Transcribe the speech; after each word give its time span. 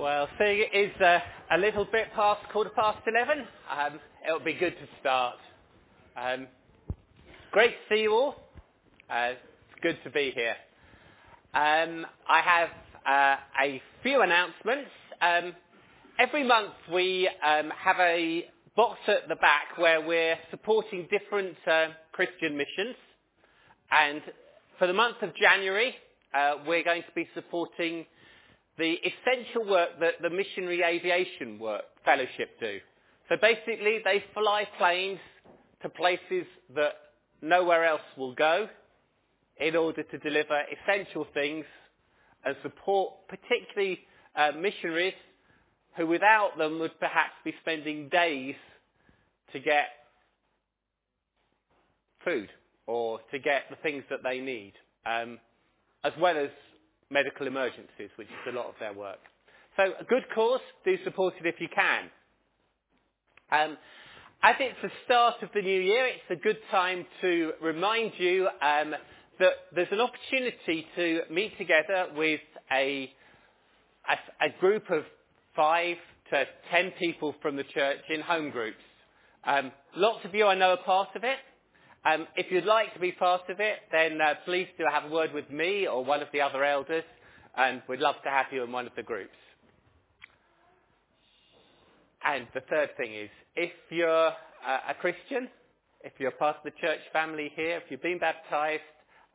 Well, 0.00 0.30
seeing 0.38 0.64
it 0.72 0.74
is 0.74 0.98
uh, 1.02 1.18
a 1.50 1.58
little 1.58 1.84
bit 1.84 2.06
past 2.14 2.40
quarter 2.50 2.70
past 2.70 3.00
11, 3.06 3.44
um, 3.70 4.00
it'll 4.26 4.40
be 4.40 4.54
good 4.54 4.70
to 4.70 4.88
start. 4.98 5.36
Um, 6.16 6.46
great 7.52 7.72
to 7.72 7.94
see 7.94 8.00
you 8.00 8.14
all. 8.14 8.36
Uh, 9.10 9.32
it's 9.34 9.82
good 9.82 9.98
to 10.04 10.10
be 10.10 10.32
here. 10.34 10.54
Um, 11.52 12.06
I 12.26 12.40
have 12.40 12.68
uh, 13.06 13.36
a 13.62 13.82
few 14.02 14.22
announcements. 14.22 14.88
Um, 15.20 15.52
every 16.18 16.44
month 16.48 16.72
we 16.90 17.28
um, 17.46 17.70
have 17.78 17.96
a 18.00 18.46
box 18.76 19.00
at 19.06 19.28
the 19.28 19.36
back 19.36 19.76
where 19.76 20.00
we're 20.00 20.38
supporting 20.50 21.08
different 21.10 21.56
uh, 21.70 21.88
Christian 22.12 22.56
missions. 22.56 22.96
And 23.90 24.22
for 24.78 24.86
the 24.86 24.94
month 24.94 25.16
of 25.20 25.36
January, 25.36 25.94
uh, 26.32 26.54
we're 26.66 26.84
going 26.84 27.02
to 27.02 27.12
be 27.14 27.28
supporting 27.34 28.06
the 28.78 28.96
essential 29.04 29.68
work 29.68 29.90
that 30.00 30.14
the 30.22 30.30
Missionary 30.30 30.82
Aviation 30.82 31.58
work 31.58 31.82
Fellowship 32.04 32.58
do. 32.60 32.78
So 33.28 33.36
basically, 33.40 34.00
they 34.04 34.24
fly 34.34 34.66
planes 34.78 35.20
to 35.82 35.88
places 35.88 36.46
that 36.74 36.94
nowhere 37.42 37.84
else 37.84 38.00
will 38.16 38.34
go 38.34 38.68
in 39.58 39.76
order 39.76 40.02
to 40.02 40.18
deliver 40.18 40.62
essential 40.72 41.26
things 41.34 41.64
and 42.44 42.56
support 42.62 43.12
particularly 43.28 44.00
uh, 44.34 44.52
missionaries 44.58 45.14
who 45.96 46.06
without 46.06 46.56
them 46.56 46.78
would 46.78 46.98
perhaps 46.98 47.34
be 47.44 47.54
spending 47.60 48.08
days 48.08 48.54
to 49.52 49.60
get 49.60 49.88
food 52.24 52.48
or 52.86 53.20
to 53.30 53.38
get 53.38 53.64
the 53.70 53.76
things 53.76 54.02
that 54.10 54.20
they 54.22 54.40
need, 54.40 54.72
um, 55.06 55.38
as 56.04 56.12
well 56.20 56.36
as 56.36 56.50
medical 57.10 57.46
emergencies, 57.46 58.10
which 58.16 58.28
is 58.28 58.52
a 58.52 58.56
lot 58.56 58.66
of 58.66 58.74
their 58.80 58.92
work. 58.92 59.18
So 59.76 59.84
a 59.98 60.04
good 60.04 60.24
cause, 60.34 60.60
do 60.84 60.96
support 61.04 61.34
it 61.40 61.46
if 61.46 61.60
you 61.60 61.68
can. 61.74 62.10
Um, 63.52 63.76
as 64.42 64.56
it's 64.58 64.78
the 64.82 64.90
start 65.04 65.42
of 65.42 65.50
the 65.54 65.60
new 65.60 65.80
year, 65.80 66.06
it's 66.06 66.30
a 66.30 66.36
good 66.36 66.58
time 66.70 67.04
to 67.20 67.52
remind 67.60 68.12
you 68.16 68.48
um, 68.62 68.94
that 69.38 69.52
there's 69.74 69.88
an 69.90 70.00
opportunity 70.00 70.86
to 70.96 71.22
meet 71.30 71.56
together 71.58 72.06
with 72.16 72.40
a, 72.72 73.10
a, 74.08 74.46
a, 74.46 74.60
group 74.60 74.90
of 74.90 75.02
five 75.54 75.96
to 76.30 76.44
ten 76.70 76.92
people 76.98 77.34
from 77.42 77.56
the 77.56 77.64
church 77.64 77.98
in 78.08 78.20
home 78.20 78.50
groups. 78.50 78.78
Um, 79.44 79.72
lots 79.96 80.24
of 80.24 80.34
you 80.34 80.46
I 80.46 80.54
know 80.54 80.70
are 80.70 80.84
part 80.84 81.08
of 81.16 81.24
it. 81.24 81.36
Um, 82.04 82.26
if 82.34 82.50
you'd 82.50 82.64
like 82.64 82.94
to 82.94 83.00
be 83.00 83.12
part 83.12 83.42
of 83.50 83.60
it, 83.60 83.76
then 83.92 84.20
uh, 84.20 84.34
please 84.46 84.66
do 84.78 84.84
have 84.90 85.04
a 85.04 85.14
word 85.14 85.34
with 85.34 85.50
me 85.50 85.86
or 85.86 86.02
one 86.02 86.22
of 86.22 86.28
the 86.32 86.40
other 86.40 86.64
elders, 86.64 87.04
and 87.56 87.82
we'd 87.88 88.00
love 88.00 88.14
to 88.24 88.30
have 88.30 88.46
you 88.50 88.64
in 88.64 88.72
one 88.72 88.86
of 88.86 88.92
the 88.96 89.02
groups. 89.02 89.36
And 92.24 92.46
the 92.54 92.62
third 92.70 92.96
thing 92.96 93.14
is, 93.14 93.28
if 93.54 93.72
you're 93.90 94.28
uh, 94.28 94.78
a 94.88 94.94
Christian, 94.94 95.48
if 96.02 96.12
you're 96.18 96.30
part 96.30 96.56
of 96.56 96.62
the 96.64 96.72
church 96.80 97.00
family 97.12 97.52
here, 97.54 97.76
if 97.76 97.84
you've 97.90 98.02
been 98.02 98.18
baptized, 98.18 98.82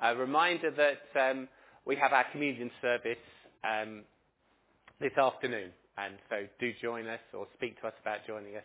a 0.01 0.15
reminder 0.15 0.71
that 0.71 1.31
um, 1.31 1.47
we 1.85 1.95
have 1.95 2.13
our 2.13 2.25
communion 2.31 2.71
service 2.81 3.17
um, 3.63 4.01
this 4.99 5.15
afternoon. 5.17 5.69
And 5.97 6.15
so 6.29 6.35
do 6.59 6.71
join 6.81 7.07
us 7.07 7.19
or 7.33 7.47
speak 7.55 7.79
to 7.81 7.87
us 7.87 7.93
about 8.01 8.19
joining 8.27 8.55
us 8.55 8.63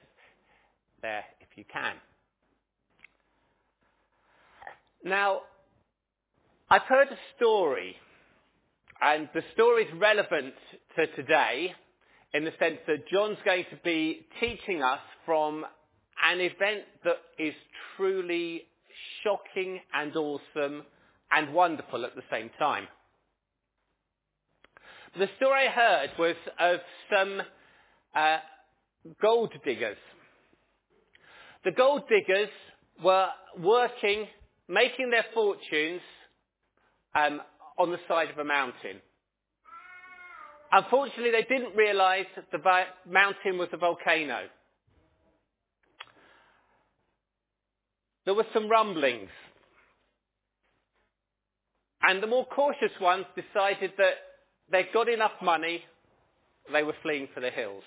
there 1.03 1.25
if 1.41 1.49
you 1.57 1.65
can. 1.73 1.95
Now, 5.05 5.41
I've 6.69 6.83
heard 6.83 7.09
a 7.09 7.19
story, 7.37 7.97
and 9.01 9.31
the 9.33 9.43
story 9.55 9.85
is 9.85 9.95
relevant 9.99 10.53
to 10.97 11.07
today 11.17 11.75
in 12.35 12.45
the 12.45 12.53
sense 12.59 12.77
that 12.87 13.09
John's 13.11 13.39
going 13.43 13.65
to 13.71 13.79
be 13.83 14.27
teaching 14.41 14.83
us 14.83 15.01
from 15.25 15.65
an 16.31 16.41
event 16.41 16.83
that 17.05 17.17
is 17.39 17.55
truly 17.97 18.65
shocking 19.25 19.81
and 19.95 20.15
awesome 20.15 20.83
and 21.33 21.55
wonderful 21.55 22.05
at 22.05 22.15
the 22.15 22.23
same 22.31 22.51
time. 22.59 22.87
The 25.19 25.31
story 25.39 25.67
I 25.67 25.71
heard 25.71 26.11
was 26.19 26.37
of 26.59 26.81
some 27.11 27.41
uh, 28.15 28.37
gold 29.23 29.53
diggers. 29.65 29.97
The 31.65 31.73
gold 31.73 32.03
diggers 32.07 32.51
were 33.03 33.29
working 33.59 34.27
making 34.71 35.11
their 35.11 35.25
fortunes 35.35 36.01
um, 37.15 37.41
on 37.77 37.91
the 37.91 37.99
side 38.07 38.31
of 38.31 38.39
a 38.39 38.45
mountain. 38.45 39.03
Unfortunately, 40.73 41.33
they 41.33 41.43
didn't 41.43 41.75
realize 41.75 42.27
the 42.53 42.59
mountain 43.11 43.59
was 43.59 43.69
a 43.73 43.77
volcano. 43.77 44.47
There 48.25 48.35
were 48.35 48.47
some 48.55 48.69
rumblings. 48.69 49.31
And 52.03 52.23
the 52.23 52.29
more 52.29 52.47
cautious 52.47 52.93
ones 53.01 53.27
decided 53.35 53.93
that 53.99 54.15
they'd 54.71 54.93
got 54.95 55.09
enough 55.09 55.33
money, 55.43 55.83
they 56.73 56.85
were 56.85 56.95
fleeing 57.03 57.29
for 57.35 57.41
the 57.41 57.51
hills. 57.51 57.83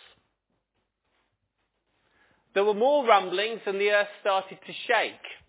There 2.53 2.65
were 2.65 2.73
more 2.73 3.07
rumblings 3.07 3.61
and 3.65 3.79
the 3.79 3.91
earth 3.91 4.07
started 4.21 4.59
to 4.67 4.73
shake 4.87 5.42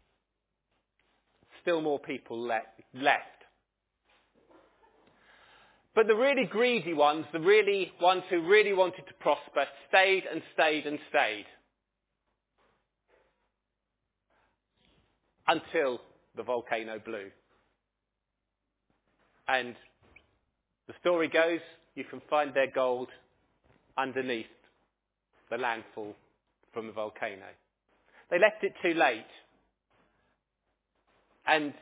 still 1.64 1.80
more 1.80 1.98
people 1.98 2.38
left. 2.38 2.66
But 5.94 6.06
the 6.08 6.14
really 6.14 6.44
greedy 6.44 6.92
ones, 6.92 7.24
the 7.32 7.40
really 7.40 7.92
ones 8.00 8.22
who 8.28 8.46
really 8.46 8.74
wanted 8.74 9.06
to 9.06 9.14
prosper, 9.20 9.64
stayed 9.88 10.24
and 10.30 10.42
stayed 10.52 10.86
and 10.86 10.98
stayed. 11.08 11.46
Until 15.46 16.00
the 16.36 16.42
volcano 16.42 16.98
blew. 17.04 17.30
And 19.46 19.74
the 20.86 20.94
story 21.00 21.28
goes, 21.28 21.60
you 21.94 22.04
can 22.04 22.20
find 22.28 22.52
their 22.54 22.70
gold 22.70 23.08
underneath 23.96 24.46
the 25.50 25.58
landfall 25.58 26.16
from 26.72 26.88
the 26.88 26.92
volcano. 26.92 27.46
They 28.30 28.38
left 28.38 28.64
it 28.64 28.72
too 28.82 28.98
late. 28.98 29.24
And 31.46 31.74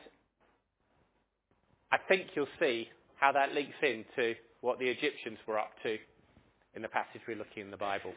I 1.91 1.97
think 2.07 2.27
you'll 2.35 2.47
see 2.59 2.87
how 3.15 3.31
that 3.31 3.53
links 3.53 3.75
into 3.81 4.35
what 4.61 4.79
the 4.79 4.87
Egyptians 4.87 5.37
were 5.47 5.59
up 5.59 5.71
to 5.83 5.97
in 6.75 6.81
the 6.81 6.87
passage 6.87 7.21
we're 7.27 7.37
looking 7.37 7.63
in 7.63 7.71
the 7.71 7.77
Bible. 7.77 8.13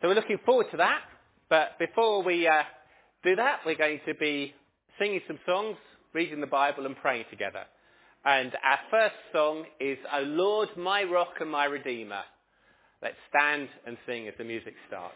So 0.00 0.08
we're 0.08 0.14
looking 0.14 0.38
forward 0.44 0.66
to 0.72 0.76
that. 0.76 1.00
But 1.48 1.78
before 1.78 2.22
we 2.22 2.46
uh, 2.46 2.62
do 3.24 3.36
that, 3.36 3.60
we're 3.64 3.76
going 3.76 4.00
to 4.06 4.14
be 4.14 4.52
singing 4.98 5.20
some 5.26 5.38
songs, 5.46 5.76
reading 6.12 6.40
the 6.40 6.46
Bible 6.46 6.86
and 6.86 6.96
praying 6.96 7.24
together. 7.30 7.62
And 8.24 8.52
our 8.64 8.78
first 8.90 9.14
song 9.32 9.64
is, 9.80 9.98
O 10.12 10.22
Lord, 10.22 10.68
my 10.76 11.04
rock 11.04 11.34
and 11.40 11.50
my 11.50 11.64
redeemer. 11.64 12.22
Let's 13.02 13.16
stand 13.28 13.68
and 13.86 13.96
sing 14.06 14.26
as 14.26 14.34
the 14.36 14.44
music 14.44 14.74
starts. 14.88 15.14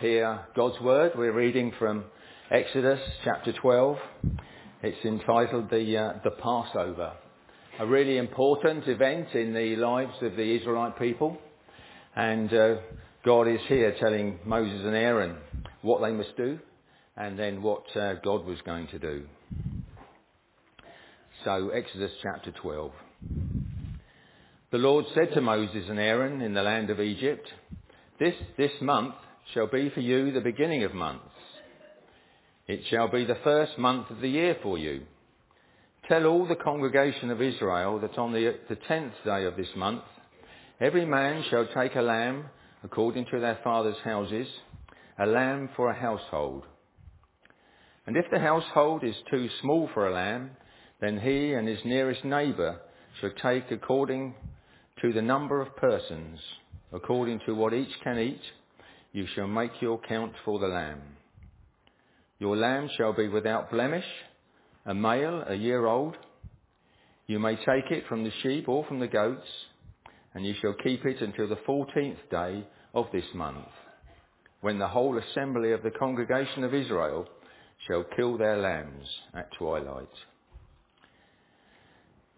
Hear 0.00 0.46
God's 0.54 0.80
word. 0.80 1.12
We're 1.16 1.32
reading 1.32 1.72
from 1.76 2.04
Exodus 2.52 3.00
chapter 3.24 3.52
12. 3.52 3.96
It's 4.82 5.04
entitled 5.04 5.70
the, 5.70 5.96
uh, 5.96 6.12
the 6.22 6.30
Passover. 6.30 7.14
A 7.80 7.86
really 7.86 8.16
important 8.16 8.86
event 8.86 9.34
in 9.34 9.52
the 9.52 9.74
lives 9.74 10.14
of 10.22 10.36
the 10.36 10.56
Israelite 10.56 10.98
people. 11.00 11.36
And 12.14 12.52
uh, 12.54 12.74
God 13.24 13.48
is 13.48 13.60
here 13.66 13.96
telling 13.98 14.38
Moses 14.44 14.82
and 14.84 14.94
Aaron 14.94 15.36
what 15.82 16.00
they 16.00 16.12
must 16.12 16.36
do 16.36 16.60
and 17.16 17.36
then 17.36 17.60
what 17.60 17.84
uh, 17.96 18.14
God 18.22 18.44
was 18.44 18.58
going 18.64 18.86
to 18.88 18.98
do. 19.00 19.24
So, 21.44 21.70
Exodus 21.70 22.12
chapter 22.22 22.52
12. 22.52 22.92
The 24.70 24.78
Lord 24.78 25.06
said 25.14 25.34
to 25.34 25.40
Moses 25.40 25.86
and 25.88 25.98
Aaron 25.98 26.40
in 26.40 26.54
the 26.54 26.62
land 26.62 26.90
of 26.90 27.00
Egypt, 27.00 27.48
This, 28.20 28.34
this 28.56 28.72
month 28.80 29.14
shall 29.54 29.66
be 29.66 29.90
for 29.90 30.00
you 30.00 30.32
the 30.32 30.40
beginning 30.40 30.84
of 30.84 30.94
months. 30.94 31.24
It 32.66 32.80
shall 32.90 33.08
be 33.08 33.24
the 33.24 33.38
first 33.42 33.78
month 33.78 34.10
of 34.10 34.20
the 34.20 34.28
year 34.28 34.56
for 34.62 34.76
you. 34.76 35.02
Tell 36.08 36.26
all 36.26 36.46
the 36.46 36.54
congregation 36.56 37.30
of 37.30 37.40
Israel 37.40 37.98
that 38.00 38.18
on 38.18 38.32
the, 38.32 38.56
the 38.68 38.76
tenth 38.76 39.14
day 39.24 39.44
of 39.44 39.56
this 39.56 39.68
month, 39.76 40.02
every 40.80 41.06
man 41.06 41.44
shall 41.50 41.66
take 41.74 41.94
a 41.96 42.02
lamb 42.02 42.44
according 42.84 43.26
to 43.30 43.40
their 43.40 43.58
father's 43.64 43.96
houses, 44.04 44.46
a 45.18 45.26
lamb 45.26 45.70
for 45.76 45.90
a 45.90 45.98
household. 45.98 46.64
And 48.06 48.16
if 48.16 48.26
the 48.30 48.38
household 48.38 49.04
is 49.04 49.16
too 49.30 49.48
small 49.60 49.88
for 49.92 50.06
a 50.06 50.14
lamb, 50.14 50.50
then 51.00 51.18
he 51.18 51.52
and 51.52 51.66
his 51.66 51.80
nearest 51.84 52.24
neighbour 52.24 52.80
shall 53.20 53.32
take 53.42 53.70
according 53.70 54.34
to 55.02 55.12
the 55.12 55.22
number 55.22 55.60
of 55.60 55.76
persons, 55.76 56.38
according 56.92 57.40
to 57.46 57.54
what 57.54 57.74
each 57.74 57.92
can 58.02 58.18
eat, 58.18 58.40
you 59.12 59.26
shall 59.34 59.48
make 59.48 59.80
your 59.80 60.00
count 60.08 60.32
for 60.44 60.58
the 60.58 60.66
lamb. 60.66 61.00
Your 62.38 62.56
lamb 62.56 62.88
shall 62.96 63.12
be 63.12 63.28
without 63.28 63.70
blemish, 63.70 64.04
a 64.86 64.94
male, 64.94 65.44
a 65.46 65.54
year 65.54 65.86
old. 65.86 66.16
You 67.26 67.38
may 67.38 67.56
take 67.56 67.90
it 67.90 68.06
from 68.08 68.24
the 68.24 68.32
sheep 68.42 68.68
or 68.68 68.84
from 68.86 69.00
the 69.00 69.08
goats, 69.08 69.46
and 70.34 70.46
you 70.46 70.54
shall 70.60 70.74
keep 70.74 71.04
it 71.04 71.20
until 71.20 71.48
the 71.48 71.58
fourteenth 71.66 72.18
day 72.30 72.66
of 72.94 73.06
this 73.12 73.24
month, 73.34 73.66
when 74.60 74.78
the 74.78 74.88
whole 74.88 75.18
assembly 75.18 75.72
of 75.72 75.82
the 75.82 75.90
congregation 75.90 76.64
of 76.64 76.74
Israel 76.74 77.26
shall 77.86 78.04
kill 78.16 78.38
their 78.38 78.58
lambs 78.58 79.06
at 79.34 79.50
twilight. 79.58 80.08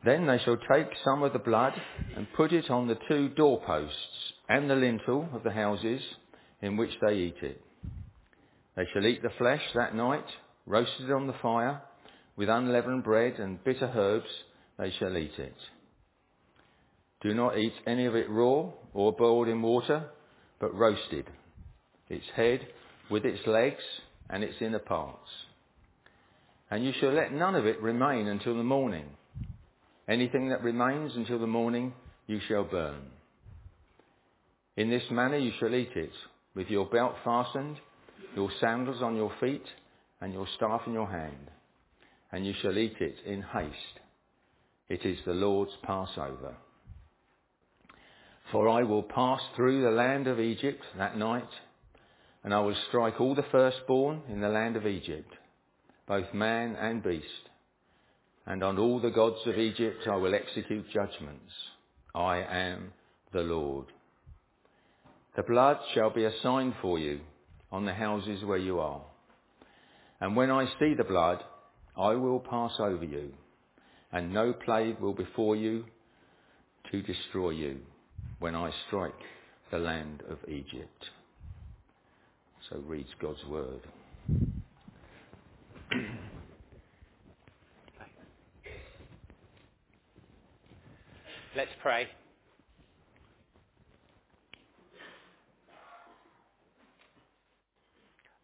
Then 0.05 0.27
they 0.27 0.39
shall 0.39 0.57
take 0.73 0.89
some 1.05 1.23
of 1.23 1.33
the 1.35 1.39
blood 1.39 1.75
and 2.17 2.27
put 2.35 2.53
it 2.53 2.71
on 2.71 2.89
the 2.89 2.99
two 3.07 3.29
doorposts 3.31 4.33
and 4.49 4.69
the 4.69 4.75
lintel 4.75 5.29
of 5.35 5.43
the 5.43 5.50
houses 5.50 6.00
in 6.62 6.76
which 6.76 6.90
they 7.00 7.14
eat 7.14 7.37
it. 7.43 7.61
They 8.76 8.87
shall 8.93 9.07
eat 9.07 9.23
the 9.23 9.31
flesh 9.38 9.62
that 9.75 9.95
night, 9.95 10.25
roasted 10.67 11.11
on 11.11 11.26
the 11.26 11.35
fire, 11.43 11.83
with 12.37 12.49
unleavened 12.49 13.05
bread 13.05 13.35
and 13.38 13.62
bitter 13.64 13.90
herbs 13.95 14.31
they 14.79 14.93
shall 14.99 15.17
eat 15.17 15.38
it. 15.38 15.57
Do 17.21 17.35
not 17.35 17.59
eat 17.59 17.75
any 17.87 18.07
of 18.07 18.14
it 18.14 18.31
raw 18.31 18.71
or 18.95 19.12
boiled 19.12 19.49
in 19.49 19.61
water, 19.61 20.07
but 20.59 20.75
roasted, 20.75 21.26
its 22.09 22.25
head 22.35 22.67
with 23.11 23.25
its 23.25 23.47
legs 23.47 23.83
and 24.31 24.43
its 24.43 24.57
inner 24.61 24.79
parts. 24.79 25.29
And 26.71 26.85
you 26.85 26.93
shall 27.00 27.12
let 27.12 27.33
none 27.33 27.57
of 27.57 27.67
it 27.67 27.83
remain 27.83 28.29
until 28.29 28.57
the 28.57 28.62
morning. 28.62 29.07
Anything 30.09 30.49
that 30.50 30.62
remains 30.62 31.12
until 31.14 31.38
the 31.38 31.47
morning 31.47 31.93
you 32.26 32.40
shall 32.49 32.64
burn. 32.64 33.02
In 34.76 34.88
this 34.88 35.02
manner 35.11 35.37
you 35.37 35.52
shall 35.59 35.75
eat 35.75 35.90
it, 35.95 36.12
with 36.54 36.69
your 36.69 36.87
belt 36.87 37.14
fastened, 37.25 37.76
your 38.35 38.50
sandals 38.61 39.02
on 39.02 39.16
your 39.16 39.33
feet, 39.40 39.64
and 40.21 40.33
your 40.33 40.47
staff 40.57 40.83
in 40.87 40.92
your 40.92 41.11
hand. 41.11 41.50
And 42.33 42.47
you 42.47 42.54
shall 42.61 42.76
eat 42.76 42.97
it 43.00 43.16
in 43.26 43.42
haste. 43.42 44.00
It 44.88 45.04
is 45.04 45.19
the 45.25 45.33
Lord's 45.33 45.73
Passover. 45.83 46.57
For 48.52 48.69
I 48.69 48.83
will 48.83 49.04
pass 49.04 49.40
through 49.54 49.83
the 49.83 49.90
land 49.90 50.26
of 50.26 50.40
Egypt 50.40 50.83
that 50.99 51.16
night, 51.16 51.49
and 52.42 52.52
I 52.52 52.61
will 52.61 52.76
strike 52.88 53.21
all 53.21 53.35
the 53.35 53.45
firstborn 53.52 54.23
in 54.28 54.40
the 54.40 54.49
land 54.49 54.76
of 54.76 54.87
Egypt, 54.87 55.33
both 56.09 56.33
man 56.35 56.76
and 56.76 57.02
beast. 57.02 57.26
And 58.47 58.64
on 58.64 58.78
all 58.78 59.00
the 59.00 59.11
gods 59.11 59.38
of 59.47 59.59
Egypt 59.59 60.09
I 60.11 60.16
will 60.16 60.35
execute 60.35 60.87
judgments. 60.92 61.52
I 62.14 62.38
am 62.38 62.92
the 63.33 63.42
Lord. 63.42 63.87
The 65.37 65.43
blood 65.43 65.79
shall 65.95 66.11
be 66.11 66.25
a 66.25 66.33
sign 66.43 66.75
for 66.83 66.99
you 66.99 67.21
on 67.71 67.87
the 67.87 67.95
houses 67.95 68.45
where 68.45 68.59
you 68.59 68.81
are. 68.81 69.03
And 70.21 70.37
when 70.37 70.51
I 70.51 70.67
see 70.79 70.95
the 70.95 71.05
blood, 71.05 71.43
I 71.97 72.15
will 72.15 72.41
pass 72.41 72.73
over 72.79 73.05
you, 73.05 73.33
and 74.13 74.35
no 74.35 74.53
plague 74.53 74.99
will 75.01 75.15
befall 75.15 75.55
you 75.55 75.85
to 76.91 77.03
destroy 77.03 77.51
you 77.51 77.79
when 78.39 78.55
I 78.55 78.71
strike 78.87 79.15
the 79.71 79.79
land 79.79 80.23
of 80.29 80.39
Egypt. 80.49 81.05
So 82.69 82.79
reads 82.87 83.09
God's 83.21 83.45
word. 83.47 83.81
Let's 91.57 91.71
pray. 91.83 92.07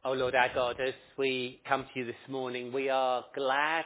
Oh 0.08 0.12
Lord 0.12 0.36
our 0.36 0.54
God, 0.54 0.80
as 0.80 0.94
we 1.18 1.60
come 1.68 1.84
to 1.92 1.98
you 1.98 2.06
this 2.06 2.14
morning, 2.28 2.72
we 2.72 2.88
are 2.88 3.24
glad 3.34 3.84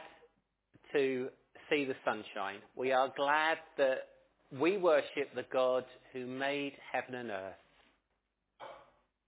to 0.93 1.29
see 1.67 1.83
the 1.83 1.95
sunshine. 2.05 2.59
We 2.75 2.91
are 2.91 3.11
glad 3.17 3.57
that 3.79 4.09
we 4.51 4.77
worship 4.77 5.33
the 5.33 5.45
God 5.51 5.83
who 6.13 6.27
made 6.27 6.73
heaven 6.93 7.15
and 7.15 7.31
earth 7.31 7.55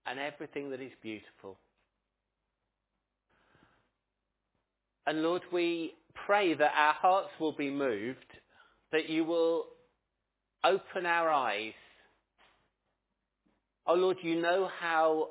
and 0.06 0.20
everything 0.20 0.70
that 0.70 0.80
is 0.80 0.92
beautiful. 1.02 1.58
And 5.08 5.20
Lord, 5.20 5.42
we 5.52 5.94
pray 6.24 6.54
that 6.54 6.72
our 6.78 6.94
hearts 6.94 7.30
will 7.40 7.56
be 7.56 7.70
moved, 7.70 8.18
that 8.92 9.10
you 9.10 9.24
will 9.24 9.64
open 10.62 11.06
our 11.06 11.28
eyes. 11.28 11.72
Oh 13.84 13.94
Lord, 13.94 14.18
you 14.22 14.40
know 14.40 14.70
how 14.80 15.30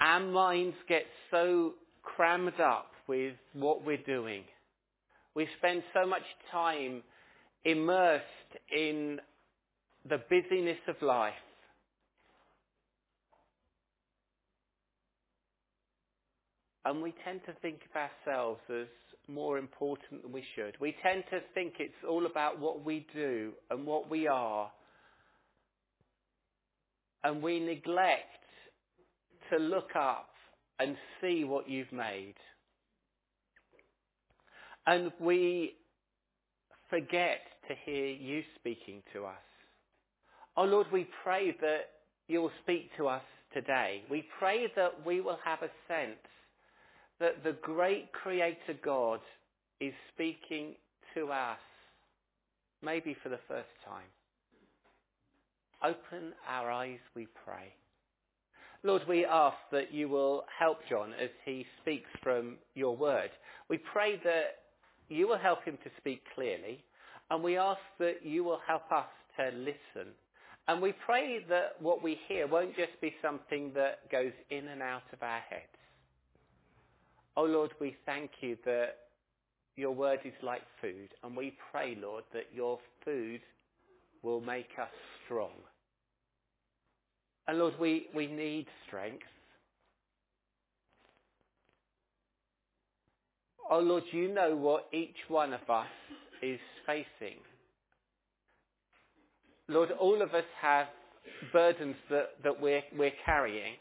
our 0.00 0.20
minds 0.20 0.76
get 0.88 1.04
so 1.30 1.74
crammed 2.02 2.60
up 2.60 2.90
with 3.06 3.34
what 3.52 3.84
we're 3.84 3.96
doing. 3.98 4.44
We 5.34 5.46
spend 5.58 5.82
so 5.94 6.06
much 6.08 6.22
time 6.50 7.02
immersed 7.64 8.24
in 8.74 9.20
the 10.08 10.18
busyness 10.30 10.78
of 10.88 10.96
life. 11.02 11.32
And 16.84 17.02
we 17.02 17.12
tend 17.24 17.40
to 17.46 17.52
think 17.60 17.80
of 17.90 18.00
ourselves 18.00 18.60
as 18.70 18.86
more 19.28 19.58
important 19.58 20.22
than 20.22 20.32
we 20.32 20.42
should. 20.56 20.74
We 20.80 20.96
tend 21.02 21.24
to 21.30 21.40
think 21.52 21.74
it's 21.78 21.92
all 22.08 22.24
about 22.24 22.58
what 22.58 22.82
we 22.82 23.06
do 23.14 23.52
and 23.70 23.84
what 23.84 24.10
we 24.10 24.26
are. 24.26 24.70
And 27.24 27.42
we 27.42 27.60
neglect 27.60 28.38
to 29.50 29.58
look 29.58 29.96
up 29.96 30.30
and 30.78 30.96
see 31.20 31.44
what 31.44 31.68
you've 31.68 31.92
made. 31.92 32.34
And 34.86 35.12
we 35.20 35.74
forget 36.88 37.40
to 37.68 37.74
hear 37.84 38.06
you 38.06 38.42
speaking 38.58 39.02
to 39.12 39.26
us. 39.26 39.34
Oh 40.56 40.64
Lord, 40.64 40.86
we 40.92 41.06
pray 41.22 41.54
that 41.60 41.90
you 42.26 42.40
will 42.40 42.52
speak 42.62 42.90
to 42.96 43.08
us 43.08 43.22
today. 43.52 44.02
We 44.10 44.24
pray 44.38 44.66
that 44.76 45.04
we 45.04 45.20
will 45.20 45.38
have 45.44 45.60
a 45.62 45.70
sense 45.86 46.18
that 47.20 47.42
the 47.44 47.56
great 47.62 48.12
Creator 48.12 48.74
God 48.84 49.20
is 49.80 49.92
speaking 50.14 50.74
to 51.14 51.30
us, 51.32 51.58
maybe 52.82 53.16
for 53.22 53.28
the 53.28 53.40
first 53.48 53.68
time. 53.86 54.06
Open 55.82 56.32
our 56.48 56.70
eyes, 56.70 56.98
we 57.14 57.28
pray. 57.44 57.72
Lord, 58.84 59.02
we 59.08 59.24
ask 59.24 59.56
that 59.72 59.92
you 59.92 60.08
will 60.08 60.44
help 60.56 60.78
John 60.88 61.12
as 61.20 61.30
he 61.44 61.66
speaks 61.82 62.08
from 62.22 62.58
your 62.74 62.96
word. 62.96 63.30
We 63.68 63.78
pray 63.78 64.20
that 64.22 64.58
you 65.08 65.26
will 65.26 65.38
help 65.38 65.64
him 65.64 65.78
to 65.82 65.90
speak 65.98 66.22
clearly, 66.34 66.84
and 67.30 67.42
we 67.42 67.56
ask 67.56 67.80
that 67.98 68.24
you 68.24 68.44
will 68.44 68.60
help 68.66 68.90
us 68.92 69.08
to 69.36 69.50
listen. 69.56 70.12
And 70.68 70.80
we 70.80 70.92
pray 71.04 71.44
that 71.48 71.80
what 71.80 72.02
we 72.04 72.18
hear 72.28 72.46
won't 72.46 72.76
just 72.76 73.00
be 73.00 73.14
something 73.20 73.72
that 73.74 74.10
goes 74.12 74.32
in 74.50 74.68
and 74.68 74.82
out 74.82 75.02
of 75.12 75.22
our 75.22 75.40
heads. 75.40 75.64
Oh 77.36 77.44
Lord, 77.44 77.72
we 77.80 77.96
thank 78.06 78.30
you 78.40 78.56
that 78.64 78.96
your 79.76 79.92
word 79.92 80.20
is 80.24 80.34
like 80.42 80.62
food, 80.80 81.08
and 81.24 81.36
we 81.36 81.56
pray, 81.72 81.96
Lord, 82.00 82.24
that 82.32 82.46
your 82.54 82.78
food 83.04 83.40
will 84.22 84.40
make 84.40 84.70
us 84.80 84.88
strong. 85.24 85.52
And 87.48 87.58
Lord, 87.58 87.74
we, 87.80 88.06
we 88.14 88.26
need 88.26 88.66
strength. 88.86 89.24
Oh 93.70 93.80
Lord, 93.80 94.04
you 94.12 94.32
know 94.32 94.54
what 94.54 94.86
each 94.92 95.16
one 95.28 95.54
of 95.54 95.68
us 95.68 95.86
is 96.42 96.60
facing. 96.86 97.38
Lord, 99.66 99.90
all 99.98 100.22
of 100.22 100.34
us 100.34 100.44
have 100.60 100.86
burdens 101.52 101.96
that, 102.10 102.30
that 102.44 102.60
we're, 102.60 102.82
we're 102.96 103.12
carrying. 103.24 103.74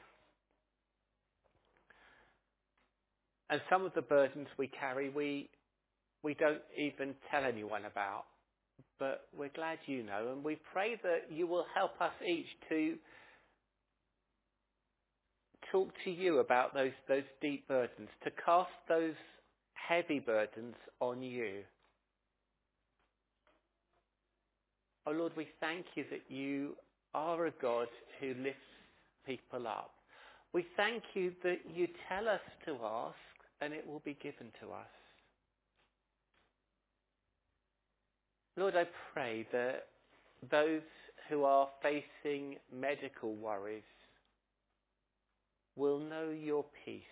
And 3.50 3.62
some 3.70 3.86
of 3.86 3.94
the 3.94 4.02
burdens 4.02 4.48
we 4.58 4.68
carry, 4.68 5.10
we, 5.10 5.50
we 6.24 6.34
don't 6.34 6.62
even 6.78 7.16
tell 7.32 7.46
anyone 7.46 7.86
about. 7.86 8.24
But 9.00 9.28
we're 9.38 9.52
glad 9.56 9.80
you 9.86 10.04
know, 10.04 10.34
and 10.34 10.44
we 10.44 10.58
pray 10.74 11.00
that 11.04 11.32
you 11.32 11.48
will 11.48 11.66
help 11.74 11.92
us 12.02 12.12
each 12.28 12.48
to 12.70 12.96
talk 15.72 15.90
to 16.04 16.12
you 16.12 16.40
about 16.40 16.74
those, 16.74 16.92
those 17.08 17.24
deep 17.42 17.68
burdens, 17.68 18.10
to 18.24 18.32
cast 18.44 18.70
those 18.88 19.16
heavy 19.74 20.20
burdens 20.20 20.76
on 21.00 21.22
you. 21.22 21.62
Oh 25.06 25.12
Lord, 25.12 25.32
we 25.38 25.48
thank 25.60 25.86
you 25.96 26.04
that 26.12 26.24
you 26.30 26.76
are 27.14 27.46
a 27.46 27.52
God 27.62 27.88
who 28.20 28.34
lifts 28.44 28.60
people 29.26 29.68
up. 29.68 29.92
We 30.54 30.66
thank 30.76 31.04
you 31.14 31.32
that 31.44 31.60
you 31.74 31.88
tell 32.10 32.28
us 32.28 32.42
to 32.66 32.76
ask 32.84 33.16
and 33.62 33.74
it 33.74 33.86
will 33.88 34.02
be 34.04 34.18
given 34.22 34.48
to 34.62 34.68
us. 34.68 34.88
Lord, 38.56 38.76
I 38.76 38.86
pray 39.14 39.48
that 39.52 39.88
those 40.50 40.82
who 41.30 41.44
are 41.44 41.70
facing 41.82 42.58
medical 42.74 43.36
worries 43.36 43.84
will 45.78 46.00
know 46.00 46.30
your 46.30 46.66
peace, 46.84 47.04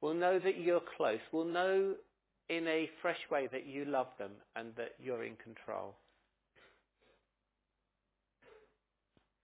will 0.00 0.14
know 0.14 0.38
that 0.38 0.58
you're 0.58 0.82
close, 0.96 1.20
will 1.32 1.44
know 1.44 1.94
in 2.48 2.66
a 2.66 2.90
fresh 3.00 3.20
way 3.30 3.48
that 3.52 3.66
you 3.66 3.84
love 3.84 4.08
them 4.18 4.32
and 4.56 4.74
that 4.76 4.94
you're 4.98 5.24
in 5.24 5.36
control. 5.36 5.94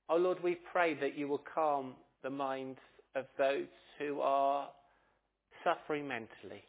Oh 0.09 0.17
Lord, 0.17 0.43
we 0.43 0.57
pray 0.73 0.95
that 0.95 1.17
you 1.17 1.29
will 1.29 1.43
calm 1.55 1.95
the 2.23 2.31
minds 2.31 2.79
of 3.15 3.27
those 3.39 3.67
who 3.99 4.21
are 4.21 4.69
suffering 5.63 6.09
mentally. 6.09 6.65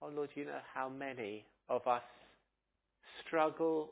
Oh 0.00 0.08
Lord, 0.08 0.30
you 0.34 0.44
know 0.44 0.60
how 0.74 0.88
many 0.88 1.44
of 1.68 1.86
us 1.86 2.02
struggle 3.26 3.90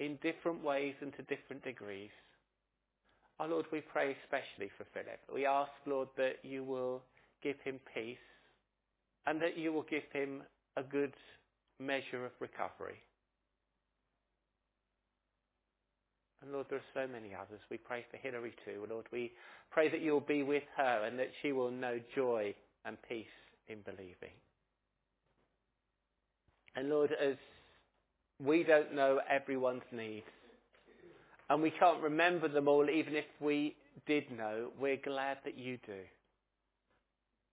in 0.00 0.18
different 0.22 0.62
ways 0.64 0.94
and 1.00 1.12
to 1.16 1.22
different 1.22 1.62
degrees. 1.62 2.10
Oh 3.42 3.46
Lord, 3.46 3.66
we 3.72 3.80
pray 3.80 4.16
especially 4.22 4.70
for 4.78 4.84
Philip. 4.94 5.18
We 5.34 5.46
ask, 5.46 5.72
Lord, 5.84 6.08
that 6.16 6.36
you 6.44 6.62
will 6.62 7.02
give 7.42 7.56
him 7.64 7.80
peace 7.92 8.16
and 9.26 9.42
that 9.42 9.58
you 9.58 9.72
will 9.72 9.86
give 9.90 10.04
him 10.12 10.42
a 10.76 10.82
good 10.84 11.12
measure 11.80 12.24
of 12.24 12.30
recovery. 12.38 13.00
And 16.40 16.52
Lord, 16.52 16.66
there 16.70 16.78
are 16.78 16.94
so 16.94 17.12
many 17.12 17.34
others. 17.34 17.60
We 17.68 17.78
pray 17.78 18.04
for 18.12 18.16
Hilary 18.16 18.54
too. 18.64 18.86
Lord, 18.88 19.06
we 19.12 19.32
pray 19.72 19.90
that 19.90 20.00
you'll 20.00 20.20
be 20.20 20.44
with 20.44 20.64
her 20.76 21.04
and 21.04 21.18
that 21.18 21.30
she 21.40 21.50
will 21.50 21.70
know 21.72 21.98
joy 22.14 22.54
and 22.84 22.96
peace 23.08 23.26
in 23.66 23.78
believing. 23.84 24.34
And 26.76 26.90
Lord, 26.90 27.10
as 27.10 27.36
we 28.38 28.62
don't 28.62 28.94
know 28.94 29.20
everyone's 29.28 29.82
needs, 29.90 30.26
and 31.52 31.60
we 31.60 31.70
can't 31.70 32.02
remember 32.02 32.48
them 32.48 32.66
all, 32.66 32.88
even 32.88 33.14
if 33.14 33.26
we 33.38 33.76
did 34.06 34.24
know, 34.30 34.70
we're 34.80 34.96
glad 34.96 35.36
that 35.44 35.58
you 35.58 35.76
do. 35.84 35.98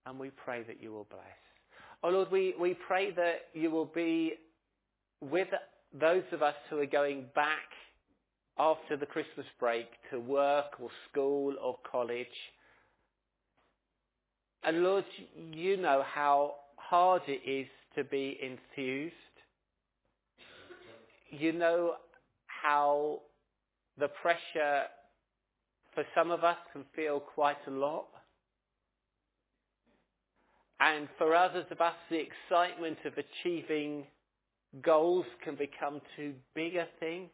And 0.06 0.18
we 0.18 0.30
pray 0.30 0.64
that 0.64 0.82
you 0.82 0.94
will 0.94 1.08
bless. 1.10 1.22
Oh 2.02 2.08
Lord, 2.08 2.32
we, 2.32 2.56
we 2.58 2.78
pray 2.88 3.12
that 3.12 3.48
you 3.54 3.70
will 3.70 3.92
be 3.94 4.36
with 5.20 5.50
those 6.00 6.24
of 6.32 6.42
us 6.42 6.54
who 6.70 6.80
are 6.80 6.86
going 6.86 7.26
back 7.36 7.58
after 8.58 8.96
the 8.96 9.06
Christmas 9.06 9.46
break 9.60 9.88
to 10.12 10.20
work 10.22 10.80
or 10.82 10.90
school 11.12 11.56
or 11.62 11.76
college. 11.92 12.28
And 14.64 14.82
Lord, 14.82 15.04
you 15.52 15.76
know 15.76 16.06
how 16.10 16.54
hard 16.78 17.24
it 17.28 17.42
is 17.46 17.68
to 17.98 18.06
be 18.06 18.40
enthused. 18.42 19.14
You 21.32 21.52
know 21.52 21.96
how 22.46 23.20
the 24.00 24.08
pressure 24.08 24.84
for 25.94 26.04
some 26.16 26.32
of 26.32 26.44
us 26.44 26.58
can 26.74 26.84
feel 26.96 27.20
quite 27.20 27.58
a 27.68 27.72
lot. 27.72 28.08
And 30.80 31.10
for 31.18 31.36
others 31.36 31.66
of 31.72 31.82
us, 31.82 31.96
the 32.10 32.22
excitement 32.22 33.00
of 33.06 33.14
achieving 33.18 34.06
goals 34.82 35.26
can 35.44 35.56
become 35.56 36.00
too 36.16 36.34
big 36.56 36.76
a 36.76 36.88
thing. 37.00 37.30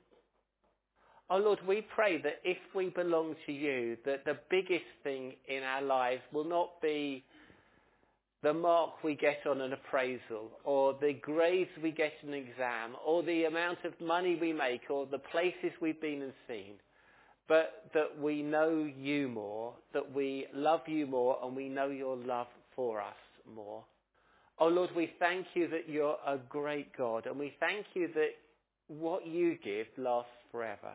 Oh 1.29 1.38
Lord, 1.38 1.60
we 1.67 1.81
pray 1.93 2.22
that 2.22 2.39
if 2.43 2.57
we 2.74 2.89
belong 2.89 3.36
to 3.45 3.51
you, 3.51 3.98
that 4.05 4.25
the 4.25 4.38
biggest 4.50 4.86
thing 5.03 5.34
in 5.48 5.63
our 5.63 5.81
lives 5.81 6.22
will 6.31 6.45
not 6.45 6.81
be 6.81 7.24
the 8.45 8.53
mark 8.53 9.03
we 9.03 9.15
get 9.15 9.39
on 9.49 9.59
an 9.59 9.73
appraisal, 9.73 10.51
or 10.65 10.95
the 11.01 11.13
grades 11.13 11.71
we 11.81 11.89
get 11.89 12.13
in 12.21 12.29
an 12.29 12.35
exam, 12.35 12.91
or 13.03 13.23
the 13.23 13.45
amount 13.45 13.79
of 13.83 13.99
money 13.99 14.37
we 14.39 14.53
make, 14.53 14.81
or 14.91 15.07
the 15.07 15.17
places 15.17 15.71
we've 15.81 15.99
been 15.99 16.21
and 16.21 16.33
seen, 16.47 16.73
but 17.47 17.85
that 17.95 18.21
we 18.21 18.43
know 18.43 18.87
you 18.99 19.27
more, 19.27 19.73
that 19.93 20.13
we 20.13 20.45
love 20.53 20.81
you 20.85 21.07
more, 21.07 21.39
and 21.43 21.55
we 21.55 21.67
know 21.67 21.87
your 21.87 22.15
love 22.17 22.45
for 22.75 23.01
us 23.01 23.15
more. 23.55 23.83
Oh 24.59 24.67
Lord, 24.67 24.91
we 24.95 25.11
thank 25.17 25.47
you 25.55 25.67
that 25.69 25.89
you're 25.89 26.17
a 26.27 26.37
great 26.47 26.95
God, 26.95 27.25
and 27.25 27.39
we 27.39 27.51
thank 27.59 27.87
you 27.95 28.09
that 28.13 28.35
what 28.87 29.25
you 29.25 29.57
give 29.63 29.87
lasts 29.97 30.29
forever. 30.51 30.93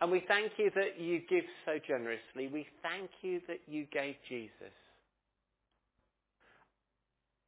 And 0.00 0.10
we 0.10 0.24
thank 0.26 0.50
you 0.56 0.72
that 0.74 1.00
you 1.00 1.20
give 1.30 1.44
so 1.64 1.78
generously. 1.86 2.48
We 2.52 2.66
thank 2.82 3.08
you 3.22 3.40
that 3.46 3.60
you 3.68 3.86
gave 3.92 4.16
Jesus. 4.28 4.74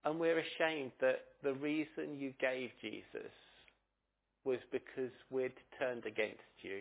And 0.04 0.18
we're 0.18 0.38
ashamed 0.38 0.92
that 1.00 1.24
the 1.42 1.54
reason 1.54 2.18
you 2.18 2.32
gave 2.40 2.70
Jesus 2.80 3.32
was 4.44 4.58
because 4.72 5.10
we'd 5.30 5.52
turned 5.78 6.06
against 6.06 6.40
you. 6.62 6.80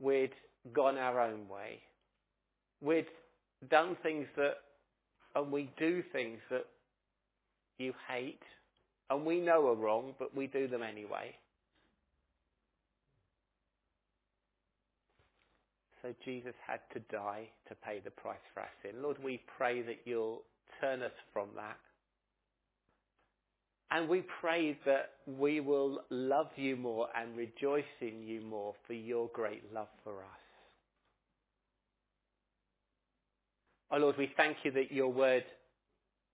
We'd 0.00 0.32
gone 0.72 0.98
our 0.98 1.20
own 1.20 1.48
way. 1.48 1.80
We'd 2.80 3.06
done 3.70 3.96
things 4.02 4.26
that, 4.36 4.54
and 5.36 5.52
we 5.52 5.70
do 5.78 6.02
things 6.12 6.40
that 6.50 6.66
you 7.78 7.92
hate, 8.08 8.42
and 9.08 9.24
we 9.24 9.40
know 9.40 9.68
are 9.68 9.74
wrong, 9.76 10.14
but 10.18 10.34
we 10.34 10.46
do 10.46 10.66
them 10.66 10.82
anyway. 10.82 11.34
So 16.02 16.14
Jesus 16.24 16.54
had 16.66 16.80
to 16.94 17.00
die 17.14 17.48
to 17.68 17.74
pay 17.74 18.00
the 18.02 18.10
price 18.10 18.38
for 18.54 18.60
our 18.60 18.68
sin. 18.82 19.02
Lord, 19.02 19.18
we 19.22 19.42
pray 19.58 19.82
that 19.82 20.00
you'll 20.06 20.42
turn 20.80 21.02
us 21.02 21.12
from 21.32 21.48
that. 21.56 21.76
And 23.90 24.08
we 24.08 24.24
pray 24.40 24.78
that 24.86 25.10
we 25.26 25.60
will 25.60 26.00
love 26.10 26.50
you 26.56 26.76
more 26.76 27.08
and 27.16 27.36
rejoice 27.36 27.84
in 28.00 28.22
you 28.22 28.40
more 28.40 28.74
for 28.86 28.92
your 28.92 29.28
great 29.32 29.72
love 29.74 29.88
for 30.04 30.18
us. 30.22 30.40
Oh 33.90 33.98
Lord, 33.98 34.16
we 34.16 34.30
thank 34.36 34.58
you 34.62 34.70
that 34.72 34.92
your 34.92 35.12
word 35.12 35.42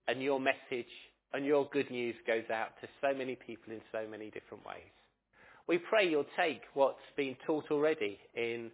and 0.07 0.21
your 0.21 0.39
message 0.39 0.91
and 1.33 1.45
your 1.45 1.67
good 1.71 1.89
news 1.89 2.15
goes 2.27 2.47
out 2.53 2.69
to 2.81 2.87
so 3.01 3.17
many 3.17 3.35
people 3.35 3.73
in 3.73 3.81
so 3.91 4.07
many 4.09 4.25
different 4.29 4.63
ways. 4.65 4.91
We 5.67 5.79
pray 5.79 6.07
you'll 6.07 6.25
take 6.37 6.61
what's 6.75 6.99
been 7.15 7.35
taught 7.45 7.71
already 7.71 8.19
in 8.35 8.69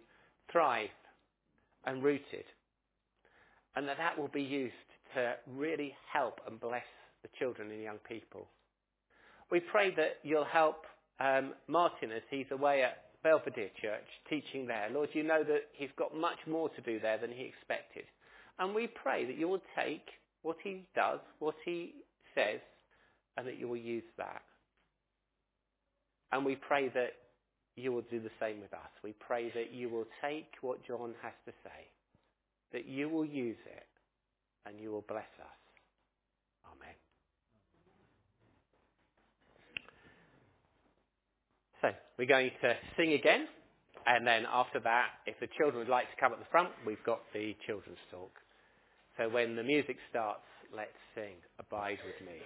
Thrive 0.52 0.90
and 1.86 2.02
Rooted 2.02 2.44
and 3.76 3.88
that 3.88 3.98
that 3.98 4.18
will 4.18 4.28
be 4.28 4.42
used 4.42 4.74
to 5.14 5.34
really 5.56 5.94
help 6.12 6.40
and 6.46 6.60
bless 6.60 6.84
the 7.22 7.28
children 7.38 7.70
and 7.70 7.82
young 7.82 7.98
people. 8.08 8.46
We 9.50 9.60
pray 9.60 9.94
that 9.94 10.18
you'll 10.22 10.44
help 10.44 10.84
um, 11.20 11.54
Martin 11.68 12.10
as 12.12 12.22
he's 12.30 12.46
away 12.50 12.82
at 12.82 12.98
Belvedere 13.22 13.70
Church 13.80 14.06
teaching 14.28 14.66
there. 14.66 14.88
Lord, 14.90 15.10
you 15.12 15.22
know 15.22 15.42
that 15.44 15.62
he's 15.72 15.90
got 15.96 16.16
much 16.16 16.38
more 16.46 16.68
to 16.70 16.80
do 16.82 17.00
there 17.00 17.18
than 17.18 17.30
he 17.30 17.44
expected. 17.44 18.04
And 18.58 18.74
we 18.74 18.86
pray 18.86 19.24
that 19.24 19.36
you 19.36 19.48
will 19.48 19.62
take 19.76 20.06
what 20.42 20.56
he 20.62 20.84
does, 20.94 21.20
what 21.38 21.54
he 21.64 21.94
says, 22.34 22.60
and 23.36 23.46
that 23.46 23.58
you 23.58 23.68
will 23.68 23.76
use 23.76 24.04
that. 24.18 24.42
And 26.32 26.44
we 26.44 26.56
pray 26.56 26.88
that 26.90 27.12
you 27.76 27.92
will 27.92 28.04
do 28.10 28.20
the 28.20 28.30
same 28.40 28.60
with 28.60 28.72
us. 28.72 28.90
We 29.02 29.14
pray 29.18 29.50
that 29.54 29.72
you 29.72 29.88
will 29.88 30.06
take 30.22 30.46
what 30.60 30.84
John 30.86 31.14
has 31.22 31.32
to 31.46 31.52
say, 31.64 31.88
that 32.72 32.86
you 32.86 33.08
will 33.08 33.24
use 33.24 33.56
it, 33.66 33.86
and 34.66 34.78
you 34.80 34.90
will 34.90 35.04
bless 35.08 35.22
us. 35.40 35.63
So 41.84 41.90
we're 42.16 42.24
going 42.24 42.50
to 42.62 42.72
sing 42.96 43.12
again, 43.12 43.46
and 44.06 44.26
then 44.26 44.44
after 44.50 44.80
that, 44.80 45.20
if 45.26 45.38
the 45.38 45.48
children 45.58 45.80
would 45.80 45.92
like 45.92 46.08
to 46.08 46.16
come 46.18 46.32
at 46.32 46.38
the 46.38 46.48
front, 46.50 46.70
we've 46.86 47.04
got 47.04 47.20
the 47.34 47.54
children's 47.66 48.00
talk. 48.10 48.32
So 49.18 49.28
when 49.28 49.54
the 49.54 49.62
music 49.62 49.98
starts, 50.08 50.48
let's 50.74 50.96
sing 51.14 51.36
Abide 51.60 51.98
with 52.06 52.26
Me. 52.26 52.40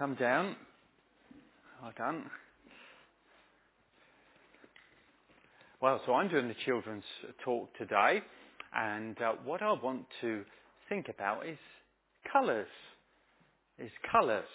Come 0.00 0.14
down. 0.14 0.56
Well 1.82 1.92
done. 1.98 2.24
Well, 5.82 6.00
so 6.06 6.14
I'm 6.14 6.28
doing 6.28 6.48
the 6.48 6.54
children's 6.64 7.04
talk 7.44 7.68
today, 7.76 8.22
and 8.74 9.20
uh, 9.20 9.32
what 9.44 9.60
I 9.60 9.72
want 9.72 10.06
to 10.22 10.42
think 10.88 11.10
about 11.10 11.46
is 11.46 11.58
colours. 12.32 12.66
Is 13.78 13.90
colours. 14.10 14.48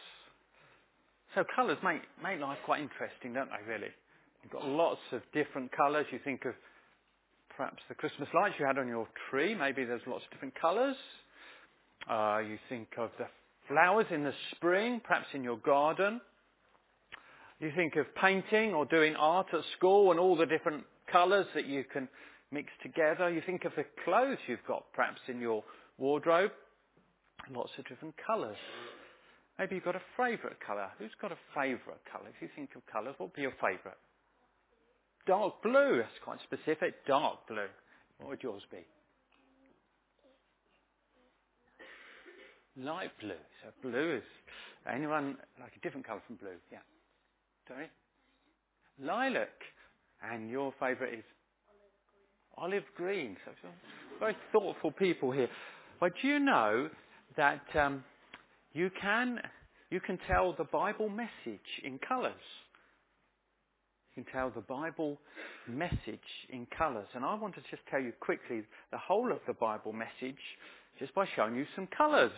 So 1.35 1.43
colours 1.55 1.77
make, 1.83 2.01
make 2.23 2.39
life 2.39 2.57
quite 2.65 2.81
interesting, 2.81 3.33
don't 3.33 3.49
they, 3.49 3.71
really? 3.71 3.93
You've 4.41 4.51
got 4.51 4.65
lots 4.65 5.01
of 5.11 5.21
different 5.31 5.71
colours. 5.77 6.07
You 6.11 6.19
think 6.23 6.45
of 6.45 6.55
perhaps 7.55 7.83
the 7.87 7.93
Christmas 7.93 8.29
lights 8.33 8.55
you 8.59 8.65
had 8.65 8.79
on 8.79 8.87
your 8.87 9.07
tree. 9.29 9.53
Maybe 9.53 9.85
there's 9.85 10.01
lots 10.07 10.23
of 10.25 10.31
different 10.31 10.59
colours. 10.59 10.95
Uh, 12.09 12.39
you 12.39 12.57
think 12.67 12.87
of 12.97 13.11
the 13.19 13.25
flowers 13.67 14.05
in 14.11 14.23
the 14.23 14.33
spring, 14.51 15.01
perhaps 15.03 15.27
in 15.33 15.43
your 15.43 15.57
garden. 15.57 16.21
You 17.59 17.71
think 17.75 17.95
of 17.95 18.05
painting 18.15 18.73
or 18.73 18.85
doing 18.85 19.15
art 19.15 19.47
at 19.53 19.61
school 19.77 20.11
and 20.11 20.19
all 20.19 20.35
the 20.35 20.45
different 20.45 20.83
colours 21.11 21.45
that 21.55 21.65
you 21.65 21.83
can 21.91 22.07
mix 22.51 22.69
together. 22.83 23.29
You 23.29 23.41
think 23.45 23.65
of 23.65 23.71
the 23.75 23.85
clothes 24.03 24.37
you've 24.47 24.65
got 24.67 24.83
perhaps 24.93 25.21
in 25.27 25.39
your 25.39 25.63
wardrobe. 25.97 26.51
Lots 27.51 27.71
of 27.77 27.87
different 27.87 28.15
colours. 28.25 28.57
Maybe 29.57 29.75
you've 29.75 29.85
got 29.85 29.95
a 29.95 30.01
favourite 30.17 30.57
colour. 30.65 30.89
Who's 30.99 31.11
got 31.21 31.31
a 31.31 31.37
favourite 31.53 32.01
colour? 32.11 32.27
If 32.27 32.41
you 32.41 32.49
think 32.55 32.71
of 32.75 32.81
colours, 32.91 33.15
what 33.17 33.29
would 33.29 33.35
be 33.35 33.43
your 33.43 33.53
favourite? 33.61 33.97
Dark 35.25 35.63
blue. 35.63 35.97
That's 35.97 36.23
quite 36.23 36.39
specific. 36.43 37.05
Dark 37.07 37.47
blue. 37.47 37.67
What 38.19 38.29
would 38.29 38.43
yours 38.43 38.63
be? 38.71 38.79
Light 42.77 43.11
blue. 43.21 43.31
So 43.63 43.69
blue 43.81 44.17
is 44.17 44.23
anyone 44.91 45.37
like 45.59 45.71
a 45.77 45.79
different 45.79 46.05
colour 46.05 46.21
from 46.27 46.35
blue? 46.35 46.57
Yeah. 46.71 46.79
Sorry. 47.67 47.89
Lilac. 48.99 49.49
And 50.21 50.49
your 50.49 50.73
favourite 50.79 51.13
is 51.13 51.23
olive 52.57 52.83
green. 52.95 53.37
So 53.45 53.69
very 54.19 54.35
thoughtful 54.51 54.91
people 54.91 55.31
here. 55.31 55.49
But 55.99 56.13
do 56.21 56.27
you 56.27 56.39
know 56.39 56.89
that 57.37 57.63
um, 57.75 58.03
you 58.73 58.89
can 59.01 59.39
you 59.89 59.99
can 59.99 60.19
tell 60.27 60.53
the 60.57 60.63
Bible 60.65 61.09
message 61.09 61.69
in 61.83 61.99
colours? 61.99 62.33
You 64.15 64.23
can 64.23 64.33
tell 64.33 64.49
the 64.49 64.61
Bible 64.61 65.17
message 65.67 66.19
in 66.49 66.67
colours. 66.77 67.07
And 67.13 67.23
I 67.23 67.35
want 67.35 67.55
to 67.55 67.61
just 67.69 67.83
tell 67.89 68.01
you 68.01 68.13
quickly 68.19 68.63
the 68.91 68.97
whole 68.97 69.31
of 69.31 69.39
the 69.47 69.53
Bible 69.53 69.93
message 69.93 70.39
just 70.99 71.13
by 71.13 71.25
showing 71.35 71.55
you 71.55 71.65
some 71.75 71.87
colours. 71.87 72.31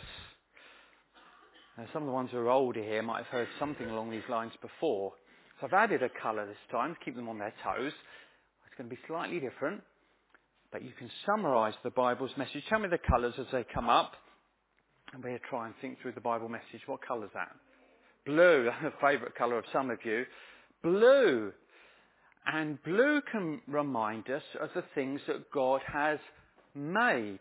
Now, 1.77 1.85
some 1.93 2.03
of 2.03 2.07
the 2.07 2.13
ones 2.13 2.29
who 2.31 2.37
are 2.39 2.49
older 2.49 2.81
here 2.81 3.03
might 3.03 3.17
have 3.17 3.27
heard 3.27 3.47
something 3.59 3.87
along 3.87 4.09
these 4.09 4.27
lines 4.29 4.53
before. 4.61 5.13
So 5.59 5.67
I've 5.67 5.73
added 5.73 6.01
a 6.01 6.09
colour 6.21 6.45
this 6.45 6.55
time 6.71 6.95
to 6.95 6.99
keep 7.05 7.15
them 7.15 7.29
on 7.29 7.37
their 7.37 7.53
toes. 7.63 7.93
It's 8.65 8.77
going 8.77 8.89
to 8.89 8.95
be 8.95 9.01
slightly 9.07 9.39
different, 9.39 9.81
but 10.71 10.83
you 10.83 10.91
can 10.97 11.09
summarise 11.25 11.73
the 11.83 11.91
Bible's 11.91 12.31
message. 12.37 12.63
Tell 12.69 12.79
me 12.79 12.89
the 12.89 12.97
colours 12.97 13.33
as 13.39 13.45
they 13.51 13.63
come 13.73 13.89
up, 13.89 14.13
and 15.13 15.23
we'll 15.23 15.37
try 15.49 15.67
and 15.67 15.75
think 15.81 16.01
through 16.01 16.13
the 16.13 16.21
Bible 16.21 16.49
message. 16.49 16.81
What 16.87 17.05
colour's 17.05 17.31
that? 17.33 17.55
Blue, 18.25 18.69
a 18.83 18.91
favourite 19.01 19.35
colour 19.35 19.57
of 19.57 19.65
some 19.71 19.89
of 19.89 19.99
you. 20.03 20.25
Blue. 20.83 21.53
And 22.45 22.81
blue 22.83 23.21
can 23.31 23.61
remind 23.67 24.29
us 24.29 24.43
of 24.61 24.69
the 24.73 24.83
things 24.95 25.21
that 25.27 25.51
God 25.51 25.81
has 25.91 26.19
made. 26.73 27.39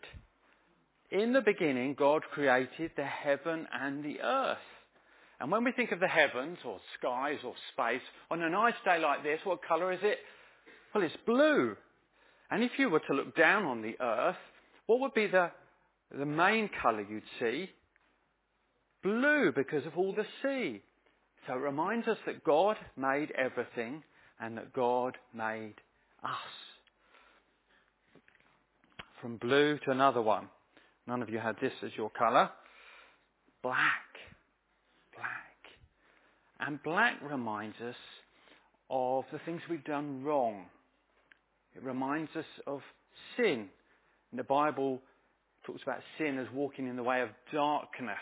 In 1.11 1.31
the 1.31 1.41
beginning, 1.41 1.95
God 1.97 2.23
created 2.33 2.91
the 2.95 3.05
heaven 3.05 3.65
and 3.73 4.03
the 4.03 4.19
earth. 4.21 4.57
And 5.39 5.51
when 5.51 5.63
we 5.63 5.71
think 5.71 5.91
of 5.91 5.99
the 5.99 6.07
heavens 6.07 6.57
or 6.65 6.79
skies 6.97 7.37
or 7.45 7.53
space, 7.71 8.01
on 8.29 8.41
a 8.41 8.49
nice 8.49 8.73
day 8.83 8.99
like 8.99 9.23
this, 9.23 9.39
what 9.43 9.59
colour 9.65 9.93
is 9.93 9.99
it? 10.01 10.17
Well, 10.93 11.03
it's 11.03 11.15
blue. 11.25 11.75
And 12.49 12.63
if 12.63 12.71
you 12.77 12.89
were 12.89 13.01
to 13.01 13.13
look 13.13 13.35
down 13.35 13.63
on 13.65 13.81
the 13.81 13.95
earth, 14.01 14.35
what 14.87 14.99
would 14.99 15.13
be 15.13 15.27
the, 15.27 15.51
the 16.17 16.25
main 16.25 16.69
colour 16.81 17.05
you'd 17.07 17.23
see? 17.39 17.69
Blue 19.03 19.53
because 19.55 19.85
of 19.85 19.97
all 19.97 20.13
the 20.13 20.25
sea. 20.41 20.81
So 21.45 21.53
it 21.53 21.57
reminds 21.57 22.07
us 22.07 22.17
that 22.25 22.43
God 22.43 22.75
made 22.97 23.31
everything 23.37 24.03
and 24.41 24.57
that 24.57 24.73
God 24.73 25.17
made 25.33 25.75
us. 26.23 26.31
From 29.21 29.37
blue 29.37 29.77
to 29.85 29.91
another 29.91 30.21
one. 30.21 30.49
None 31.07 31.21
of 31.21 31.29
you 31.29 31.39
had 31.39 31.55
this 31.61 31.73
as 31.83 31.91
your 31.95 32.09
colour. 32.09 32.49
Black. 33.63 33.77
Black. 35.15 35.47
And 36.59 36.81
black 36.83 37.15
reminds 37.21 37.77
us 37.81 37.95
of 38.89 39.23
the 39.31 39.39
things 39.45 39.61
we've 39.69 39.83
done 39.83 40.23
wrong. 40.23 40.65
It 41.75 41.83
reminds 41.83 42.35
us 42.35 42.45
of 42.65 42.81
sin. 43.35 43.69
And 44.31 44.39
the 44.39 44.43
Bible 44.43 44.99
talks 45.65 45.81
about 45.83 45.99
sin 46.17 46.37
as 46.39 46.47
walking 46.53 46.87
in 46.87 46.95
the 46.95 47.03
way 47.03 47.21
of 47.21 47.29
darkness 47.53 48.17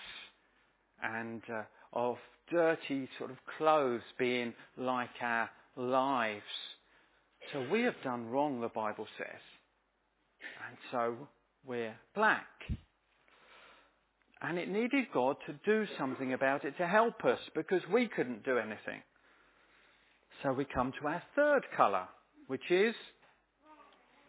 and 1.02 1.42
uh, 1.52 1.64
of 1.94 2.18
dirty 2.52 3.08
sort 3.18 3.32
of 3.32 3.38
clothes 3.58 4.02
being 4.20 4.54
like 4.78 5.10
our 5.22 5.50
lives. 5.76 6.44
So 7.54 7.66
we 7.72 7.82
have 7.82 7.96
done 8.04 8.30
wrong, 8.30 8.62
the 8.62 8.70
Bible 8.70 9.08
says. 9.18 9.42
And 10.68 10.78
so 10.92 11.16
we're 11.66 11.96
black. 12.14 12.46
And 14.42 14.58
it 14.58 14.70
needed 14.70 15.06
God 15.14 15.38
to 15.48 15.54
do 15.66 15.86
something 15.98 16.34
about 16.34 16.66
it 16.66 16.78
to 16.78 16.88
help 16.88 17.24
us 17.26 17.40
because 17.56 17.82
we 17.92 18.08
couldn't 18.08 18.44
do 18.44 18.58
anything. 18.58 19.02
So 20.44 20.52
we 20.52 20.66
come 20.66 20.92
to 21.02 21.08
our 21.08 21.24
third 21.36 21.66
colour, 21.76 22.08
which 22.48 22.70
is 22.70 22.94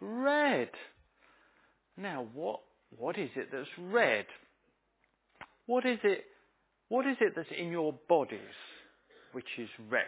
red. 0.01 0.71
Now, 1.97 2.27
what, 2.33 2.61
what 2.97 3.19
is 3.19 3.31
it 3.37 3.49
that's 3.53 3.69
red? 3.79 4.27
What 5.67 5.85
is 5.85 5.99
it, 6.05 6.25
what 6.89 7.07
is 7.07 7.17
it 7.21 7.33
that's 7.35 7.49
in 7.57 7.71
your 7.71 7.95
bodies 8.09 8.41
which 9.33 9.59
is 9.59 9.69
red? 9.91 10.05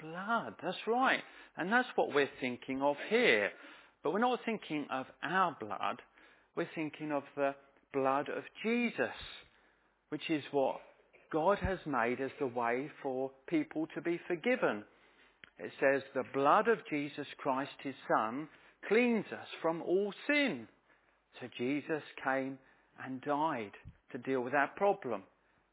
Blood, 0.00 0.54
that's 0.62 0.78
right. 0.86 1.22
And 1.56 1.72
that's 1.72 1.88
what 1.96 2.14
we're 2.14 2.30
thinking 2.40 2.80
of 2.80 2.96
here. 3.08 3.50
But 4.02 4.12
we're 4.12 4.20
not 4.20 4.40
thinking 4.46 4.86
of 4.90 5.06
our 5.22 5.56
blood, 5.60 6.00
we're 6.56 6.68
thinking 6.74 7.12
of 7.12 7.22
the 7.36 7.54
blood 7.92 8.28
of 8.28 8.44
Jesus, 8.62 9.14
which 10.10 10.28
is 10.28 10.42
what 10.52 10.80
God 11.32 11.58
has 11.58 11.78
made 11.86 12.20
as 12.20 12.30
the 12.38 12.46
way 12.46 12.90
for 13.02 13.30
people 13.48 13.86
to 13.94 14.00
be 14.00 14.20
forgiven. 14.26 14.84
It 15.58 15.72
says, 15.80 16.02
the 16.14 16.24
blood 16.34 16.68
of 16.68 16.78
Jesus 16.88 17.26
Christ, 17.38 17.70
his 17.82 17.94
Son, 18.08 18.48
cleans 18.88 19.26
us 19.32 19.46
from 19.60 19.82
all 19.82 20.12
sin. 20.26 20.66
So 21.40 21.46
Jesus 21.56 22.02
came 22.24 22.58
and 23.04 23.20
died 23.20 23.72
to 24.12 24.18
deal 24.18 24.40
with 24.40 24.52
that 24.52 24.76
problem. 24.76 25.22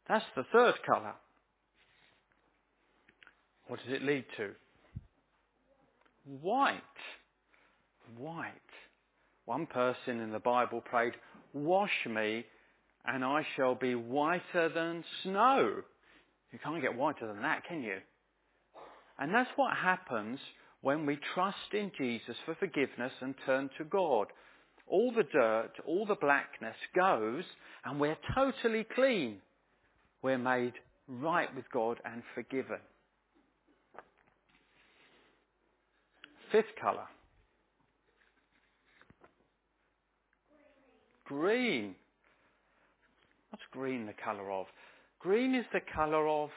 That's 0.08 0.26
the 0.36 0.46
third 0.54 0.76
colour. 0.86 1.13
What 3.68 3.80
does 3.84 3.94
it 3.94 4.04
lead 4.04 4.26
to? 4.38 4.50
White. 6.42 6.82
White. 8.18 8.52
One 9.48 9.66
person 9.66 10.20
in 10.20 10.34
the 10.34 10.40
Bible 10.40 10.82
prayed, 10.82 11.14
wash 11.54 12.06
me 12.06 12.46
and 13.06 13.24
I 13.24 13.48
shall 13.56 13.76
be 13.76 13.96
whiter 13.96 14.68
than 14.68 15.06
snow. 15.24 15.84
You 16.52 16.60
can't 16.62 16.82
get 16.82 16.98
whiter 16.98 17.28
than 17.28 17.42
that, 17.44 17.64
can 17.66 17.82
you? 17.82 17.96
And 19.18 19.34
that's 19.34 19.50
what 19.56 19.74
happens 19.74 20.38
when 20.82 21.06
we 21.06 21.18
trust 21.34 21.74
in 21.74 21.94
Jesus 21.98 22.36
for 22.46 22.56
forgiveness 22.56 23.14
and 23.22 23.34
turn 23.46 23.70
to 23.78 23.86
God. 23.86 24.28
All 24.86 25.14
the 25.16 25.24
dirt, 25.24 25.72
all 25.86 26.06
the 26.06 26.16
blackness 26.16 26.76
goes 26.94 27.46
and 27.86 28.02
we're 28.02 28.18
totally 28.36 28.86
clean. 28.96 29.38
We're 30.22 30.38
made 30.38 30.74
right 31.08 31.56
with 31.56 31.72
God 31.72 32.02
and 32.04 32.22
forgiven. 32.36 32.80
Fifth 36.52 36.76
colour. 36.82 37.08
Green. 41.28 41.96
What's 43.50 43.63
green 43.72 44.06
the 44.06 44.13
colour 44.24 44.52
of? 44.52 44.66
Green 45.20 45.56
is 45.56 45.66
the 45.74 45.82
colour 45.96 46.28
of 46.28 46.50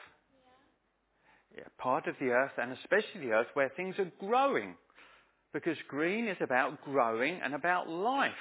yeah, 1.55 1.63
part 1.77 2.07
of 2.07 2.15
the 2.19 2.27
earth 2.27 2.51
and 2.57 2.71
especially 2.71 3.27
the 3.27 3.33
earth 3.33 3.47
where 3.53 3.69
things 3.75 3.95
are 3.99 4.11
growing. 4.19 4.75
Because 5.53 5.77
green 5.89 6.27
is 6.27 6.37
about 6.41 6.81
growing 6.83 7.39
and 7.43 7.53
about 7.53 7.89
life. 7.89 8.31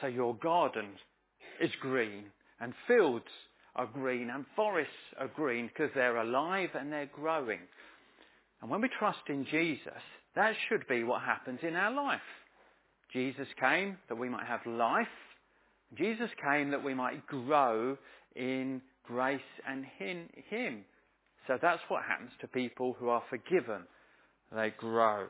So 0.00 0.06
your 0.06 0.36
garden 0.36 0.86
is 1.60 1.70
green 1.80 2.24
and 2.60 2.72
fields 2.86 3.26
are 3.74 3.86
green 3.86 4.30
and 4.30 4.44
forests 4.54 4.92
are 5.18 5.28
green 5.28 5.68
because 5.68 5.90
they're 5.94 6.18
alive 6.18 6.70
and 6.74 6.92
they're 6.92 7.10
growing. 7.12 7.60
And 8.60 8.70
when 8.70 8.80
we 8.80 8.88
trust 8.98 9.18
in 9.28 9.46
Jesus, 9.50 10.02
that 10.34 10.54
should 10.68 10.86
be 10.88 11.04
what 11.04 11.22
happens 11.22 11.60
in 11.62 11.74
our 11.74 11.92
life. 11.92 12.20
Jesus 13.12 13.48
came 13.58 13.96
that 14.08 14.18
we 14.18 14.28
might 14.28 14.46
have 14.46 14.60
life. 14.66 15.06
Jesus 15.96 16.30
came 16.42 16.70
that 16.70 16.84
we 16.84 16.94
might 16.94 17.26
grow 17.26 17.96
in 18.36 18.82
grace 19.04 19.40
and 19.66 19.86
in 20.00 20.28
Him. 20.50 20.84
So 21.46 21.58
that's 21.60 21.80
what 21.88 22.02
happens 22.06 22.30
to 22.40 22.48
people 22.48 22.94
who 22.98 23.08
are 23.08 23.22
forgiven. 23.30 23.82
They 24.54 24.72
grow. 24.76 25.26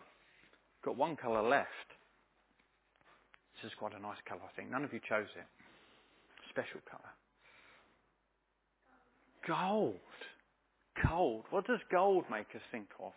Got 0.85 0.97
one 0.97 1.17
colour 1.17 1.49
left. 1.49 1.69
This 3.55 3.71
is 3.71 3.79
quite 3.79 3.93
a 3.95 4.01
nice 4.01 4.19
colour, 4.29 4.43
I 4.45 4.55
think. 4.57 4.71
None 4.71 4.85
of 4.85 4.93
you 4.93 5.01
chose 5.09 5.27
it. 5.37 5.47
Special 6.51 6.81
colour. 6.91 7.11
Gold. 9.47 9.95
Gold. 11.09 11.45
What 11.51 11.67
does 11.67 11.81
gold 11.91 12.25
make 12.31 12.47
us 12.55 12.63
think 12.71 12.89
of? 13.01 13.13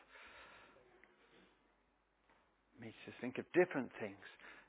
It 2.78 2.86
makes 2.86 2.98
us 3.08 3.14
think 3.20 3.38
of 3.38 3.46
different 3.54 3.90
things. 4.00 4.16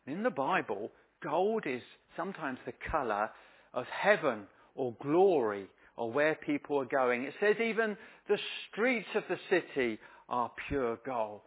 In 0.07 0.23
the 0.23 0.31
Bible, 0.31 0.91
gold 1.23 1.65
is 1.67 1.83
sometimes 2.17 2.59
the 2.67 2.75
colour 2.91 3.31
of 3.75 3.87
heaven 3.87 4.41
or 4.75 4.95
glory 5.03 5.67
or 5.97 6.11
where 6.11 6.35
people 6.35 6.79
are 6.79 6.85
going. 6.85 7.25
It 7.25 7.35
says 7.41 7.57
even 7.61 7.97
the 8.29 8.39
streets 8.71 9.09
of 9.15 9.25
the 9.29 9.39
city 9.51 9.99
are 10.29 10.51
pure 10.69 10.99
gold. 11.05 11.41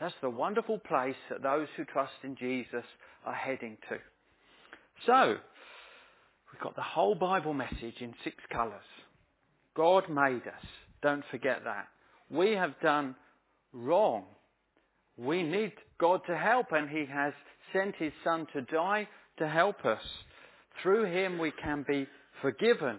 That's 0.00 0.14
the 0.20 0.30
wonderful 0.30 0.78
place 0.78 1.16
that 1.30 1.42
those 1.42 1.68
who 1.76 1.84
trust 1.84 2.12
in 2.22 2.36
Jesus 2.36 2.84
are 3.24 3.34
heading 3.34 3.76
to. 3.88 3.96
So, 5.06 5.36
we've 6.52 6.62
got 6.62 6.76
the 6.76 6.82
whole 6.82 7.14
Bible 7.14 7.54
message 7.54 8.00
in 8.00 8.14
six 8.24 8.36
colours. 8.52 8.74
God 9.76 10.08
made 10.08 10.46
us. 10.46 10.66
Don't 11.02 11.24
forget 11.30 11.62
that. 11.64 11.88
we 12.30 12.52
have 12.52 12.74
done 12.80 13.14
wrong. 13.72 14.24
We 15.16 15.42
need 15.42 15.72
God 15.98 16.20
to 16.28 16.36
help, 16.36 16.66
and 16.72 16.88
He 16.88 17.04
has 17.06 17.32
sent 17.72 17.96
His 17.96 18.12
Son 18.24 18.46
to 18.52 18.62
die 18.62 19.08
to 19.38 19.48
help 19.48 19.84
us. 19.84 20.02
Through 20.82 21.06
Him, 21.06 21.38
we 21.38 21.52
can 21.62 21.84
be 21.86 22.06
forgiven. 22.42 22.98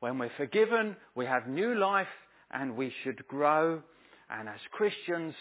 When 0.00 0.18
we're 0.18 0.30
forgiven, 0.36 0.96
we 1.14 1.26
have 1.26 1.46
new 1.46 1.74
life, 1.74 2.08
and 2.50 2.76
we 2.76 2.92
should 3.02 3.26
grow. 3.28 3.82
And 4.30 4.48
as 4.48 4.60
Christians, 4.72 5.34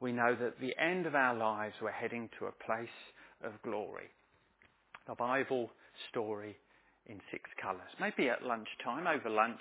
we 0.00 0.12
know 0.12 0.34
that 0.34 0.46
at 0.46 0.60
the 0.60 0.74
end 0.80 1.06
of 1.06 1.14
our 1.14 1.36
lives, 1.36 1.74
we're 1.80 1.90
heading 1.90 2.28
to 2.38 2.46
a 2.46 2.64
place 2.64 2.88
of 3.44 3.52
glory. 3.62 4.10
The 5.06 5.14
Bible 5.14 5.70
story 6.10 6.56
in 7.06 7.20
six 7.30 7.50
colours. 7.60 7.90
Maybe 8.00 8.28
at 8.28 8.42
lunchtime, 8.42 9.06
over 9.06 9.30
lunch, 9.30 9.60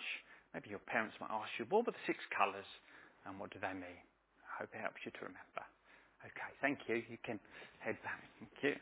maybe 0.53 0.69
your 0.69 0.79
parents 0.79 1.15
might 1.19 1.31
ask 1.31 1.49
you, 1.57 1.65
what 1.69 1.85
were 1.85 1.91
the 1.91 2.05
six 2.05 2.19
colours 2.35 2.67
and 3.25 3.39
what 3.39 3.51
do 3.51 3.59
they 3.61 3.73
mean? 3.73 4.01
I 4.45 4.61
hope 4.61 4.69
it 4.73 4.81
helps 4.81 5.01
you 5.05 5.11
to 5.11 5.25
remember. 5.25 5.65
Okay, 6.25 6.51
thank 6.61 6.79
you. 6.87 6.95
You 7.09 7.17
can 7.25 7.39
head 7.79 7.97
back. 8.03 8.21
Thank 8.39 8.51
you. 8.63 8.73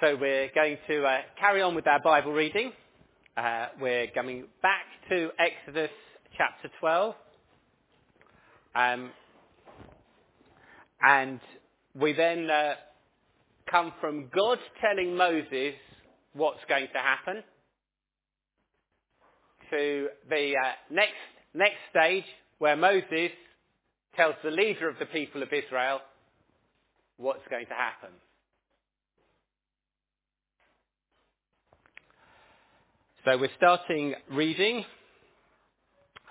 So 0.00 0.16
we're 0.20 0.48
going 0.54 0.78
to 0.88 1.04
uh, 1.04 1.18
carry 1.40 1.60
on 1.60 1.74
with 1.74 1.86
our 1.88 2.00
Bible 2.00 2.32
reading. 2.32 2.72
Uh, 3.36 3.66
we're 3.80 4.06
coming 4.08 4.44
back 4.62 4.84
to 5.08 5.30
Exodus 5.38 5.90
chapter 6.36 6.70
12. 6.78 7.14
Um, 8.74 9.10
and 11.00 11.40
we 11.94 12.12
then 12.12 12.48
uh, 12.50 12.74
come 13.70 13.92
from 14.00 14.28
God 14.34 14.58
telling 14.80 15.16
Moses 15.16 15.74
what's 16.32 16.60
going 16.68 16.88
to 16.92 16.98
happen 16.98 17.42
to 19.70 20.08
the 20.28 20.52
uh, 20.56 20.72
next, 20.90 21.12
next 21.54 21.78
stage 21.90 22.24
where 22.58 22.76
Moses 22.76 23.30
tells 24.16 24.34
the 24.42 24.50
leader 24.50 24.88
of 24.88 24.98
the 24.98 25.06
people 25.06 25.42
of 25.42 25.48
Israel 25.52 26.00
what's 27.16 27.46
going 27.50 27.66
to 27.66 27.74
happen. 27.74 28.10
So 33.24 33.36
we're 33.36 33.50
starting 33.56 34.14
reading 34.30 34.84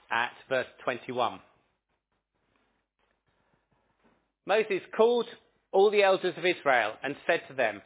at 0.09 0.31
verse 0.49 0.65
21. 0.83 1.39
Moses 4.47 4.81
called 4.95 5.27
all 5.73 5.91
the 5.91 6.03
elders 6.03 6.33
of 6.37 6.45
Israel 6.45 6.93
and 7.03 7.17
said 7.27 7.41
to 7.49 7.53
them, 7.53 7.81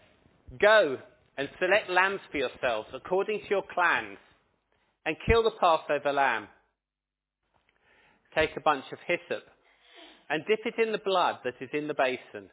Go 0.61 0.99
and 1.35 1.49
select 1.59 1.89
lambs 1.89 2.21
for 2.31 2.37
yourselves 2.37 2.87
according 2.93 3.39
to 3.39 3.49
your 3.49 3.63
clans 3.73 4.19
and 5.03 5.15
kill 5.27 5.41
the 5.41 5.57
Passover 5.59 6.13
lamb. 6.13 6.47
Take 8.35 8.51
a 8.55 8.61
bunch 8.61 8.85
of 8.91 8.99
hyssop 9.07 9.43
and 10.29 10.45
dip 10.47 10.59
it 10.65 10.75
in 10.79 10.91
the 10.91 10.99
blood 10.99 11.39
that 11.43 11.55
is 11.59 11.69
in 11.73 11.87
the 11.87 11.95
basin 11.95 12.47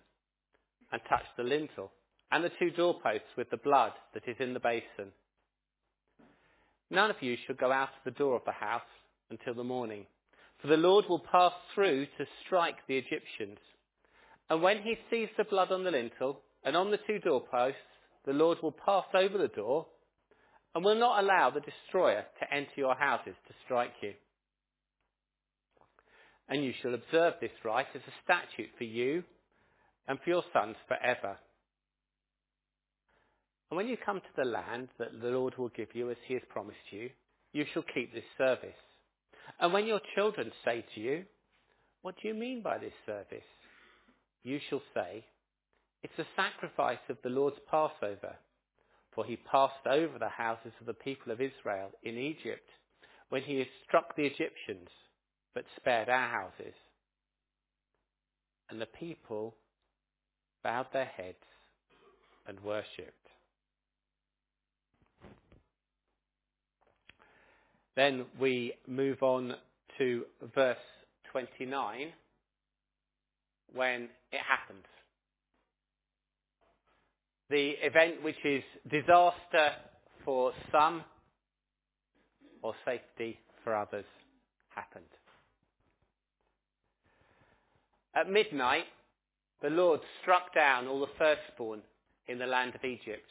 and 0.91 1.03
touch 1.07 1.27
the 1.37 1.45
lintel 1.45 1.93
and 2.33 2.43
the 2.43 2.51
two 2.59 2.71
doorposts 2.71 3.29
with 3.37 3.51
the 3.51 3.59
blood 3.59 3.93
that 4.15 4.23
is 4.27 4.37
in 4.41 4.55
the 4.55 4.61
basin. 4.61 5.13
None 6.91 7.11
of 7.11 7.17
you 7.21 7.37
shall 7.47 7.57
go 7.57 7.71
out 7.71 7.91
of 7.91 8.05
the 8.07 8.19
door 8.19 8.37
of 8.37 8.45
the 8.47 8.53
house 8.53 8.81
until 9.31 9.53
the 9.53 9.65
morning, 9.65 10.07
for 10.63 10.69
the 10.69 10.79
Lord 10.79 11.05
will 11.11 11.23
pass 11.31 11.53
through 11.75 12.07
to 12.17 12.27
strike 12.47 12.77
the 12.89 12.97
Egyptians. 12.97 13.59
And 14.51 14.63
when 14.63 14.83
he 14.83 14.97
sees 15.11 15.29
the 15.37 15.45
blood 15.45 15.73
on 15.73 15.85
the 15.85 15.91
lintel 15.91 16.41
and 16.65 16.77
on 16.77 16.91
the 16.91 16.99
two 17.07 17.19
doorposts, 17.19 17.79
the 18.25 18.33
Lord 18.33 18.59
will 18.63 18.73
pass 18.73 19.05
over 19.15 19.39
the 19.39 19.49
door 19.49 19.87
and 20.75 20.85
will 20.85 20.99
not 20.99 21.23
allow 21.23 21.51
the 21.51 21.61
destroyer 21.61 22.25
to 22.41 22.55
enter 22.55 22.71
your 22.77 22.95
houses 22.95 23.35
to 23.47 23.55
strike 23.65 23.93
you. 24.03 24.13
And 26.49 26.65
you 26.65 26.73
shall 26.81 26.95
observe 26.95 27.35
this 27.41 27.51
rite 27.65 27.87
as 27.95 28.01
a 28.03 28.25
statute 28.25 28.71
for 28.79 28.85
you 28.85 29.23
and 30.07 30.19
for 30.21 30.31
your 30.31 30.45
sons 30.53 30.77
forever. 30.87 31.37
And 33.71 33.77
when 33.77 33.89
you 33.89 33.99
come 34.05 34.21
to 34.21 34.37
the 34.37 34.49
land 34.49 34.89
that 34.99 35.21
the 35.21 35.29
Lord 35.29 35.59
will 35.59 35.69
give 35.69 35.89
you 35.95 36.11
as 36.11 36.17
he 36.27 36.35
has 36.35 36.43
promised 36.49 36.79
you, 36.91 37.11
you 37.53 37.67
shall 37.73 37.85
keep 37.95 38.15
this 38.15 38.25
service. 38.39 38.71
And 39.61 39.73
when 39.73 39.87
your 39.87 40.01
children 40.15 40.53
say 40.65 40.85
to 40.95 41.01
you, 41.01 41.25
what 42.03 42.15
do 42.21 42.29
you 42.29 42.35
mean 42.35 42.63
by 42.63 42.79
this 42.79 42.93
service? 43.05 43.45
You 44.45 44.59
shall 44.69 44.83
say, 44.95 45.25
it's 46.03 46.19
a 46.19 46.27
sacrifice 46.37 46.99
of 47.09 47.19
the 47.23 47.31
Lord's 47.31 47.59
Passover. 47.71 48.37
For 49.15 49.25
he 49.25 49.37
passed 49.37 49.87
over 49.87 50.19
the 50.19 50.29
houses 50.29 50.73
of 50.81 50.87
the 50.87 50.95
people 50.95 51.33
of 51.33 51.41
Israel 51.41 51.91
in 52.05 52.17
Egypt 52.17 52.69
when 53.31 53.43
he 53.43 53.67
struck 53.87 54.15
the 54.15 54.25
Egyptians, 54.25 54.89
but 55.55 55.65
spared 55.77 56.09
our 56.09 56.29
houses. 56.29 56.75
And 58.71 58.81
the 58.81 58.87
people 58.87 59.55
bowed 60.63 60.87
their 60.93 61.07
heads 61.07 61.37
and 62.47 62.61
worshipped. 62.61 63.15
Then 67.97 68.27
we 68.39 68.75
move 68.87 69.23
on 69.23 69.55
to 69.99 70.25
verse 70.55 70.77
29 71.33 72.13
when 73.75 74.09
it 74.33 74.41
happens. 74.47 74.85
The 77.51 77.71
event 77.83 78.23
which 78.23 78.45
is 78.45 78.63
disaster 78.91 79.73
for 80.25 80.53
some 80.71 81.03
or 82.63 82.75
safety 82.85 83.39
for 83.65 83.75
others 83.75 84.05
happened. 84.69 85.05
At 88.15 88.31
midnight, 88.31 88.85
the 89.63 89.71
Lord 89.71 90.01
struck 90.21 90.55
down 90.55 90.87
all 90.87 91.01
the 91.01 91.07
firstborn 91.19 91.81
in 92.27 92.39
the 92.39 92.47
land 92.47 92.75
of 92.75 92.85
Egypt. 92.85 93.27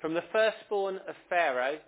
From 0.00 0.14
the 0.14 0.24
firstborn 0.32 0.96
of 1.08 1.14
Pharaoh 1.28 1.78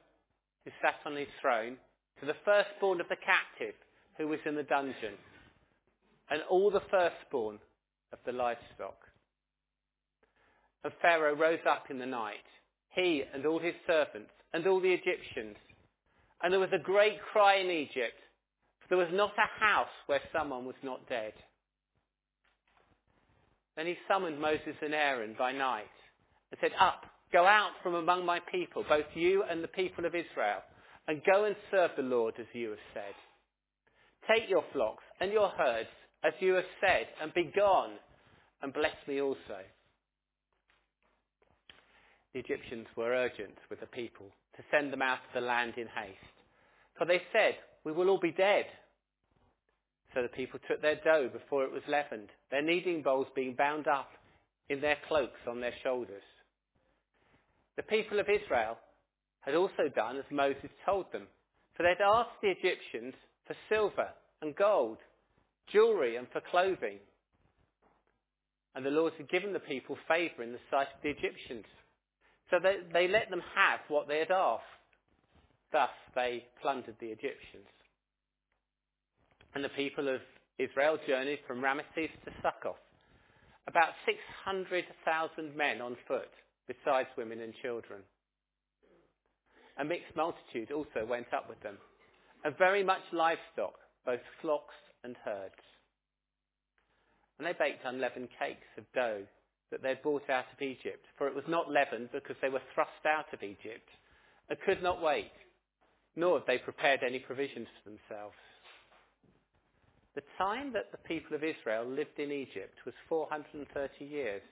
who 0.67 0.73
sat 0.83 0.97
on 1.07 1.17
his 1.17 1.29
throne, 1.41 1.77
to 2.19 2.27
the 2.27 2.35
firstborn 2.45 3.01
of 3.01 3.09
the 3.09 3.17
captive 3.17 3.75
who 4.19 4.27
was 4.27 4.41
in 4.45 4.57
the 4.57 4.65
dungeon, 4.65 5.15
and 6.31 6.43
all 6.51 6.71
the 6.71 6.83
firstborn 6.91 7.59
of 8.13 8.19
the 8.25 8.33
livestock. 8.33 8.97
And 10.85 10.93
Pharaoh 11.03 11.35
rose 11.35 11.65
up 11.69 11.85
in 11.91 11.99
the 11.99 12.07
night, 12.07 12.45
he 12.95 13.23
and 13.35 13.45
all 13.47 13.59
his 13.59 13.75
servants, 13.87 14.31
and 14.53 14.67
all 14.67 14.81
the 14.81 14.93
Egyptians. 14.93 15.57
And 16.43 16.53
there 16.53 16.61
was 16.61 16.73
a 16.73 16.83
great 16.83 17.19
cry 17.33 17.57
in 17.57 17.71
Egypt, 17.71 18.19
for 18.81 18.89
there 18.91 18.99
was 18.99 19.13
not 19.13 19.33
a 19.37 19.65
house 19.65 19.89
where 20.07 20.21
someone 20.33 20.65
was 20.65 20.77
not 20.83 21.09
dead. 21.09 21.33
Then 23.77 23.87
he 23.87 23.97
summoned 24.09 24.41
Moses 24.41 24.77
and 24.81 24.95
Aaron 24.95 25.35
by 25.39 25.53
night 25.53 25.85
and 26.51 26.59
said, 26.61 26.73
Up, 26.81 27.05
Go 27.33 27.45
out 27.45 27.73
from 27.83 27.95
among 27.95 28.25
my 28.25 28.41
people, 28.53 28.85
both 28.89 29.07
you 29.15 29.43
and 29.51 29.63
the 29.63 29.69
people 29.69 30.05
of 30.05 30.15
Israel, 30.15 30.63
and 31.09 31.23
go 31.25 31.45
and 31.45 31.57
serve 31.71 31.91
the 31.97 32.03
Lord 32.03 32.35
as 32.39 32.47
you 32.53 32.71
have 32.71 32.79
said. 32.95 33.15
Take 34.31 34.49
your 34.49 34.65
flocks 34.73 35.05
and 35.21 35.33
your 35.33 35.49
herds 35.51 35.89
as 36.27 36.33
you 36.41 36.55
have 36.55 36.65
said, 36.81 37.07
and 37.23 37.33
be 37.35 37.53
gone, 37.55 37.93
and 38.63 38.73
bless 38.73 38.97
me 39.07 39.21
also. 39.21 39.63
The 42.33 42.41
Egyptians 42.41 42.87
were 42.97 43.11
urgent 43.11 43.57
with 43.71 43.81
the 43.81 43.87
people 43.87 44.27
to 44.57 44.63
send 44.71 44.93
them 44.93 45.03
out 45.03 45.19
of 45.29 45.35
the 45.35 45.47
land 45.47 45.75
in 45.77 45.87
haste. 45.87 46.37
For 46.99 47.07
they 47.07 47.23
said, 47.33 47.55
we 47.85 47.93
will 47.93 48.09
all 48.09 48.21
be 48.21 48.33
dead. 48.33 48.65
So 50.15 50.23
the 50.23 50.29
people 50.29 50.59
took 50.67 50.83
their 50.83 51.01
dough 51.05 51.31
before 51.33 51.65
it 51.65 51.73
was 51.73 51.83
leavened, 51.87 52.31
their 52.51 52.63
kneading 52.63 53.03
bowls 53.03 53.29
being 53.35 53.55
bound 53.55 53.87
up 53.87 54.09
in 54.69 54.81
their 54.81 54.97
cloaks 55.07 55.41
on 55.47 55.61
their 55.61 55.75
shoulders. 55.83 56.23
The 57.77 57.83
people 57.85 58.19
of 58.19 58.27
Israel 58.29 58.79
had 59.41 59.55
also 59.55 59.89
done 59.95 60.17
as 60.17 60.25
Moses 60.31 60.71
told 60.85 61.13
them, 61.13 61.29
for 61.77 61.83
they 61.85 61.91
had 61.91 62.01
asked 62.01 62.41
the 62.43 62.51
Egyptians 62.51 63.15
for 63.47 63.55
silver 63.69 64.09
and 64.43 64.57
gold, 64.57 64.99
jewelry 65.73 66.17
and 66.17 66.27
for 66.33 66.41
clothing. 66.51 66.99
And 68.75 68.85
the 68.85 68.91
Lord 68.91 69.15
had 69.17 69.29
given 69.31 69.53
the 69.53 69.59
people 69.61 69.97
favour 70.07 70.43
in 70.43 70.53
the 70.53 70.59
sight 70.71 70.89
of 70.95 71.03
the 71.03 71.11
Egyptians. 71.11 71.65
So 72.51 72.59
they, 72.63 72.77
they 72.93 73.09
let 73.09 73.31
them 73.31 73.43
have 73.55 73.81
what 73.89 74.07
they 74.09 74.19
had 74.19 74.31
asked. 74.31 74.65
Thus 75.73 75.91
they 76.15 76.45
plundered 76.63 76.97
the 77.01 77.07
Egyptians. 77.07 77.67
And 79.55 79.65
the 79.65 79.71
people 79.71 80.09
of 80.09 80.21
Israel 80.59 80.99
journeyed 81.07 81.41
from 81.47 81.61
Ramesses 81.61 82.13
to 82.25 82.31
Succoth, 82.43 82.81
about 83.67 83.93
600,000 84.07 85.57
men 85.57 85.81
on 85.81 85.97
foot 86.07 86.31
besides 86.67 87.09
women 87.17 87.41
and 87.41 87.53
children. 87.63 88.01
a 89.79 89.85
mixed 89.85 90.15
multitude 90.17 90.73
also 90.73 91.05
went 91.07 91.27
up 91.35 91.49
with 91.49 91.61
them, 91.63 91.77
and 92.45 92.57
very 92.57 92.83
much 92.83 93.03
livestock, 93.13 93.75
both 94.05 94.21
flocks 94.41 94.75
and 95.05 95.17
herds. 95.25 95.55
And 97.39 97.47
they 97.47 97.53
baked 97.53 97.85
unleavened 97.85 98.29
cakes 98.39 98.69
of 98.79 98.85
dough 98.95 99.25
that 99.71 99.83
they 99.83 99.91
had 99.91 100.03
brought 100.03 100.29
out 100.31 100.47
of 100.53 100.63
Egypt, 100.63 101.05
for 101.19 101.27
it 101.27 101.35
was 101.35 101.45
not 101.49 101.71
leavened 101.71 102.11
because 102.13 102.37
they 102.41 102.49
were 102.49 102.63
thrust 102.75 103.05
out 103.07 103.33
of 103.33 103.43
Egypt, 103.43 103.89
and 104.49 104.59
could 104.61 104.83
not 104.83 105.03
wait, 105.03 105.33
nor 106.15 106.39
had 106.39 106.47
they 106.47 106.59
prepared 106.59 107.01
any 107.03 107.19
provisions 107.19 107.67
for 107.83 107.91
themselves. 107.91 108.37
The 110.15 110.23
time 110.39 110.73
that 110.73 110.93
the 110.93 111.09
people 111.09 111.37
of 111.37 111.45
Israel 111.45 111.85
lived 111.85 112.19
in 112.19 112.33
Egypt 112.33 112.79
was 112.87 112.95
430 113.09 114.05
years. 114.05 114.43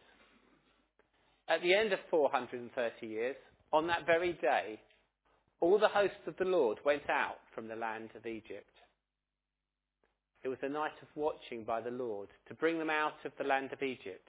At 1.49 1.63
the 1.63 1.75
end 1.75 1.93
of 1.93 2.01
430 2.11 3.07
years, 3.07 3.37
on 3.73 3.87
that 3.87 4.05
very 4.05 4.35
day, 4.35 4.79
all 5.61 5.79
the 5.79 5.89
hosts 5.89 6.27
of 6.27 6.37
the 6.37 6.45
Lord 6.45 6.79
went 6.85 7.09
out 7.09 7.39
from 7.55 7.69
the 7.69 7.77
land 7.77 8.11
of 8.15 8.27
Egypt. 8.27 8.69
It 10.45 10.49
was 10.49 10.59
a 10.63 10.69
night 10.69 10.93
of 11.01 11.09
watching 11.15 11.65
by 11.65 11.81
the 11.81 11.91
Lord 11.91 12.29
to 12.49 12.55
bring 12.55 12.79
them 12.79 12.91
out 12.91 13.15
of 13.25 13.33
the 13.39 13.45
land 13.45 13.73
of 13.73 13.83
Egypt. 13.83 14.29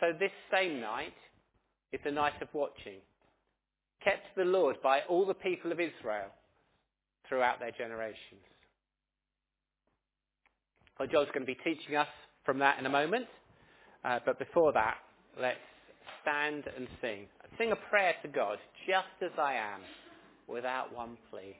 So 0.00 0.12
this 0.18 0.30
same 0.52 0.80
night 0.80 1.14
is 1.92 2.00
the 2.04 2.12
night 2.12 2.40
of 2.40 2.48
watching, 2.52 3.00
kept 4.02 4.22
to 4.34 4.44
the 4.44 4.50
Lord 4.50 4.76
by 4.82 5.00
all 5.08 5.26
the 5.26 5.34
people 5.34 5.72
of 5.72 5.80
Israel 5.80 6.30
throughout 7.28 7.58
their 7.58 7.72
generations. 7.72 8.42
Well, 10.98 11.08
Joel's 11.08 11.28
going 11.34 11.46
to 11.46 11.52
be 11.52 11.58
teaching 11.64 11.96
us 11.96 12.08
from 12.44 12.58
that 12.60 12.78
in 12.78 12.86
a 12.86 12.90
moment. 12.90 13.26
Uh, 14.04 14.20
but 14.24 14.38
before 14.38 14.72
that, 14.72 14.98
let's 15.40 15.58
stand 16.22 16.64
and 16.76 16.86
sing. 17.00 17.26
Sing 17.58 17.72
a 17.72 17.90
prayer 17.90 18.14
to 18.22 18.28
God, 18.28 18.58
just 18.86 19.22
as 19.22 19.36
I 19.38 19.54
am, 19.54 19.80
without 20.46 20.94
one 20.94 21.16
plea. 21.30 21.56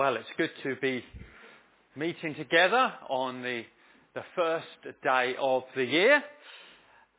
Well, 0.00 0.16
it's 0.16 0.30
good 0.38 0.50
to 0.62 0.76
be 0.80 1.04
meeting 1.94 2.34
together 2.34 2.90
on 3.10 3.42
the, 3.42 3.64
the 4.14 4.22
first 4.34 4.64
day 5.02 5.34
of 5.38 5.64
the 5.76 5.84
year. 5.84 6.22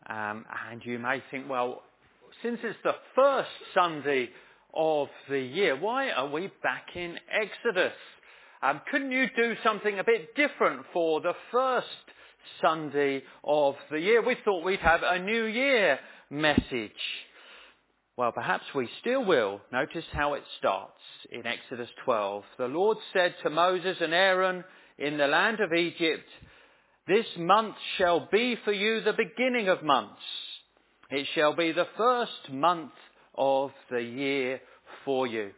Um, 0.10 0.46
and 0.68 0.84
you 0.84 0.98
may 0.98 1.22
think, 1.30 1.48
well, 1.48 1.84
since 2.42 2.58
it's 2.64 2.80
the 2.84 2.96
first 3.14 3.52
Sunday 3.76 4.30
of 4.74 5.10
the 5.30 5.38
year, 5.38 5.80
why 5.80 6.10
are 6.10 6.28
we 6.28 6.52
back 6.64 6.88
in 6.96 7.20
Exodus? 7.32 7.94
Um, 8.64 8.82
couldn't 8.90 9.12
you 9.12 9.28
do 9.36 9.54
something 9.64 10.00
a 10.00 10.04
bit 10.04 10.34
different 10.36 10.82
for 10.92 11.22
the 11.22 11.36
first 11.52 11.86
Sunday 12.64 13.22
of 13.44 13.76
the 13.92 14.00
year? 14.00 14.26
We 14.26 14.38
thought 14.44 14.66
we'd 14.66 14.80
have 14.80 15.02
a 15.04 15.20
New 15.20 15.44
Year 15.44 16.00
message. 16.32 16.92
Well, 18.18 18.32
perhaps 18.34 18.66
we 18.76 18.90
still 19.00 19.24
will. 19.24 19.62
Notice 19.72 20.04
how 20.12 20.34
it 20.34 20.44
starts 20.60 21.00
in 21.32 21.46
Exodus 21.48 21.90
12. 22.04 22.44
The 22.58 22.68
Lord 22.68 22.98
said 23.14 23.36
to 23.44 23.50
Moses 23.50 23.98
and 24.02 24.14
Aaron 24.14 24.64
in 24.98 25.18
the 25.18 25.28
land 25.28 25.60
of 25.62 25.74
Egypt, 25.74 26.28
This 27.08 27.26
month 27.38 27.76
shall 27.98 28.28
be 28.32 28.58
for 28.66 28.74
you 28.74 29.02
the 29.02 29.14
beginning 29.14 29.70
of 29.70 29.82
months. 29.82 30.22
It 31.10 31.26
shall 31.36 31.56
be 31.56 31.72
the 31.72 31.88
first 31.98 32.52
month 32.52 32.92
of 33.36 33.72
the 33.90 34.02
year 34.02 34.60
for 35.06 35.26
you. 35.26 35.52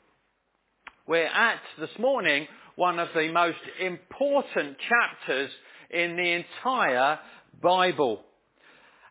We're 1.07 1.25
at 1.25 1.59
this 1.79 1.89
morning 1.99 2.47
one 2.75 2.99
of 2.99 3.09
the 3.15 3.31
most 3.31 3.57
important 3.81 4.77
chapters 4.89 5.49
in 5.89 6.15
the 6.15 6.43
entire 6.43 7.19
Bible. 7.61 8.21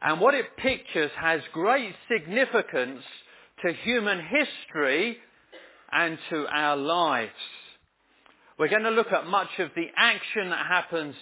And 0.01 0.21
what 0.21 0.35
it 0.35 0.57
pictures 0.57 1.11
has 1.21 1.41
great 1.53 1.95
significance 2.11 3.03
to 3.63 3.73
human 3.85 4.21
history 4.21 5.19
and 5.91 6.19
to 6.31 6.47
our 6.47 6.77
lives. 6.77 7.31
We're 8.59 8.69
going 8.69 8.83
to 8.83 8.91
look 8.91 9.13
at 9.13 9.27
much 9.27 9.49
of 9.59 9.71
the 9.75 9.87
action 9.97 10.51
that 10.51 10.67
happens 10.67 11.15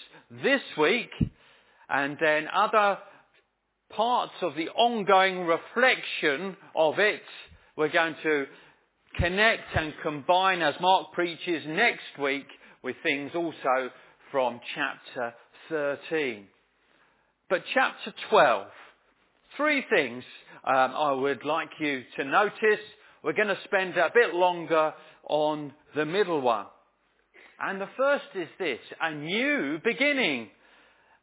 this 0.43 0.62
week 0.78 1.11
and 1.88 2.16
then 2.20 2.47
other 2.55 2.99
parts 3.91 4.32
of 4.43 4.55
the 4.55 4.68
ongoing 4.70 5.47
reflection 5.47 6.57
of 6.74 6.99
it. 6.99 7.22
We're 7.76 7.88
going 7.88 8.16
to 8.22 8.47
connect 9.16 9.76
and 9.76 9.93
combine 10.03 10.62
as 10.62 10.74
Mark 10.80 11.12
preaches 11.12 11.64
next 11.66 12.18
week 12.20 12.47
with 12.82 12.97
things 13.03 13.32
also 13.34 13.91
from 14.30 14.61
chapter 14.74 15.34
13. 15.68 16.47
But 17.49 17.62
chapter 17.74 18.14
12, 18.30 18.66
three 19.57 19.85
things 19.91 20.25
um, 20.65 20.93
I 20.95 21.13
would 21.13 21.45
like 21.45 21.71
you 21.79 22.03
to 22.17 22.25
notice. 22.25 22.81
We're 23.23 23.33
going 23.33 23.49
to 23.49 23.59
spend 23.65 23.97
a 23.97 24.11
bit 24.15 24.35
longer 24.35 24.95
on 25.29 25.73
the 25.95 26.05
middle 26.05 26.41
one. 26.41 26.67
And 27.61 27.81
the 27.81 27.89
first 27.97 28.25
is 28.35 28.49
this, 28.59 28.79
a 29.01 29.15
new 29.15 29.79
beginning. 29.85 30.49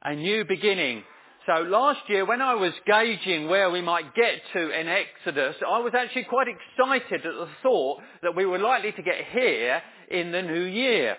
A 0.04 0.16
new 0.16 0.46
beginning. 0.46 1.04
So 1.48 1.62
last 1.64 2.02
year 2.10 2.26
when 2.26 2.42
I 2.42 2.56
was 2.56 2.74
gauging 2.86 3.48
where 3.48 3.72
we 3.72 3.82
might 3.82 4.14
get 4.14 4.42
to 4.54 4.70
in 4.70 4.88
Exodus, 4.88 5.56
I 5.68 5.80
was 5.80 5.94
actually 5.98 6.26
quite 6.26 6.48
excited 6.48 7.26
at 7.26 7.34
the 7.34 7.48
thought 7.64 8.02
that 8.22 8.36
we 8.36 8.46
were 8.46 8.60
likely 8.60 8.92
to 8.92 9.02
get 9.02 9.26
here 9.32 9.82
in 10.12 10.32
the 10.32 10.42
new 10.42 10.64
year. 10.64 11.16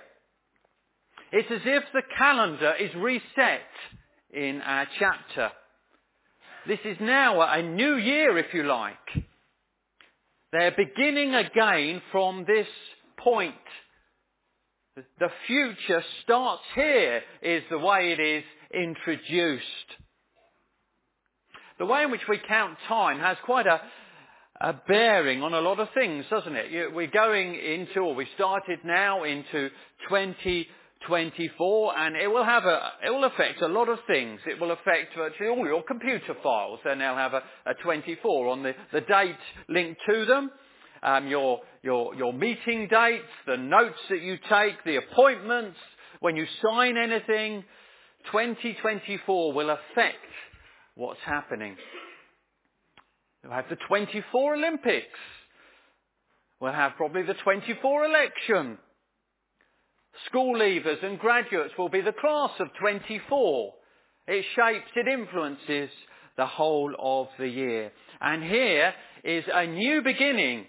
It's 1.33 1.51
as 1.51 1.63
if 1.65 1.85
the 1.93 2.03
calendar 2.17 2.75
is 2.79 2.95
reset 2.95 3.61
in 4.33 4.61
our 4.61 4.87
chapter. 4.99 5.51
This 6.69 6.81
is 6.85 6.99
now 7.01 7.41
a 7.41 7.63
new 7.63 7.97
year, 7.97 8.37
if 8.37 8.53
you 8.53 8.63
like. 8.65 9.25
They're 10.53 10.77
beginning 10.77 11.35
again 11.35 12.03
from 12.13 12.45
this 12.47 12.67
point. 13.17 13.55
The 14.95 15.31
future 15.47 16.05
starts 16.23 16.65
here 16.75 17.23
is 17.41 17.63
the 17.71 17.79
way 17.79 18.13
it 18.13 18.21
is 18.21 18.45
introduced. 18.75 19.65
The 21.79 21.87
way 21.87 22.03
in 22.03 22.11
which 22.11 22.29
we 22.29 22.39
count 22.47 22.77
time 22.87 23.19
has 23.19 23.39
quite 23.47 23.67
a, 23.67 23.81
a 24.61 24.75
bearing 24.87 25.43
on 25.43 25.55
a 25.55 25.63
lot 25.63 25.81
of 25.81 25.89
things, 25.95 26.27
doesn't 26.29 26.55
it? 26.55 26.93
We're 26.93 27.07
going 27.07 27.55
into, 27.55 28.01
or 28.01 28.15
we 28.15 28.29
started 28.35 28.81
now 28.85 29.25
into 29.25 29.71
20 30.11 30.69
24 31.07 31.99
and 31.99 32.17
it 32.17 32.29
will 32.29 32.45
have 32.45 32.65
a, 32.65 32.93
it 33.07 33.11
will 33.11 33.25
affect 33.25 33.63
a 33.63 33.69
lot 33.69 33.89
of 33.89 33.99
things. 34.07 34.41
It 34.47 34.61
will 34.61 34.73
affect 34.73 35.15
virtually 35.17 35.49
all 35.49 35.67
your 35.67 35.83
computer 35.83 36.35
files. 36.43 36.81
They 36.85 36.95
now 36.95 37.17
have 37.17 37.35
a, 37.35 37.43
a 37.67 37.75
24 37.83 38.49
on 38.49 38.63
the, 38.63 38.75
the 38.93 39.01
date 39.03 39.37
linked 39.69 40.01
to 40.09 40.25
them. 40.25 40.51
Um, 41.03 41.29
your, 41.29 41.61
your, 41.83 42.15
your 42.17 42.33
meeting 42.33 42.89
dates, 42.89 43.25
the 43.47 43.57
notes 43.57 43.99
that 44.11 44.21
you 44.21 44.37
take, 44.49 44.83
the 44.85 44.97
appointments, 44.97 45.79
when 46.21 46.35
you 46.35 46.45
sign 46.63 46.97
anything, 46.97 47.63
2024 48.33 49.53
will 49.53 49.71
affect 49.71 50.17
what's 50.97 51.21
happening. 51.25 51.77
We'll 53.45 53.53
have 53.53 53.69
the 53.71 53.79
24 53.89 54.57
Olympics. 54.57 55.07
We'll 56.61 56.73
have 56.73 56.97
probably 56.97 57.23
the 57.23 57.35
24 57.35 58.05
election. 58.05 58.79
School 60.27 60.59
leavers 60.59 61.05
and 61.05 61.19
graduates 61.19 61.75
will 61.79 61.89
be 61.89 62.01
the 62.01 62.13
class 62.13 62.51
of 62.61 62.69
24. 62.81 63.75
It 64.27 64.45
shapes, 64.55 64.91
it 64.97 65.09
influences 65.09 65.91
the 66.37 66.47
whole 66.47 66.95
of 66.99 67.29
the 67.39 67.49
year. 67.49 67.93
And 68.21 68.43
here 68.43 68.93
is 69.25 69.45
a 69.53 69.67
new 69.67 70.03
beginning 70.03 70.67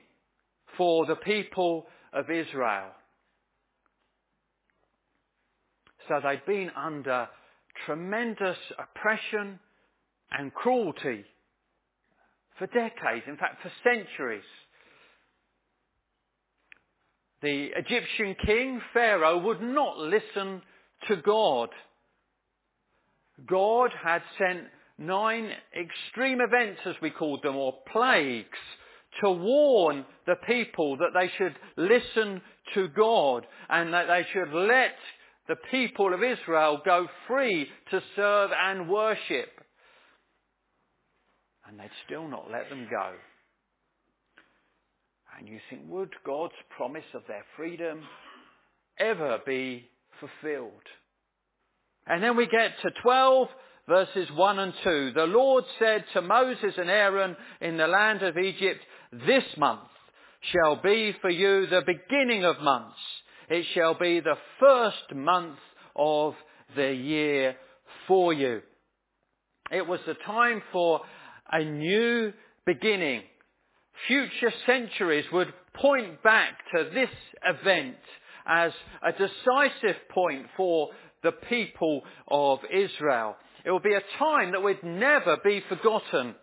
for 0.77 1.05
the 1.05 1.15
people 1.15 1.87
of 2.13 2.29
Israel. 2.29 2.91
So 6.07 6.19
they've 6.23 6.45
been 6.45 6.71
under 6.75 7.27
tremendous 7.85 8.57
oppression 8.77 9.59
and 10.31 10.53
cruelty 10.53 11.25
for 12.57 12.67
decades, 12.67 13.25
in 13.27 13.37
fact 13.37 13.61
for 13.61 13.71
centuries 13.83 14.43
the 17.41 17.69
Egyptian 17.75 18.35
king, 18.45 18.81
Pharaoh, 18.93 19.37
would 19.39 19.61
not 19.61 19.97
listen 19.97 20.61
to 21.07 21.15
God. 21.17 21.69
God 23.47 23.91
had 24.03 24.21
sent 24.37 24.65
nine 24.97 25.49
extreme 25.79 26.41
events, 26.41 26.81
as 26.85 26.95
we 27.01 27.09
called 27.09 27.41
them, 27.43 27.55
or 27.55 27.73
plagues, 27.91 28.57
to 29.21 29.31
warn 29.31 30.05
the 30.27 30.35
people 30.45 30.97
that 30.97 31.11
they 31.13 31.31
should 31.37 31.55
listen 31.77 32.41
to 32.73 32.87
God 32.89 33.45
and 33.69 33.93
that 33.93 34.07
they 34.07 34.25
should 34.33 34.53
let 34.53 34.95
the 35.47 35.55
people 35.71 36.13
of 36.13 36.21
Israel 36.23 36.81
go 36.85 37.07
free 37.27 37.67
to 37.91 38.01
serve 38.15 38.51
and 38.51 38.89
worship. 38.89 39.49
And 41.67 41.79
they'd 41.79 41.89
still 42.05 42.27
not 42.27 42.51
let 42.51 42.69
them 42.69 42.87
go. 42.89 43.13
And 45.39 45.47
you 45.47 45.59
think, 45.69 45.83
would 45.87 46.13
God's 46.25 46.53
promise 46.75 47.05
of 47.13 47.21
their 47.27 47.45
freedom 47.55 48.01
ever 48.99 49.39
be 49.45 49.89
fulfilled? 50.19 50.71
And 52.05 52.21
then 52.21 52.35
we 52.35 52.45
get 52.45 52.71
to 52.81 52.91
12 53.01 53.47
verses 53.87 54.27
1 54.35 54.59
and 54.59 54.73
2. 54.83 55.11
The 55.15 55.23
Lord 55.23 55.63
said 55.79 56.03
to 56.13 56.21
Moses 56.21 56.73
and 56.77 56.89
Aaron 56.89 57.37
in 57.61 57.77
the 57.77 57.87
land 57.87 58.21
of 58.21 58.37
Egypt, 58.37 58.81
this 59.11 59.43
month 59.57 59.79
shall 60.51 60.75
be 60.81 61.15
for 61.21 61.29
you 61.29 61.67
the 61.67 61.83
beginning 61.85 62.43
of 62.43 62.59
months. 62.61 62.99
It 63.49 63.65
shall 63.73 63.97
be 63.97 64.19
the 64.19 64.37
first 64.59 65.15
month 65.15 65.57
of 65.95 66.35
the 66.75 66.91
year 66.93 67.55
for 68.07 68.33
you. 68.33 68.61
It 69.71 69.87
was 69.87 69.99
the 70.05 70.15
time 70.25 70.61
for 70.73 71.01
a 71.51 71.63
new 71.63 72.33
beginning 72.65 73.23
future 74.07 74.53
centuries 74.65 75.25
would 75.31 75.53
point 75.73 76.21
back 76.23 76.57
to 76.75 76.89
this 76.93 77.09
event 77.45 77.97
as 78.45 78.71
a 79.03 79.11
decisive 79.11 79.97
point 80.09 80.45
for 80.57 80.89
the 81.23 81.31
people 81.31 82.01
of 82.27 82.59
Israel. 82.71 83.35
It 83.65 83.71
will 83.71 83.79
be 83.79 83.93
a 83.93 84.17
time 84.17 84.51
that 84.51 84.63
would 84.63 84.83
never 84.83 85.37
be 85.43 85.61
forgotten. 85.67 86.35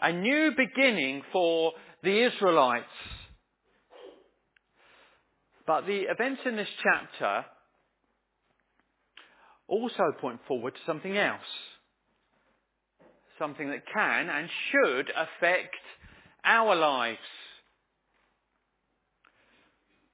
A 0.00 0.12
new 0.12 0.52
beginning 0.56 1.22
for 1.32 1.72
the 2.02 2.26
Israelites. 2.26 2.86
But 5.66 5.86
the 5.86 6.02
events 6.02 6.42
in 6.44 6.56
this 6.56 6.68
chapter 6.82 7.46
also 9.66 10.12
point 10.20 10.40
forward 10.46 10.74
to 10.74 10.80
something 10.86 11.16
else. 11.16 11.40
Something 13.38 13.70
that 13.70 13.82
can 13.92 14.28
and 14.28 14.48
should 14.70 15.10
affect 15.10 15.74
our 16.44 16.74
lives. 16.74 17.18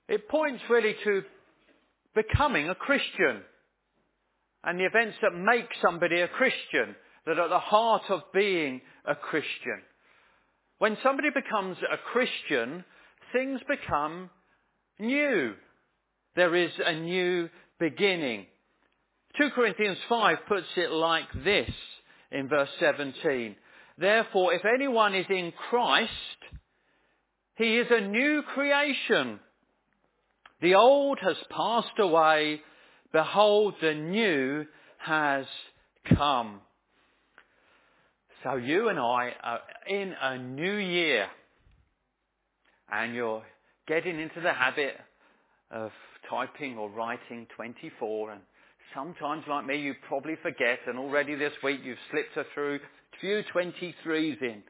It 0.08 0.28
points 0.28 0.62
really 0.68 0.96
to 1.04 1.22
becoming 2.14 2.68
a 2.68 2.74
Christian 2.74 3.42
and 4.64 4.78
the 4.78 4.84
events 4.84 5.16
that 5.22 5.32
make 5.32 5.68
somebody 5.82 6.20
a 6.20 6.28
Christian, 6.28 6.94
that 7.26 7.38
are 7.38 7.44
at 7.44 7.50
the 7.50 7.58
heart 7.58 8.02
of 8.08 8.20
being 8.34 8.80
a 9.06 9.14
Christian. 9.14 9.80
When 10.78 10.96
somebody 11.02 11.28
becomes 11.30 11.76
a 11.78 11.96
Christian, 12.12 12.84
things 13.32 13.60
become 13.68 14.30
new. 14.98 15.54
there 16.36 16.54
is 16.54 16.70
a 16.84 16.94
new 16.94 17.48
beginning. 17.78 18.46
2 19.38 19.50
Corinthians 19.54 19.98
5 20.08 20.38
puts 20.48 20.66
it 20.76 20.90
like 20.90 21.26
this 21.44 21.70
in 22.30 22.48
verse 22.48 22.68
17. 22.78 23.56
Therefore, 24.00 24.54
if 24.54 24.62
anyone 24.64 25.14
is 25.14 25.26
in 25.28 25.52
Christ, 25.68 26.10
he 27.56 27.76
is 27.76 27.86
a 27.90 28.00
new 28.00 28.42
creation. 28.54 29.38
The 30.62 30.74
old 30.74 31.18
has 31.22 31.36
passed 31.50 31.98
away. 31.98 32.62
Behold, 33.12 33.74
the 33.82 33.92
new 33.92 34.64
has 34.98 35.44
come. 36.16 36.60
So 38.42 38.56
you 38.56 38.88
and 38.88 38.98
I 38.98 39.32
are 39.42 39.60
in 39.86 40.14
a 40.18 40.38
new 40.38 40.76
year 40.76 41.26
and 42.90 43.14
you're 43.14 43.42
getting 43.86 44.18
into 44.18 44.40
the 44.40 44.52
habit 44.52 44.94
of 45.70 45.90
typing 46.28 46.78
or 46.78 46.88
writing 46.88 47.46
24 47.54 48.32
and 48.32 48.40
sometimes 48.94 49.44
like 49.46 49.66
me 49.66 49.76
you 49.76 49.94
probably 50.08 50.36
forget 50.42 50.78
and 50.86 50.98
already 50.98 51.34
this 51.34 51.52
week 51.62 51.80
you've 51.84 51.98
slipped 52.10 52.48
through 52.54 52.80
few 53.20 53.42
23s 53.54 54.42
in. 54.42 54.62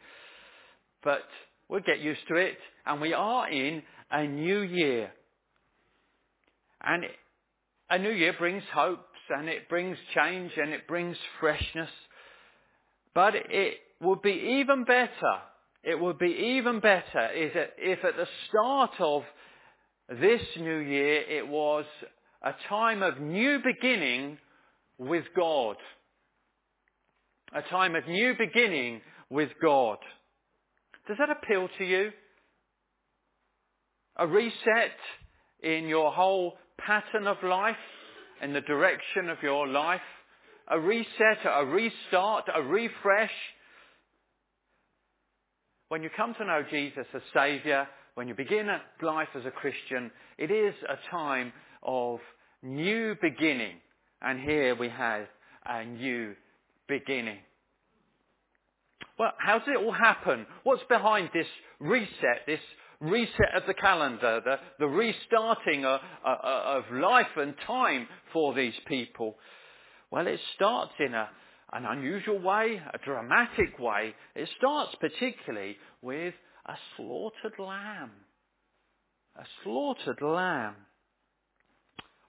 But 1.02 1.22
we'll 1.68 1.80
get 1.80 2.00
used 2.00 2.20
to 2.28 2.36
it 2.36 2.58
and 2.86 3.00
we 3.00 3.12
are 3.12 3.50
in 3.50 3.82
a 4.10 4.26
new 4.26 4.60
year. 4.60 5.10
And 6.82 7.04
a 7.88 7.98
new 7.98 8.10
year 8.10 8.34
brings 8.38 8.62
hopes 8.72 9.04
and 9.28 9.48
it 9.48 9.68
brings 9.68 9.96
change 10.14 10.52
and 10.56 10.72
it 10.72 10.86
brings 10.88 11.16
freshness. 11.38 11.90
But 13.14 13.34
it 13.34 13.74
would 14.00 14.22
be 14.22 14.60
even 14.60 14.84
better, 14.84 15.34
it 15.82 15.98
would 15.98 16.18
be 16.18 16.58
even 16.58 16.80
better 16.80 17.28
if 17.32 18.04
at 18.04 18.16
the 18.16 18.28
start 18.48 18.92
of 18.98 19.22
this 20.08 20.40
new 20.58 20.78
year 20.78 21.22
it 21.28 21.46
was 21.46 21.84
a 22.42 22.52
time 22.68 23.02
of 23.02 23.20
new 23.20 23.60
beginning 23.62 24.38
with 24.98 25.24
God. 25.36 25.76
A 27.52 27.62
time 27.62 27.96
of 27.96 28.06
new 28.06 28.34
beginning 28.38 29.00
with 29.28 29.50
God. 29.60 29.98
Does 31.08 31.16
that 31.18 31.30
appeal 31.30 31.68
to 31.78 31.84
you? 31.84 32.10
A 34.16 34.26
reset 34.26 34.96
in 35.62 35.86
your 35.86 36.12
whole 36.12 36.54
pattern 36.78 37.26
of 37.26 37.38
life, 37.42 37.76
in 38.42 38.52
the 38.52 38.60
direction 38.60 39.28
of 39.28 39.38
your 39.42 39.66
life? 39.66 40.00
A 40.68 40.78
reset, 40.78 41.38
a 41.44 41.66
restart, 41.66 42.44
a 42.54 42.62
refresh? 42.62 43.32
When 45.88 46.04
you 46.04 46.10
come 46.16 46.34
to 46.34 46.44
know 46.44 46.62
Jesus 46.70 47.06
as 47.12 47.22
Saviour, 47.34 47.88
when 48.14 48.28
you 48.28 48.34
begin 48.34 48.68
life 49.02 49.28
as 49.34 49.44
a 49.44 49.50
Christian, 49.50 50.12
it 50.38 50.52
is 50.52 50.74
a 50.88 51.10
time 51.10 51.52
of 51.82 52.20
new 52.62 53.16
beginning. 53.20 53.76
And 54.22 54.38
here 54.38 54.76
we 54.76 54.88
have 54.88 55.26
a 55.66 55.84
new 55.84 56.34
beginning. 56.90 57.38
Well, 59.18 59.32
how 59.38 59.58
does 59.58 59.68
it 59.68 59.76
all 59.76 59.92
happen? 59.92 60.46
What's 60.64 60.82
behind 60.88 61.30
this 61.32 61.46
reset, 61.78 62.46
this 62.46 62.60
reset 63.00 63.54
of 63.54 63.62
the 63.66 63.74
calendar, 63.74 64.40
the, 64.44 64.56
the 64.78 64.86
restarting 64.86 65.84
of, 65.84 66.00
uh, 66.26 66.36
of 66.42 66.84
life 66.92 67.36
and 67.36 67.54
time 67.66 68.08
for 68.32 68.54
these 68.54 68.74
people? 68.86 69.36
Well, 70.10 70.26
it 70.26 70.40
starts 70.54 70.92
in 70.98 71.14
a, 71.14 71.28
an 71.72 71.84
unusual 71.84 72.40
way, 72.40 72.80
a 72.92 72.98
dramatic 73.04 73.78
way. 73.78 74.14
It 74.34 74.48
starts 74.58 74.94
particularly 75.00 75.76
with 76.02 76.34
a 76.66 76.74
slaughtered 76.96 77.58
lamb. 77.58 78.10
A 79.36 79.44
slaughtered 79.62 80.22
lamb. 80.22 80.74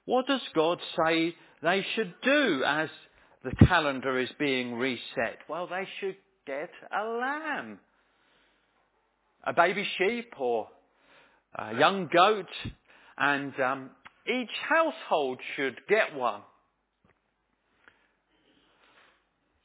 What 0.05 0.28
does 0.28 0.41
God 0.53 0.80
say 0.97 1.36
they 1.64 1.86
should 1.95 2.14
do 2.24 2.64
as 2.66 2.89
the 3.44 3.66
calendar 3.66 4.20
is 4.20 4.30
being 4.39 4.76
reset? 4.76 5.39
Well, 5.50 5.68
they 5.68 5.88
should 6.00 6.16
get 6.46 6.70
a 6.92 7.04
lamb. 7.06 7.80
A 9.44 9.54
baby 9.54 9.88
sheep 9.98 10.34
or 10.39 10.68
a 11.56 11.76
young 11.76 12.08
goat 12.14 12.48
and 13.18 13.54
um, 13.60 13.89
each 14.28 14.50
household 14.68 15.39
should 15.56 15.76
get 15.88 16.16
one. 16.16 16.42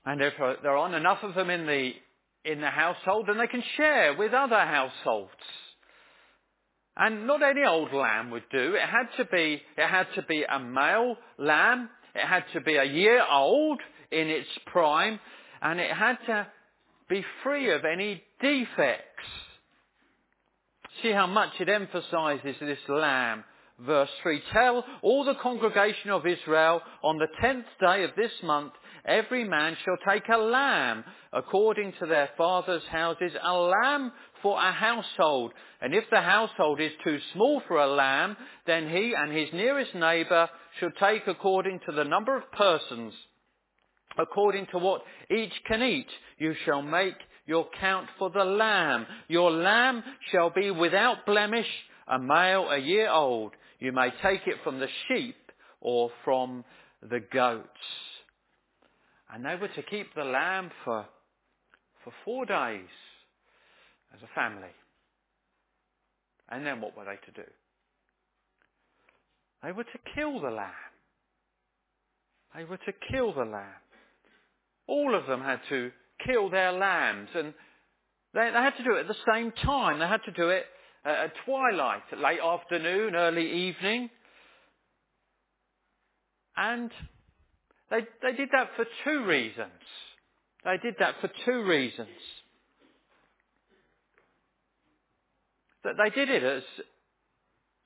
And 0.04 0.20
if 0.22 0.34
there 0.62 0.76
aren't 0.76 0.94
enough 0.94 1.18
of 1.22 1.34
them 1.34 1.50
in 1.50 1.66
the, 1.66 1.90
in 2.44 2.60
the 2.60 2.70
household, 2.70 3.26
then 3.28 3.38
they 3.38 3.48
can 3.48 3.62
share 3.76 4.14
with 4.16 4.32
other 4.32 4.58
households. 4.58 5.32
And 6.96 7.26
not 7.26 7.42
any 7.42 7.64
old 7.64 7.92
lamb 7.92 8.30
would 8.30 8.44
do. 8.50 8.74
It 8.74 8.88
had 8.88 9.08
to 9.18 9.24
be, 9.26 9.60
it 9.76 9.86
had 9.86 10.06
to 10.14 10.22
be 10.22 10.44
a 10.44 10.58
male 10.58 11.16
lamb. 11.38 11.90
It 12.16 12.26
had 12.26 12.44
to 12.54 12.60
be 12.60 12.76
a 12.76 12.84
year 12.84 13.22
old 13.30 13.80
in 14.10 14.28
its 14.28 14.48
prime. 14.66 15.20
And 15.62 15.80
it 15.80 15.90
had 15.90 16.16
to 16.26 16.46
be 17.08 17.24
free 17.42 17.72
of 17.72 17.84
any 17.84 18.22
defects. 18.40 19.28
See 21.02 21.12
how 21.12 21.26
much 21.26 21.50
it 21.60 21.68
emphasizes 21.68 22.56
this 22.60 22.78
lamb. 22.88 23.44
Verse 23.78 24.08
3, 24.22 24.42
tell 24.54 24.84
all 25.02 25.24
the 25.24 25.34
congregation 25.34 26.10
of 26.10 26.26
Israel 26.26 26.80
on 27.02 27.18
the 27.18 27.28
tenth 27.42 27.66
day 27.78 28.04
of 28.04 28.10
this 28.16 28.32
month, 28.42 28.72
every 29.04 29.44
man 29.46 29.76
shall 29.84 29.98
take 30.08 30.26
a 30.30 30.38
lamb 30.38 31.04
according 31.34 31.92
to 32.00 32.06
their 32.06 32.30
father's 32.38 32.86
houses, 32.90 33.32
a 33.42 33.52
lamb 33.52 34.12
for 34.46 34.56
a 34.56 34.70
household. 34.70 35.52
And 35.80 35.92
if 35.92 36.04
the 36.08 36.20
household 36.20 36.80
is 36.80 36.92
too 37.02 37.18
small 37.32 37.60
for 37.66 37.78
a 37.78 37.88
lamb, 37.92 38.36
then 38.64 38.88
he 38.88 39.12
and 39.12 39.36
his 39.36 39.48
nearest 39.52 39.92
neighbour 39.92 40.48
should 40.78 40.92
take 41.00 41.26
according 41.26 41.80
to 41.84 41.92
the 41.92 42.04
number 42.04 42.36
of 42.36 42.52
persons 42.52 43.12
according 44.18 44.66
to 44.72 44.78
what 44.78 45.02
each 45.30 45.52
can 45.66 45.82
eat, 45.82 46.06
you 46.38 46.54
shall 46.64 46.80
make 46.80 47.16
your 47.44 47.66
count 47.78 48.06
for 48.18 48.30
the 48.30 48.44
lamb. 48.44 49.04
Your 49.28 49.50
lamb 49.50 50.02
shall 50.32 50.48
be 50.48 50.70
without 50.70 51.26
blemish, 51.26 51.66
a 52.08 52.18
male 52.18 52.70
a 52.70 52.78
year 52.78 53.10
old. 53.10 53.52
You 53.78 53.92
may 53.92 54.08
take 54.22 54.46
it 54.46 54.56
from 54.64 54.80
the 54.80 54.88
sheep 55.06 55.36
or 55.82 56.10
from 56.24 56.64
the 57.02 57.20
goats. 57.30 57.66
And 59.34 59.44
they 59.44 59.56
were 59.60 59.68
to 59.68 59.82
keep 59.82 60.14
the 60.14 60.24
lamb 60.24 60.70
for, 60.82 61.04
for 62.04 62.12
four 62.24 62.46
days 62.46 62.88
as 64.16 64.22
a 64.22 64.34
family. 64.34 64.74
And 66.48 66.64
then 66.64 66.80
what 66.80 66.96
were 66.96 67.04
they 67.04 67.18
to 67.26 67.42
do? 67.42 67.48
They 69.62 69.72
were 69.72 69.84
to 69.84 69.98
kill 70.14 70.40
the 70.40 70.50
lamb. 70.50 70.70
They 72.54 72.64
were 72.64 72.76
to 72.76 72.92
kill 73.10 73.32
the 73.32 73.44
lamb 73.44 73.82
all 74.86 75.14
of 75.14 75.26
them 75.26 75.40
had 75.40 75.60
to 75.68 75.90
kill 76.24 76.50
their 76.50 76.72
lambs 76.72 77.28
and 77.34 77.52
they, 78.34 78.50
they 78.52 78.58
had 78.58 78.76
to 78.76 78.84
do 78.84 78.96
it 78.96 79.00
at 79.00 79.08
the 79.08 79.32
same 79.32 79.52
time. 79.52 79.98
They 79.98 80.06
had 80.06 80.22
to 80.24 80.30
do 80.32 80.50
it 80.50 80.64
at 81.04 81.32
twilight, 81.44 82.02
late 82.16 82.40
afternoon, 82.40 83.14
early 83.14 83.50
evening. 83.68 84.10
And 86.56 86.90
they, 87.90 88.00
they 88.22 88.36
did 88.36 88.50
that 88.52 88.70
for 88.76 88.84
two 89.04 89.24
reasons. 89.24 89.70
They 90.64 90.76
did 90.82 90.96
that 90.98 91.14
for 91.20 91.30
two 91.44 91.64
reasons. 91.64 92.08
That 95.86 95.94
they 95.96 96.10
did 96.10 96.28
it 96.28 96.42
as, 96.42 96.62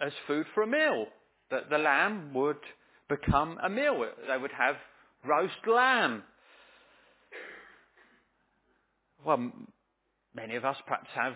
as 0.00 0.12
food 0.26 0.46
for 0.54 0.64
a 0.64 0.66
meal. 0.66 1.06
That 1.52 1.70
the 1.70 1.78
lamb 1.78 2.34
would 2.34 2.58
become 3.08 3.58
a 3.62 3.68
meal. 3.68 4.04
They 4.28 4.36
would 4.36 4.52
have 4.52 4.76
roast 5.24 5.54
lamb 5.66 6.24
well, 9.24 9.52
many 10.34 10.56
of 10.56 10.64
us 10.64 10.76
perhaps 10.86 11.08
have 11.14 11.34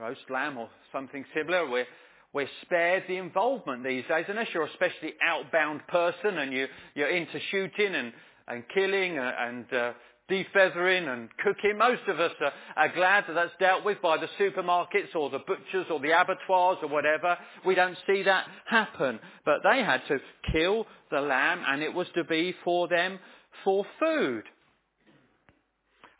roast 0.00 0.28
lamb 0.30 0.58
or 0.58 0.68
something 0.92 1.24
similar. 1.34 1.68
We're, 1.68 1.86
we're 2.32 2.48
spared 2.62 3.04
the 3.08 3.16
involvement 3.16 3.84
these 3.84 4.04
days, 4.08 4.24
unless 4.28 4.48
you're 4.52 4.64
a 4.64 4.70
especially 4.70 5.14
outbound 5.26 5.86
person 5.88 6.38
and 6.38 6.52
you, 6.52 6.66
you're 6.94 7.10
into 7.10 7.38
shooting 7.50 7.94
and, 7.94 8.12
and 8.48 8.64
killing 8.74 9.18
and, 9.18 9.72
uh, 9.72 9.92
defeathering 10.30 11.08
and 11.08 11.28
cooking. 11.42 11.76
Most 11.76 12.02
of 12.08 12.18
us 12.18 12.32
are, 12.40 12.52
are, 12.76 12.94
glad 12.94 13.24
that 13.28 13.34
that's 13.34 13.52
dealt 13.60 13.84
with 13.84 14.00
by 14.00 14.16
the 14.16 14.28
supermarkets 14.38 15.14
or 15.14 15.30
the 15.30 15.40
butchers 15.40 15.86
or 15.90 16.00
the 16.00 16.18
abattoirs 16.18 16.78
or 16.82 16.88
whatever. 16.88 17.36
We 17.64 17.74
don't 17.74 17.96
see 18.06 18.22
that 18.22 18.46
happen. 18.66 19.20
But 19.44 19.60
they 19.62 19.82
had 19.82 20.02
to 20.08 20.18
kill 20.52 20.86
the 21.10 21.20
lamb 21.20 21.62
and 21.66 21.82
it 21.82 21.92
was 21.92 22.06
to 22.14 22.24
be 22.24 22.54
for 22.64 22.88
them 22.88 23.18
for 23.64 23.84
food. 24.00 24.44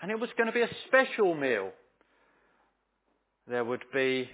And 0.03 0.11
it 0.11 0.21
was 0.21 0.31
going 0.37 0.49
to 0.49 0.53
be 0.53 0.63
a 0.63 0.71
special 0.87 1.35
meal. 1.35 1.71
There 3.49 3.65
would 3.65 3.85
be 3.93 4.29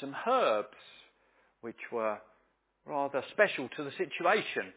some 0.00 0.14
herbs 0.26 0.68
which 1.60 1.76
were 1.92 2.18
rather 2.86 3.22
special 3.32 3.68
to 3.76 3.84
the 3.84 3.90
situation. 3.98 4.72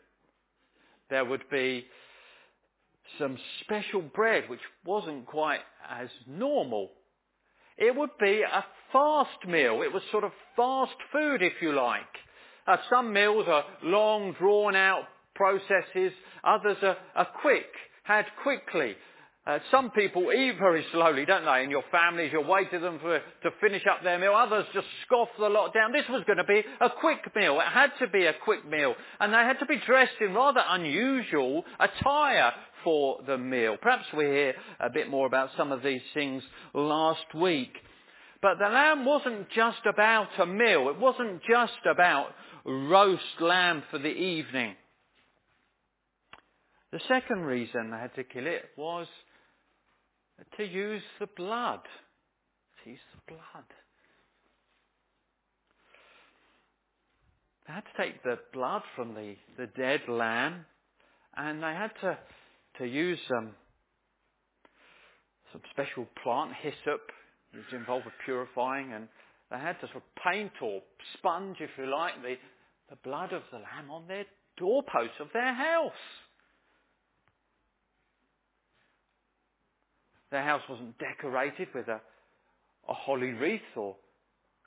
There 1.10 1.26
would 1.26 1.44
be 1.52 1.86
some 3.20 3.38
special 3.62 4.02
bread 4.02 4.46
which 4.50 4.60
wasn't 4.86 5.26
quite 5.26 5.60
as 5.90 6.10
normal. 6.28 6.92
It 7.78 7.96
would 7.96 8.12
be 8.20 8.42
a 8.42 8.66
fast 8.92 9.48
meal. 9.48 9.82
It 9.82 9.92
was 9.92 10.04
sort 10.12 10.24
of 10.24 10.32
fast 10.56 10.96
food, 11.12 11.42
if 11.42 11.54
you 11.62 11.74
like. 11.74 12.02
Uh, 12.68 12.78
some 12.90 13.12
meals 13.12 13.46
are 13.48 13.64
long, 13.84 14.36
drawn 14.40 14.76
out 14.76 15.04
processes. 15.36 16.14
Others 16.44 16.78
are, 16.84 16.98
are 17.16 17.28
quick, 17.42 17.66
had 18.04 18.26
quickly. 18.44 18.96
Uh, 19.46 19.60
some 19.72 19.92
people 19.92 20.32
eat 20.32 20.56
very 20.58 20.86
slowly, 20.94 21.26
don't 21.26 21.44
they? 21.44 21.64
In 21.64 21.70
your 21.70 21.84
families, 21.92 22.32
you 22.32 22.40
wait 22.48 22.70
for 22.70 22.80
them 22.80 22.98
for, 23.02 23.20
to 23.20 23.50
finish 23.60 23.84
up 23.92 24.02
their 24.02 24.18
meal. 24.18 24.34
Others 24.34 24.68
just 24.74 24.88
scoff 25.06 25.28
the 25.38 25.50
lot 25.50 25.74
down. 25.74 25.92
This 25.92 26.06
was 26.10 26.24
going 26.26 26.38
to 26.38 26.46
be 26.46 26.64
a 26.80 26.90
quick 27.02 27.20
meal. 27.36 27.60
It 27.60 27.68
had 27.68 27.92
to 28.00 28.08
be 28.08 28.26
a 28.26 28.34
quick 28.46 28.66
meal. 28.70 28.96
And 29.20 29.34
they 29.34 29.38
had 29.38 29.60
to 29.60 29.66
be 29.66 29.82
dressed 29.86 30.16
in 30.22 30.34
rather 30.34 30.62
unusual 30.66 31.66
attire 31.78 32.54
for 32.84 33.20
the 33.26 33.38
meal. 33.38 33.78
Perhaps 33.82 34.06
we 34.16 34.26
hear 34.26 34.54
a 34.80 34.90
bit 34.90 35.10
more 35.10 35.26
about 35.26 35.50
some 35.58 35.72
of 35.72 35.84
these 35.84 36.02
things 36.14 36.44
last 36.74 37.34
week. 37.34 37.74
But 38.42 38.60
the 38.60 38.68
lamb 38.68 39.06
wasn't 39.06 39.50
just 39.50 39.86
about 39.86 40.28
a 40.40 40.46
meal. 40.46 40.90
It 40.90 41.00
wasn't 41.00 41.42
just 41.50 41.86
about 41.90 42.28
roast 42.66 43.40
lamb 43.40 43.84
for 43.90 44.00
the 44.00 44.10
evening. 44.10 44.76
The 46.92 47.00
second 47.08 47.42
reason 47.42 47.92
they 47.92 47.98
had 47.98 48.14
to 48.16 48.24
kill 48.24 48.46
it 48.46 48.66
was 48.78 49.08
to 50.58 50.64
use 50.64 51.02
the 51.20 51.28
blood. 51.38 51.80
To 52.84 52.90
use 52.90 53.00
the 53.16 53.34
blood. 53.34 53.66
They 57.66 57.74
had 57.74 57.84
to 57.86 58.04
take 58.04 58.24
the 58.24 58.40
blood 58.52 58.82
from 58.96 59.14
the, 59.14 59.36
the 59.58 59.68
dead 59.68 60.02
lamb 60.10 60.66
and 61.36 61.64
they 61.64 61.74
had 61.74 61.92
to, 62.02 62.18
to 62.78 62.86
use 62.86 63.20
um, 63.38 63.52
some 65.52 65.62
special 65.72 66.08
plant, 66.24 66.52
hyssop, 66.62 67.02
which 67.54 67.74
involved 67.74 68.06
with 68.06 68.14
purifying, 68.26 68.94
and 68.94 69.08
they 69.52 69.58
had 69.58 69.80
to 69.82 69.88
sort 69.88 69.98
of 69.98 70.24
paint 70.32 70.52
or 70.62 70.82
sponge, 71.18 71.58
if 71.60 71.70
you 71.78 71.86
like, 71.90 72.14
the, 72.24 72.36
the 72.90 72.96
blood 73.04 73.34
of 73.34 73.44
the 73.52 73.58
lamb 73.58 73.92
on 73.92 74.08
their 74.08 74.26
doorposts 74.58 75.20
of 75.20 75.28
their 75.34 75.54
house. 75.54 75.92
Their 80.32 80.44
house 80.44 80.62
wasn't 80.68 80.96
decorated 80.98 81.68
with 81.76 81.88
a, 81.88 82.02
a 82.90 82.94
holly 82.94 83.34
wreath 83.34 83.62
or 83.76 83.96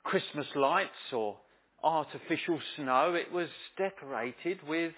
Christmas 0.03 0.47
lights 0.55 1.11
or 1.11 1.37
artificial 1.83 2.59
snow. 2.77 3.15
It 3.15 3.31
was 3.33 3.49
decorated 3.77 4.59
with 4.65 4.93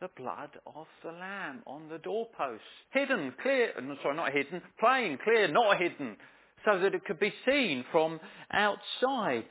the 0.00 0.08
blood 0.16 0.50
of 0.66 0.86
the 1.02 1.10
lamb 1.10 1.62
on 1.66 1.88
the 1.88 1.98
doorposts. 1.98 2.64
Hidden, 2.92 3.32
clear, 3.42 3.70
sorry, 4.02 4.16
not 4.16 4.32
hidden, 4.32 4.60
plain, 4.78 5.18
clear, 5.22 5.48
not 5.48 5.78
hidden, 5.78 6.16
so 6.64 6.78
that 6.78 6.94
it 6.94 7.04
could 7.04 7.18
be 7.18 7.32
seen 7.46 7.84
from 7.90 8.20
outside. 8.52 9.44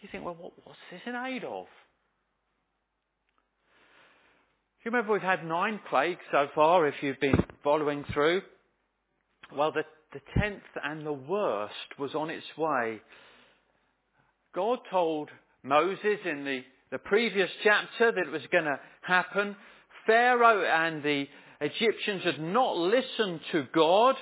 You 0.00 0.08
think, 0.10 0.24
well, 0.24 0.36
what, 0.38 0.52
what's 0.64 0.78
this 0.90 1.00
in 1.06 1.14
aid 1.14 1.44
of? 1.44 1.66
You 4.84 4.90
remember 4.90 5.12
we've 5.12 5.22
had 5.22 5.44
nine 5.44 5.78
plagues 5.88 6.20
so 6.32 6.48
far, 6.56 6.88
if 6.88 6.94
you've 7.02 7.20
been 7.20 7.38
following 7.62 8.04
through. 8.12 8.42
Well, 9.56 9.70
the, 9.70 9.84
the 10.12 10.20
tenth 10.40 10.62
and 10.82 11.06
the 11.06 11.12
worst 11.12 11.98
was 12.00 12.16
on 12.16 12.30
its 12.30 12.46
way. 12.58 13.00
God 14.52 14.80
told 14.90 15.30
Moses 15.62 16.18
in 16.24 16.44
the, 16.44 16.62
the 16.90 16.98
previous 16.98 17.48
chapter 17.62 18.10
that 18.10 18.26
it 18.26 18.32
was 18.32 18.42
going 18.50 18.64
to 18.64 18.80
happen. 19.02 19.54
Pharaoh 20.06 20.64
and 20.64 21.02
the 21.02 21.26
Egyptians 21.60 22.24
had 22.24 22.40
not 22.40 22.76
listened 22.76 23.40
to 23.52 23.66
God 23.74 24.16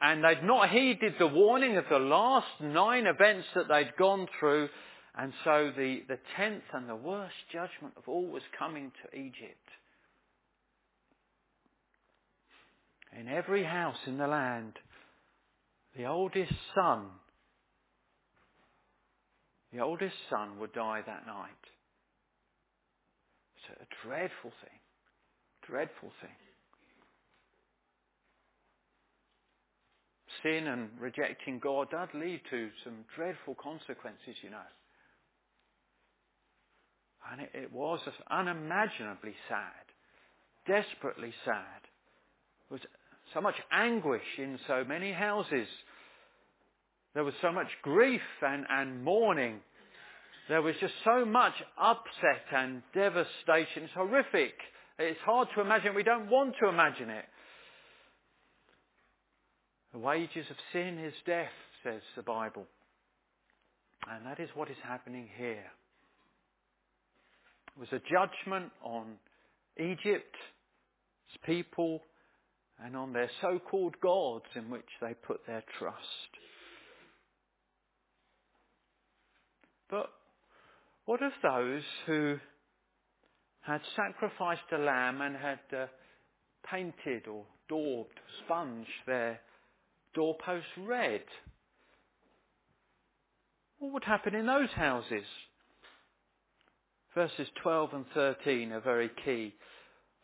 and 0.00 0.22
they'd 0.24 0.42
not 0.42 0.70
heeded 0.70 1.14
the 1.18 1.26
warning 1.26 1.76
of 1.76 1.84
the 1.88 1.98
last 1.98 2.60
nine 2.60 3.06
events 3.06 3.46
that 3.54 3.68
they'd 3.68 3.96
gone 3.98 4.26
through 4.38 4.68
and 5.16 5.32
so 5.44 5.70
the, 5.76 6.02
the 6.08 6.18
tenth 6.36 6.62
and 6.72 6.88
the 6.88 6.96
worst 6.96 7.34
judgment 7.52 7.94
of 7.96 8.08
all 8.08 8.26
was 8.26 8.42
coming 8.58 8.92
to 9.02 9.18
Egypt. 9.18 9.68
in 13.18 13.28
every 13.28 13.64
house 13.64 13.98
in 14.06 14.18
the 14.18 14.26
land, 14.26 14.78
the 15.96 16.06
oldest 16.06 16.52
son, 16.74 17.06
the 19.72 19.80
oldest 19.80 20.16
son 20.30 20.58
would 20.58 20.72
die 20.72 21.02
that 21.06 21.26
night. 21.26 21.50
It's 23.70 23.80
a 23.80 24.06
dreadful 24.06 24.50
thing. 24.62 24.78
Dreadful 25.66 26.10
thing. 26.20 26.30
Sin 30.42 30.66
and 30.66 30.90
rejecting 30.98 31.60
God 31.60 31.90
does 31.90 32.08
lead 32.14 32.40
to 32.50 32.68
some 32.82 33.04
dreadful 33.14 33.54
consequences, 33.54 34.34
you 34.42 34.50
know. 34.50 34.58
And 37.30 37.42
it, 37.42 37.50
it 37.54 37.72
was 37.72 38.00
unimaginably 38.30 39.34
sad, 39.48 39.86
desperately 40.66 41.32
sad. 41.44 41.82
There 42.68 42.78
was 42.78 42.80
so 43.32 43.40
much 43.40 43.54
anguish 43.70 44.22
in 44.38 44.58
so 44.66 44.82
many 44.84 45.12
houses. 45.12 45.68
There 47.14 47.24
was 47.24 47.34
so 47.40 47.52
much 47.52 47.68
grief 47.82 48.20
and, 48.42 48.66
and 48.68 49.04
mourning. 49.04 49.60
There 50.48 50.62
was 50.62 50.74
just 50.80 50.94
so 51.04 51.24
much 51.24 51.54
upset 51.78 52.44
and 52.54 52.82
devastation. 52.94 53.84
It's 53.84 53.92
horrific. 53.94 54.54
It's 54.98 55.20
hard 55.24 55.48
to 55.54 55.60
imagine. 55.60 55.94
We 55.94 56.02
don't 56.02 56.28
want 56.28 56.54
to 56.60 56.68
imagine 56.68 57.10
it. 57.10 57.24
The 59.92 59.98
wages 59.98 60.46
of 60.50 60.56
sin 60.72 60.98
is 60.98 61.14
death, 61.26 61.52
says 61.84 62.00
the 62.16 62.22
Bible. 62.22 62.66
And 64.10 64.26
that 64.26 64.40
is 64.40 64.48
what 64.54 64.70
is 64.70 64.76
happening 64.82 65.28
here. 65.36 65.70
It 67.76 67.80
was 67.80 67.88
a 67.92 68.00
judgment 68.00 68.72
on 68.82 69.14
Egypt, 69.78 70.34
its 71.28 71.44
people, 71.46 72.02
and 72.84 72.96
on 72.96 73.12
their 73.12 73.30
so-called 73.40 73.94
gods 74.02 74.46
in 74.56 74.70
which 74.70 74.88
they 75.00 75.14
put 75.14 75.46
their 75.46 75.62
trust. 75.78 75.96
But 79.88 80.10
what 81.04 81.22
of 81.22 81.32
those 81.42 81.82
who 82.06 82.36
had 83.62 83.80
sacrificed 83.96 84.62
a 84.72 84.78
lamb 84.78 85.20
and 85.20 85.36
had 85.36 85.60
uh, 85.76 85.86
painted 86.70 87.26
or 87.28 87.44
daubed, 87.68 88.18
sponged 88.44 88.86
their 89.06 89.40
doorposts 90.14 90.68
red? 90.78 91.22
What 93.78 93.92
would 93.94 94.04
happen 94.04 94.34
in 94.34 94.46
those 94.46 94.70
houses? 94.70 95.24
Verses 97.14 97.48
12 97.62 97.94
and 97.94 98.04
13 98.14 98.72
are 98.72 98.80
very 98.80 99.10
key. 99.24 99.54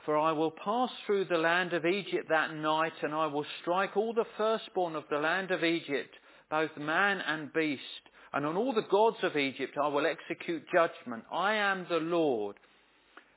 For 0.05 0.17
I 0.17 0.33
will 0.33 0.53
pass 0.53 0.91
through 1.05 1.27
the 1.27 1.39
land 1.39 1.73
of 1.73 1.85
Egypt 1.85 2.29
that 2.29 2.55
night, 2.55 2.93
and 3.03 3.13
I 3.13 3.27
will 3.27 3.45
strike 3.61 3.97
all 3.97 4.15
the 4.15 4.25
firstborn 4.37 4.97
of 4.97 5.05
the 5.11 5.19
land 5.19 5.51
of 5.51 5.65
Egypt, 5.65 6.15
both 6.51 6.71
man 6.79 7.21
and 7.27 7.53
beast. 7.53 7.83
And 8.33 8.45
on 8.45 8.57
all 8.57 8.73
the 8.73 8.83
gods 8.83 9.19
of 9.23 9.37
Egypt 9.37 9.77
I 9.83 9.89
will 9.89 10.07
execute 10.07 10.65
judgment. 10.73 11.25
I 11.33 11.55
am 11.55 11.87
the 11.89 11.99
Lord. 11.99 12.57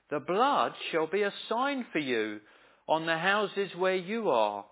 The 0.09 0.19
blood 0.19 0.73
shall 0.91 1.07
be 1.07 1.21
a 1.21 1.33
sign 1.47 1.85
for 1.91 1.99
you 1.99 2.39
on 2.87 3.05
the 3.05 3.17
houses 3.17 3.71
where 3.77 3.95
you 3.95 4.29
are. 4.29 4.65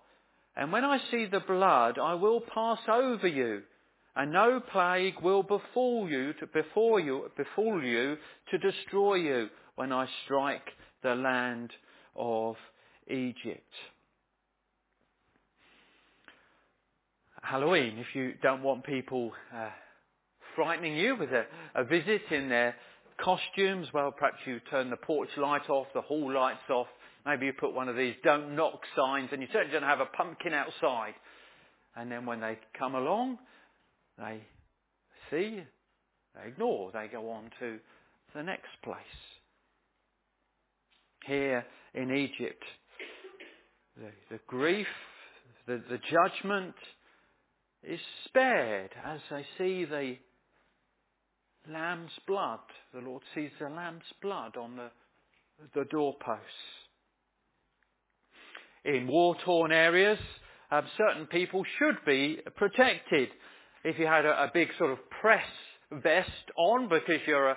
And 0.56 0.72
when 0.72 0.84
I 0.84 0.98
see 1.10 1.26
the 1.26 1.40
blood, 1.40 1.98
I 1.98 2.14
will 2.14 2.42
pass 2.42 2.80
over 2.92 3.26
you, 3.26 3.62
and 4.14 4.32
no 4.32 4.60
plague 4.60 5.14
will 5.22 5.42
befall 5.42 6.08
you 6.10 6.34
to 6.34 6.46
before 6.46 7.00
you 7.00 7.30
befall 7.36 7.82
you 7.82 8.16
to 8.50 8.58
destroy 8.58 9.14
you 9.14 9.48
when 9.76 9.92
I 9.92 10.06
strike 10.24 10.68
the 11.02 11.14
land 11.14 11.70
of 12.14 12.56
Egypt. 13.08 13.72
Halloween, 17.42 17.98
if 17.98 18.14
you 18.14 18.34
don't 18.42 18.62
want 18.62 18.84
people 18.84 19.32
uh, 19.54 19.70
frightening 20.60 20.94
you 20.94 21.16
with 21.16 21.30
a, 21.30 21.44
a 21.74 21.84
visit 21.84 22.20
in 22.30 22.50
their 22.50 22.74
costumes, 23.24 23.86
well, 23.94 24.12
perhaps 24.12 24.36
you 24.46 24.60
turn 24.70 24.90
the 24.90 24.96
porch 24.96 25.30
light 25.38 25.70
off, 25.70 25.86
the 25.94 26.02
hall 26.02 26.30
lights 26.30 26.68
off. 26.68 26.86
Maybe 27.24 27.46
you 27.46 27.54
put 27.58 27.74
one 27.74 27.88
of 27.88 27.96
these 27.96 28.14
don't 28.22 28.54
knock 28.54 28.78
signs 28.94 29.30
and 29.32 29.40
you 29.40 29.48
certainly 29.54 29.72
don't 29.72 29.88
have 29.88 30.00
a 30.00 30.16
pumpkin 30.16 30.52
outside. 30.52 31.14
And 31.96 32.12
then 32.12 32.26
when 32.26 32.42
they 32.42 32.58
come 32.78 32.94
along, 32.94 33.38
they 34.18 34.42
see, 35.30 35.62
they 36.34 36.48
ignore, 36.48 36.90
they 36.92 37.08
go 37.10 37.30
on 37.30 37.44
to 37.60 37.78
the 38.34 38.42
next 38.42 38.68
place. 38.84 38.98
Here 41.24 41.64
in 41.94 42.12
Egypt. 42.12 42.64
The, 43.96 44.10
the 44.30 44.40
grief, 44.46 44.86
the, 45.66 45.82
the 45.88 45.98
judgment 46.10 46.74
is 47.82 48.00
spared 48.26 48.90
as 49.06 49.20
they 49.30 49.46
see 49.56 49.86
the 49.86 50.16
lamb's 51.68 52.12
blood. 52.26 52.60
The 52.94 53.00
Lord 53.00 53.22
sees 53.34 53.50
the 53.60 53.68
lamb's 53.68 54.04
blood 54.22 54.56
on 54.56 54.76
the, 54.76 54.90
the 55.74 55.84
doorposts. 55.90 56.44
In 58.84 59.06
war-torn 59.06 59.72
areas, 59.72 60.18
um, 60.70 60.84
certain 60.96 61.26
people 61.26 61.64
should 61.78 61.96
be 62.06 62.38
protected. 62.56 63.28
If 63.84 63.98
you 63.98 64.06
had 64.06 64.24
a, 64.24 64.44
a 64.44 64.50
big 64.52 64.68
sort 64.78 64.90
of 64.90 64.98
press 65.20 65.44
vest 66.02 66.30
on 66.56 66.88
because 66.88 67.20
you're 67.26 67.50
a, 67.50 67.56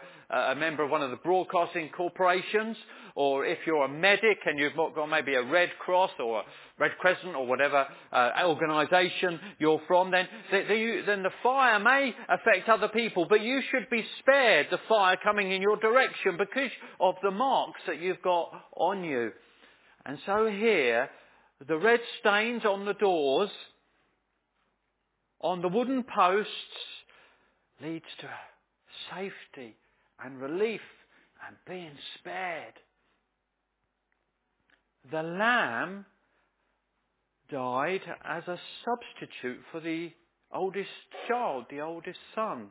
a 0.51 0.55
member 0.55 0.83
of 0.83 0.89
one 0.89 1.01
of 1.01 1.11
the 1.11 1.17
broadcasting 1.17 1.89
corporations, 1.95 2.75
or 3.15 3.45
if 3.45 3.59
you're 3.67 3.85
a 3.85 3.89
medic 3.89 4.39
and 4.45 4.57
you've 4.57 4.75
got 4.75 5.07
maybe 5.07 5.35
a 5.35 5.43
Red 5.43 5.69
Cross 5.79 6.11
or 6.19 6.39
a 6.39 6.43
Red 6.79 6.91
Crescent 6.99 7.35
or 7.35 7.45
whatever 7.45 7.85
uh, 8.11 8.31
organisation 8.45 9.39
you're 9.59 9.81
from, 9.87 10.09
then, 10.09 10.27
then 10.51 11.23
the 11.23 11.29
fire 11.43 11.79
may 11.79 12.13
affect 12.27 12.69
other 12.69 12.87
people, 12.87 13.27
but 13.29 13.41
you 13.41 13.61
should 13.69 13.89
be 13.89 14.03
spared 14.19 14.67
the 14.71 14.79
fire 14.89 15.17
coming 15.23 15.51
in 15.51 15.61
your 15.61 15.77
direction 15.77 16.37
because 16.37 16.71
of 16.99 17.15
the 17.21 17.31
marks 17.31 17.81
that 17.87 18.01
you've 18.01 18.21
got 18.23 18.49
on 18.75 19.03
you. 19.03 19.31
And 20.05 20.17
so 20.25 20.47
here, 20.47 21.09
the 21.67 21.77
red 21.77 21.99
stains 22.19 22.65
on 22.65 22.85
the 22.85 22.93
doors, 22.95 23.49
on 25.39 25.61
the 25.61 25.69
wooden 25.69 26.03
posts, 26.03 26.51
leads 27.81 28.05
to 28.19 28.29
safety 29.11 29.75
and 30.23 30.39
relief 30.39 30.81
and 31.47 31.55
being 31.67 31.91
spared. 32.19 32.73
The 35.11 35.23
lamb 35.23 36.05
died 37.51 38.01
as 38.23 38.43
a 38.47 38.59
substitute 38.85 39.59
for 39.71 39.79
the 39.79 40.11
oldest 40.53 40.89
child, 41.27 41.65
the 41.69 41.81
oldest 41.81 42.19
son. 42.33 42.67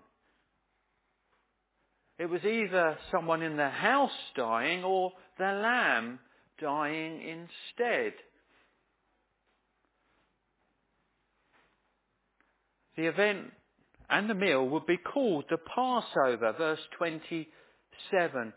It 2.19 2.27
was 2.27 2.45
either 2.45 2.99
someone 3.11 3.43
in 3.43 3.57
the 3.57 3.69
house 3.69 4.11
dying 4.37 4.85
or 4.85 5.13
the 5.39 5.45
lamb 5.45 6.21
dying 6.61 7.21
instead. 7.21 8.13
The 12.97 13.07
event 13.07 13.53
and 14.13 14.29
the 14.29 14.35
meal 14.35 14.69
would 14.69 14.85
be 14.85 14.99
called 14.99 15.45
the 15.49 15.57
Passover, 15.57 16.53
verse 16.59 16.79
27. 16.99 18.53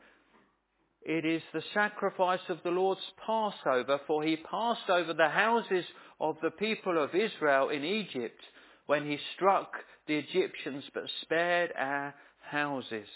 It 1.01 1.23
is 1.23 1.41
the 1.53 1.63
sacrifice 1.73 2.41
of 2.49 2.57
the 2.63 2.71
Lord's 2.71 2.99
Passover, 3.25 4.01
for 4.05 4.21
he 4.21 4.35
passed 4.35 4.89
over 4.89 5.13
the 5.13 5.29
houses 5.29 5.85
of 6.19 6.35
the 6.41 6.51
people 6.51 7.01
of 7.01 7.15
Israel 7.15 7.69
in 7.69 7.85
Egypt 7.85 8.41
when 8.87 9.09
he 9.09 9.17
struck 9.35 9.71
the 10.07 10.15
Egyptians 10.15 10.83
but 10.93 11.03
spared 11.21 11.71
our 11.79 12.13
houses. 12.51 13.07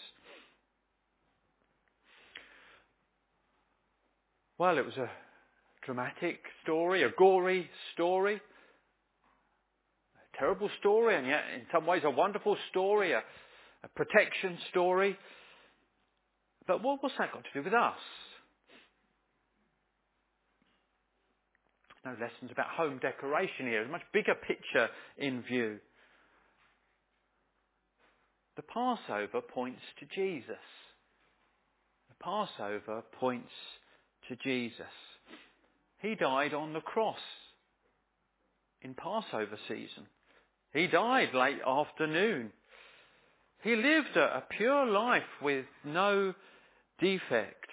Well, 4.57 4.77
it 4.77 4.85
was 4.85 4.97
a 4.97 5.09
dramatic 5.85 6.39
story, 6.63 7.03
a 7.03 7.09
gory 7.17 7.69
story, 7.93 8.41
terrible 10.39 10.69
story, 10.79 11.15
and 11.15 11.27
yet 11.27 11.41
in 11.55 11.61
some 11.71 11.85
ways 11.85 12.01
a 12.05 12.09
wonderful 12.09 12.57
story, 12.71 13.11
a, 13.11 13.21
a 13.83 13.87
protection 13.95 14.57
story. 14.69 15.17
But 16.67 16.83
what, 16.83 17.03
what's 17.03 17.15
that 17.17 17.33
got 17.33 17.43
to 17.43 17.49
do 17.53 17.63
with 17.63 17.73
us? 17.73 17.97
No 22.05 22.11
lessons 22.11 22.51
about 22.51 22.67
home 22.67 22.99
decoration 22.99 23.67
here. 23.67 23.79
There's 23.79 23.89
a 23.89 23.91
much 23.91 24.01
bigger 24.13 24.35
picture 24.35 24.87
in 25.17 25.43
view. 25.43 25.79
The 28.55 28.61
Passover 28.63 29.41
points 29.41 29.81
to 29.99 30.05
Jesus. 30.15 30.55
The 32.09 32.23
Passover 32.23 33.03
points 33.19 33.51
to 34.29 34.35
Jesus. 34.37 34.85
He 36.01 36.15
died 36.15 36.53
on 36.53 36.73
the 36.73 36.81
cross 36.81 37.17
in 38.81 38.93
Passover 38.93 39.57
season. 39.67 40.07
He 40.73 40.87
died 40.87 41.33
late 41.33 41.59
afternoon. 41.65 42.51
He 43.63 43.75
lived 43.75 44.15
a, 44.15 44.43
pure 44.49 44.85
life 44.85 45.23
with 45.41 45.65
no 45.83 46.33
defect. 46.99 47.69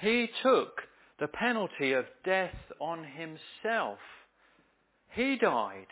He 0.00 0.28
took 0.42 0.82
the 1.20 1.28
penalty 1.28 1.92
of 1.92 2.04
death 2.24 2.54
on 2.80 3.04
himself. 3.04 3.98
He 5.10 5.36
died. 5.36 5.86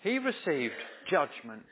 He 0.00 0.18
received 0.18 0.74
judgment 1.08 1.62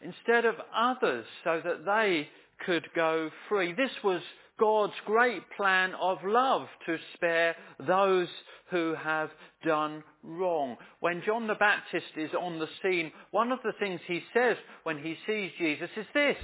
instead 0.00 0.44
of 0.44 0.54
others 0.74 1.26
so 1.44 1.60
that 1.62 1.84
they 1.84 2.28
could 2.64 2.88
go 2.94 3.30
free. 3.48 3.72
This 3.72 3.90
was 4.02 4.22
God's 4.58 4.94
great 5.04 5.42
plan 5.56 5.92
of 6.00 6.18
love 6.24 6.66
to 6.86 6.96
spare 7.14 7.56
those 7.86 8.28
who 8.70 8.94
have 8.94 9.30
done 9.64 10.02
wrong. 10.22 10.76
When 11.00 11.22
John 11.26 11.46
the 11.46 11.54
Baptist 11.54 12.06
is 12.16 12.30
on 12.40 12.58
the 12.58 12.68
scene, 12.82 13.12
one 13.30 13.52
of 13.52 13.58
the 13.62 13.74
things 13.78 14.00
he 14.06 14.22
says 14.32 14.56
when 14.82 14.98
he 14.98 15.16
sees 15.26 15.50
Jesus 15.58 15.90
is 15.96 16.06
this. 16.14 16.36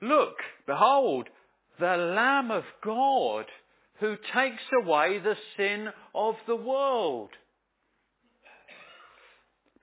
Look, 0.00 0.36
behold, 0.66 1.28
the 1.78 1.96
Lamb 1.96 2.50
of 2.50 2.64
God 2.82 3.44
who 4.00 4.16
takes 4.34 4.62
away 4.82 5.18
the 5.18 5.36
sin 5.56 5.88
of 6.14 6.34
the 6.46 6.56
world. 6.56 7.30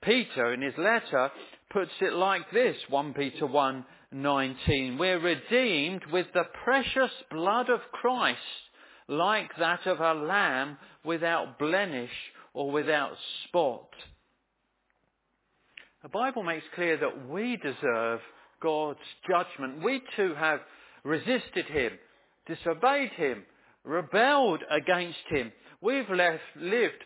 Peter 0.02 0.52
in 0.52 0.62
his 0.62 0.74
letter 0.76 1.30
puts 1.70 1.92
it 2.00 2.12
like 2.12 2.50
this, 2.52 2.76
1 2.88 3.14
Peter 3.14 3.46
1 3.46 3.84
19. 4.12 4.96
We're 4.98 5.20
redeemed 5.20 6.02
with 6.12 6.26
the 6.32 6.44
precious 6.64 7.10
blood 7.30 7.68
of 7.68 7.80
Christ, 7.92 8.38
like 9.06 9.50
that 9.58 9.86
of 9.86 10.00
a 10.00 10.14
lamb 10.14 10.78
without 11.04 11.58
blemish 11.58 12.10
or 12.54 12.70
without 12.70 13.12
spot. 13.46 13.88
The 16.02 16.08
Bible 16.08 16.42
makes 16.42 16.64
clear 16.74 16.96
that 16.96 17.28
we 17.28 17.56
deserve 17.56 18.20
God's 18.62 18.98
judgment. 19.28 19.82
We 19.82 20.00
too 20.16 20.34
have 20.38 20.60
resisted 21.04 21.66
Him, 21.66 21.92
disobeyed 22.46 23.10
Him, 23.10 23.44
rebelled 23.84 24.62
against 24.70 25.18
Him. 25.28 25.52
We've 25.80 26.08
left, 26.08 26.42
lived 26.56 27.04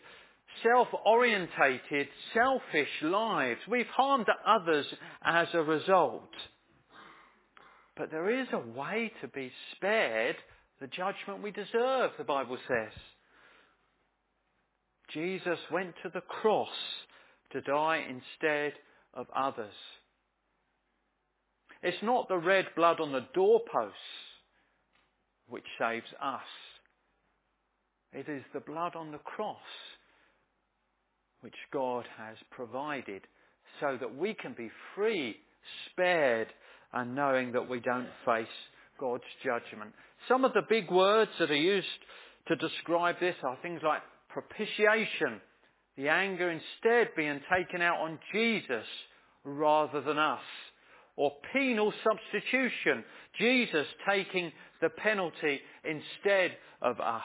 self-orientated, 0.61 2.07
selfish 2.33 2.89
lives. 3.01 3.59
We've 3.67 3.87
harmed 3.87 4.27
others 4.45 4.85
as 5.25 5.47
a 5.53 5.63
result. 5.63 6.29
But 7.95 8.11
there 8.11 8.41
is 8.41 8.47
a 8.51 8.79
way 8.79 9.11
to 9.21 9.27
be 9.27 9.51
spared 9.75 10.35
the 10.79 10.87
judgment 10.87 11.43
we 11.43 11.51
deserve, 11.51 12.11
the 12.17 12.23
Bible 12.23 12.57
says. 12.67 12.91
Jesus 15.13 15.59
went 15.71 15.93
to 16.03 16.09
the 16.09 16.21
cross 16.21 16.67
to 17.51 17.61
die 17.61 18.03
instead 18.09 18.73
of 19.13 19.27
others. 19.35 19.73
It's 21.83 22.01
not 22.01 22.27
the 22.27 22.37
red 22.37 22.65
blood 22.75 22.99
on 22.99 23.11
the 23.11 23.27
doorposts 23.33 23.95
which 25.47 25.65
saves 25.77 26.07
us. 26.21 26.41
It 28.11 28.27
is 28.29 28.43
the 28.53 28.59
blood 28.59 28.95
on 28.95 29.11
the 29.11 29.17
cross 29.19 29.57
which 31.41 31.55
God 31.71 32.05
has 32.17 32.37
provided 32.51 33.21
so 33.79 33.97
that 33.99 34.15
we 34.15 34.33
can 34.33 34.53
be 34.53 34.71
free, 34.95 35.35
spared 35.91 36.47
and 36.93 37.15
knowing 37.15 37.51
that 37.53 37.69
we 37.69 37.79
don't 37.79 38.07
face 38.25 38.47
God's 38.99 39.23
judgment. 39.43 39.91
Some 40.27 40.45
of 40.45 40.53
the 40.53 40.61
big 40.69 40.91
words 40.91 41.31
that 41.39 41.51
are 41.51 41.55
used 41.55 41.87
to 42.47 42.55
describe 42.55 43.19
this 43.19 43.35
are 43.43 43.57
things 43.61 43.81
like 43.83 44.01
propitiation, 44.29 45.41
the 45.97 46.09
anger 46.09 46.49
instead 46.49 47.09
being 47.15 47.39
taken 47.51 47.81
out 47.81 47.99
on 47.99 48.19
Jesus 48.31 48.85
rather 49.43 50.01
than 50.01 50.17
us, 50.17 50.39
or 51.15 51.31
penal 51.51 51.93
substitution, 52.03 53.03
Jesus 53.37 53.85
taking 54.07 54.51
the 54.81 54.89
penalty 54.89 55.59
instead 55.83 56.51
of 56.81 56.99
us. 56.99 57.21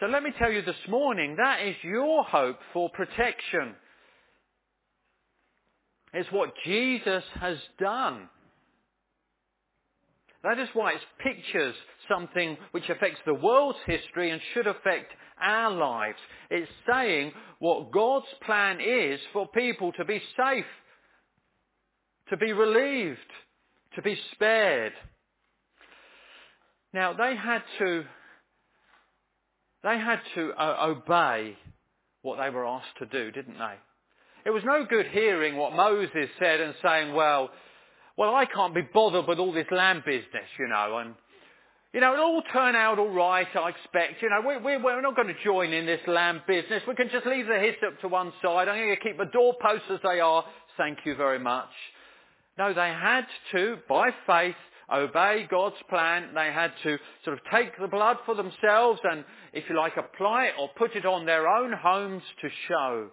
So 0.00 0.06
let 0.06 0.22
me 0.22 0.30
tell 0.38 0.50
you 0.50 0.62
this 0.62 0.76
morning, 0.88 1.36
that 1.38 1.60
is 1.62 1.74
your 1.82 2.22
hope 2.24 2.58
for 2.72 2.88
protection. 2.90 3.74
It's 6.12 6.30
what 6.32 6.50
Jesus 6.64 7.22
has 7.40 7.58
done. 7.78 8.28
That 10.44 10.58
is 10.58 10.68
why 10.72 10.92
it 10.92 11.00
pictures 11.18 11.74
something 12.08 12.56
which 12.70 12.88
affects 12.88 13.20
the 13.26 13.34
world's 13.34 13.78
history 13.86 14.30
and 14.30 14.40
should 14.54 14.66
affect 14.66 15.12
our 15.40 15.70
lives. 15.70 16.18
It's 16.50 16.70
saying 16.90 17.32
what 17.58 17.90
God's 17.92 18.26
plan 18.44 18.78
is 18.80 19.20
for 19.32 19.48
people 19.48 19.92
to 19.92 20.04
be 20.04 20.22
safe, 20.36 20.64
to 22.30 22.36
be 22.36 22.52
relieved, 22.52 23.18
to 23.96 24.02
be 24.02 24.18
spared. 24.32 24.92
Now 26.94 27.12
they 27.12 27.36
had 27.36 27.62
to, 27.80 28.04
they 29.82 29.98
had 29.98 30.20
to 30.36 30.52
uh, 30.52 30.86
obey 30.86 31.56
what 32.22 32.38
they 32.38 32.50
were 32.50 32.66
asked 32.66 32.96
to 33.00 33.06
do, 33.06 33.30
didn't 33.30 33.58
they? 33.58 33.74
It 34.48 34.54
was 34.54 34.64
no 34.64 34.86
good 34.88 35.08
hearing 35.08 35.58
what 35.58 35.74
Moses 35.74 36.26
said 36.38 36.58
and 36.62 36.74
saying, 36.82 37.12
well, 37.12 37.50
well, 38.16 38.34
I 38.34 38.46
can't 38.46 38.74
be 38.74 38.80
bothered 38.80 39.28
with 39.28 39.38
all 39.38 39.52
this 39.52 39.66
land 39.70 40.04
business, 40.06 40.48
you 40.58 40.68
know, 40.68 40.96
and, 40.96 41.14
you 41.92 42.00
know, 42.00 42.14
it'll 42.14 42.24
all 42.24 42.42
turn 42.50 42.74
out 42.74 42.98
all 42.98 43.10
right, 43.10 43.46
I 43.54 43.68
expect. 43.68 44.22
You 44.22 44.30
know, 44.30 44.40
we, 44.48 44.56
we, 44.56 44.82
we're 44.82 45.02
not 45.02 45.16
going 45.16 45.28
to 45.28 45.44
join 45.44 45.74
in 45.74 45.84
this 45.84 46.00
land 46.06 46.44
business. 46.48 46.82
We 46.88 46.94
can 46.94 47.10
just 47.12 47.26
leave 47.26 47.46
the 47.46 47.58
hyssop 47.58 48.00
to 48.00 48.08
one 48.08 48.32
side. 48.40 48.68
I'm 48.68 48.78
going 48.78 48.96
to 48.96 49.02
keep 49.02 49.18
the 49.18 49.26
doorposts 49.26 49.84
as 49.90 49.98
they 50.02 50.18
are. 50.18 50.42
Thank 50.78 51.00
you 51.04 51.14
very 51.14 51.38
much. 51.38 51.68
No, 52.56 52.72
they 52.72 52.88
had 52.88 53.26
to, 53.52 53.76
by 53.86 54.08
faith, 54.26 54.56
obey 54.90 55.46
God's 55.50 55.76
plan. 55.90 56.30
They 56.34 56.50
had 56.50 56.72
to 56.84 56.96
sort 57.22 57.36
of 57.36 57.44
take 57.52 57.78
the 57.78 57.86
blood 57.86 58.16
for 58.24 58.34
themselves 58.34 59.00
and, 59.04 59.26
if 59.52 59.64
you 59.68 59.76
like, 59.76 59.98
apply 59.98 60.44
it 60.46 60.54
or 60.58 60.70
put 60.74 60.96
it 60.96 61.04
on 61.04 61.26
their 61.26 61.46
own 61.46 61.74
homes 61.74 62.22
to 62.40 62.48
show. 62.66 63.10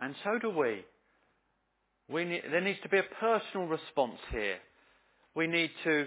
And 0.00 0.14
so 0.24 0.38
do 0.38 0.50
we. 0.50 0.84
we 2.08 2.24
need, 2.24 2.42
there 2.50 2.60
needs 2.60 2.80
to 2.82 2.88
be 2.88 2.98
a 2.98 3.14
personal 3.20 3.66
response 3.66 4.18
here. 4.32 4.56
We 5.34 5.46
need 5.46 5.70
to 5.84 6.06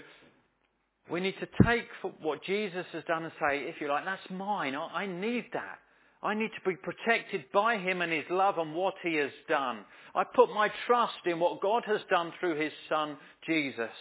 we 1.12 1.20
need 1.20 1.36
to 1.42 1.66
take 1.66 1.86
what 2.22 2.44
Jesus 2.44 2.86
has 2.94 3.04
done 3.06 3.24
and 3.24 3.34
say, 3.40 3.60
if 3.60 3.82
you 3.82 3.90
like, 3.90 4.06
that's 4.06 4.22
mine. 4.30 4.74
I 4.76 5.06
need 5.06 5.46
that. 5.52 5.80
I 6.22 6.34
need 6.34 6.52
to 6.56 6.70
be 6.70 6.78
protected 6.78 7.44
by 7.54 7.78
Him 7.78 8.02
and 8.02 8.12
His 8.12 8.24
love 8.30 8.58
and 8.58 8.74
what 8.74 8.94
He 9.04 9.16
has 9.16 9.32
done. 9.50 9.80
I 10.16 10.24
put 10.24 10.54
my 10.54 10.70
trust 10.88 11.20
in 11.26 11.40
what 11.40 11.62
God 11.62 11.84
has 11.86 12.00
done 12.10 12.32
through 12.40 12.58
His 12.58 12.72
Son, 12.88 13.18
Jesus. 13.46 13.92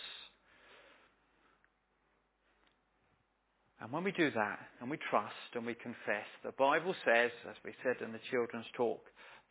And 3.80 3.90
when 3.90 4.04
we 4.04 4.12
do 4.12 4.30
that, 4.30 4.60
and 4.80 4.88
we 4.88 4.98
trust 5.10 5.34
and 5.54 5.66
we 5.66 5.74
confess, 5.74 6.26
the 6.44 6.52
Bible 6.56 6.94
says, 7.04 7.32
as 7.50 7.56
we 7.64 7.72
said 7.82 7.96
in 8.04 8.12
the 8.12 8.20
children's 8.30 8.66
talk, 8.76 9.00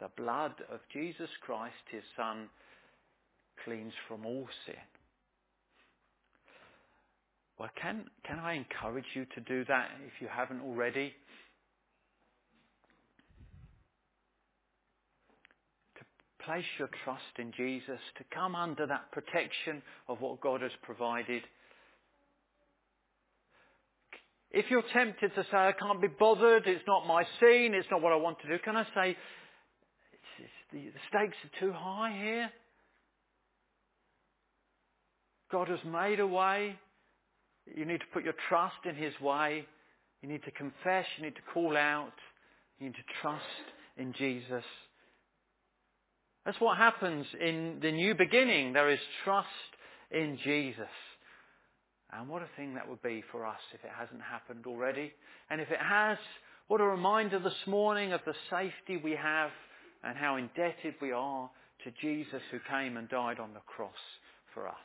the 0.01 0.09
blood 0.17 0.53
of 0.73 0.79
Jesus 0.91 1.29
Christ, 1.45 1.75
His 1.91 2.03
Son, 2.17 2.49
cleans 3.63 3.93
from 4.07 4.25
all 4.25 4.47
sin. 4.65 4.75
Well, 7.59 7.69
can, 7.79 8.05
can 8.25 8.39
I 8.39 8.53
encourage 8.55 9.05
you 9.13 9.25
to 9.35 9.41
do 9.41 9.63
that 9.65 9.89
if 10.07 10.19
you 10.19 10.27
haven't 10.27 10.61
already? 10.61 11.13
To 15.99 16.43
place 16.43 16.65
your 16.79 16.89
trust 17.03 17.21
in 17.37 17.51
Jesus, 17.55 17.99
to 18.17 18.23
come 18.33 18.55
under 18.55 18.87
that 18.87 19.11
protection 19.11 19.83
of 20.09 20.19
what 20.19 20.41
God 20.41 20.61
has 20.61 20.71
provided. 20.81 21.43
If 24.49 24.65
you're 24.71 24.83
tempted 24.91 25.35
to 25.35 25.43
say, 25.43 25.57
I 25.57 25.73
can't 25.73 26.01
be 26.01 26.07
bothered, 26.07 26.65
it's 26.65 26.83
not 26.87 27.05
my 27.05 27.23
scene, 27.39 27.75
it's 27.75 27.87
not 27.91 28.01
what 28.01 28.11
I 28.11 28.15
want 28.17 28.39
to 28.39 28.47
do, 28.47 28.57
can 28.65 28.75
I 28.75 28.85
say, 28.95 29.15
the, 30.71 30.79
the 30.79 30.99
stakes 31.09 31.37
are 31.43 31.59
too 31.59 31.73
high 31.73 32.17
here? 32.17 32.49
God 35.51 35.67
has 35.67 35.79
made 35.85 36.19
a 36.19 36.27
way. 36.27 36.75
You 37.75 37.85
need 37.85 37.99
to 37.99 38.05
put 38.13 38.23
your 38.23 38.33
trust 38.49 38.75
in 38.85 38.95
His 38.95 39.13
way. 39.21 39.65
You 40.21 40.29
need 40.29 40.43
to 40.43 40.51
confess. 40.51 41.05
You 41.17 41.25
need 41.25 41.35
to 41.35 41.41
call 41.53 41.75
out. 41.75 42.13
You 42.79 42.87
need 42.87 42.95
to 42.95 43.21
trust 43.21 43.43
in 43.97 44.13
Jesus. 44.13 44.63
That's 46.45 46.59
what 46.59 46.77
happens 46.77 47.25
in 47.39 47.79
the 47.81 47.91
new 47.91 48.15
beginning. 48.15 48.73
There 48.73 48.89
is 48.89 48.99
trust 49.23 49.47
in 50.09 50.39
Jesus. 50.43 50.89
And 52.13 52.27
what 52.27 52.41
a 52.41 52.49
thing 52.57 52.73
that 52.75 52.89
would 52.89 53.01
be 53.01 53.23
for 53.31 53.45
us 53.45 53.59
if 53.73 53.83
it 53.83 53.91
hasn't 53.97 54.21
happened 54.21 54.65
already. 54.65 55.13
And 55.49 55.61
if 55.61 55.69
it 55.69 55.79
has, 55.79 56.17
what 56.67 56.81
a 56.81 56.85
reminder 56.85 57.39
this 57.39 57.53
morning 57.67 58.11
of 58.11 58.21
the 58.25 58.33
safety 58.49 58.97
we 59.01 59.11
have 59.11 59.51
and 60.03 60.17
how 60.17 60.35
indebted 60.37 60.95
we 61.01 61.11
are 61.11 61.49
to 61.83 61.91
Jesus 62.01 62.41
who 62.51 62.59
came 62.69 62.97
and 62.97 63.09
died 63.09 63.39
on 63.39 63.53
the 63.53 63.59
cross 63.61 63.91
for 64.53 64.67
us. 64.67 64.75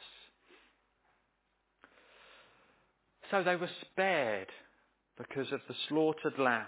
So 3.31 3.43
they 3.43 3.57
were 3.57 3.71
spared 3.93 4.49
because 5.19 5.51
of 5.53 5.61
the 5.69 5.75
slaughtered 5.89 6.39
lamb. 6.39 6.67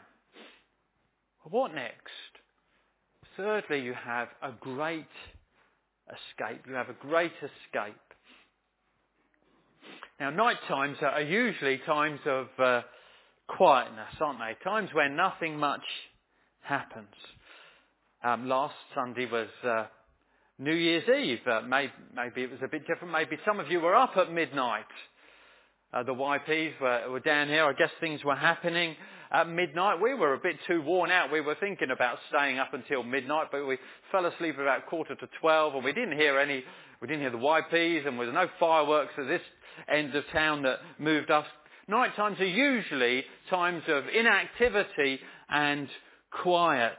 What 1.45 1.75
next? 1.75 1.95
Thirdly, 3.37 3.81
you 3.81 3.95
have 3.95 4.29
a 4.43 4.51
great 4.59 5.07
escape. 6.09 6.65
You 6.67 6.75
have 6.75 6.89
a 6.89 7.07
great 7.07 7.33
escape. 7.37 7.95
Now, 10.19 10.31
night 10.31 10.57
times 10.67 10.97
are 11.01 11.23
usually 11.23 11.81
times 11.87 12.19
of 12.27 12.49
uh, 12.59 12.83
quietness, 13.47 14.15
aren't 14.21 14.41
they? 14.41 14.57
Times 14.65 14.91
when 14.93 15.15
nothing 15.15 15.57
much 15.57 15.85
happens. 16.61 17.15
Um, 18.25 18.49
last 18.49 18.75
Sunday 18.97 19.27
was 19.31 19.47
uh, 19.63 19.87
New 20.59 20.75
Year's 20.75 21.09
Eve. 21.09 21.39
Uh, 21.47 21.61
maybe, 21.69 21.93
maybe 22.17 22.43
it 22.43 22.51
was 22.51 22.59
a 22.65 22.69
bit 22.69 22.85
different. 22.87 23.13
Maybe 23.13 23.39
some 23.47 23.61
of 23.61 23.71
you 23.71 23.81
were 23.81 23.95
up 23.95 24.17
at 24.17 24.33
midnight. 24.33 24.87
Uh, 25.93 26.03
the 26.03 26.15
YPs 26.15 26.81
were, 26.81 27.11
were 27.13 27.21
down 27.21 27.47
here. 27.47 27.65
I 27.65 27.73
guess 27.75 27.91
things 28.01 28.25
were 28.25 28.35
happening 28.35 28.97
at 29.31 29.49
midnight. 29.49 30.01
We 30.03 30.15
were 30.15 30.35
a 30.35 30.39
bit 30.39 30.57
too 30.67 30.83
worn 30.83 31.13
out. 31.13 31.31
We 31.31 31.41
were 31.41 31.57
thinking 31.61 31.93
about 31.93 32.19
staying 32.29 32.59
up 32.59 32.75
until 32.75 33.05
midnight, 33.05 33.49
but 33.53 33.65
we 33.67 33.79
fell 34.11 34.27
asleep 34.27 34.57
about 34.59 34.87
quarter 34.87 35.15
to 35.15 35.29
twelve, 35.41 35.77
and 35.77 35.85
we 35.85 35.93
didn't 35.93 36.19
hear 36.19 36.41
any. 36.41 36.65
We 37.01 37.07
didn't 37.07 37.21
hear 37.21 37.31
the 37.31 37.39
YPs, 37.39 38.09
and 38.09 38.19
there 38.19 38.27
was 38.27 38.35
no 38.35 38.49
fireworks 38.59 39.13
at 39.17 39.29
this 39.29 39.43
end 39.89 40.13
of 40.17 40.25
town 40.33 40.65
that 40.65 40.81
moved 40.99 41.31
us. 41.31 41.47
Night 41.87 42.17
times 42.17 42.41
are 42.41 42.45
usually 42.45 43.25
times 43.49 43.85
of 43.87 44.05
inactivity 44.09 45.21
and 45.49 45.89
quiet, 46.43 46.99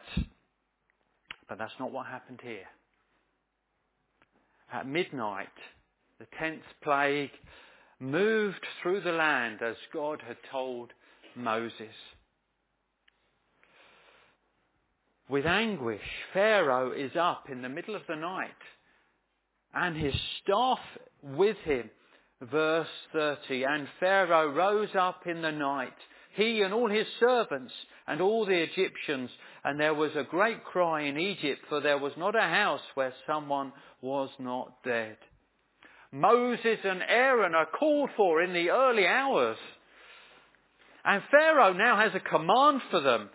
but 1.50 1.58
that's 1.58 1.74
not 1.80 1.91
what 1.91 2.06
happened 2.06 2.39
here. 2.41 2.68
At 4.72 4.88
midnight, 4.88 5.47
the 6.20 6.28
tenth 6.39 6.62
plague 6.84 7.32
moved 8.00 8.66
through 8.82 9.02
the 9.02 9.12
land 9.12 9.60
as 9.62 9.76
God 9.91 10.22
had 10.26 10.38
told 10.52 10.93
Moses. 11.36 11.95
With 15.28 15.45
anguish, 15.45 16.02
Pharaoh 16.34 16.91
is 16.91 17.12
up 17.20 17.50
in 17.52 17.62
the 17.62 17.70
middle 17.70 17.95
of 17.95 18.02
the 18.08 18.16
night 18.16 18.50
and 19.74 19.95
his 19.95 20.14
staff 20.41 20.80
with 21.24 21.58
him. 21.66 21.89
Verse 22.41 22.88
30. 23.12 23.64
And 23.64 23.88
Pharaoh 24.00 24.52
rose 24.52 24.95
up 24.97 25.28
in 25.28 25.41
the 25.41 25.52
night, 25.52 25.93
he 26.36 26.61
and 26.61 26.73
all 26.73 26.89
his 26.89 27.07
servants 27.19 27.73
and 28.07 28.21
all 28.21 28.45
the 28.45 28.63
Egyptians, 28.63 29.30
and 29.63 29.80
there 29.80 29.93
was 29.93 30.11
a 30.15 30.23
great 30.23 30.63
cry 30.63 31.03
in 31.03 31.17
Egypt, 31.17 31.61
for 31.69 31.82
there 31.82 31.97
was 31.97 32.13
not 32.17 32.36
a 32.36 32.41
house 32.41 32.82
where 32.95 33.13
someone 33.27 33.73
was 34.01 34.30
not 34.39 34.84
dead. 34.84 35.17
Moses 36.11 36.80
and 36.84 37.01
Aaron 37.07 37.53
are 37.53 37.67
called 37.67 38.09
for 38.17 38.41
in 38.41 38.53
the 38.53 38.69
early 38.69 39.05
hours. 39.05 39.57
And 41.05 41.21
Pharaoh 41.30 41.73
now 41.73 41.97
has 41.97 42.11
a 42.15 42.19
command 42.19 42.82
for 42.89 43.01
them. 43.01 43.30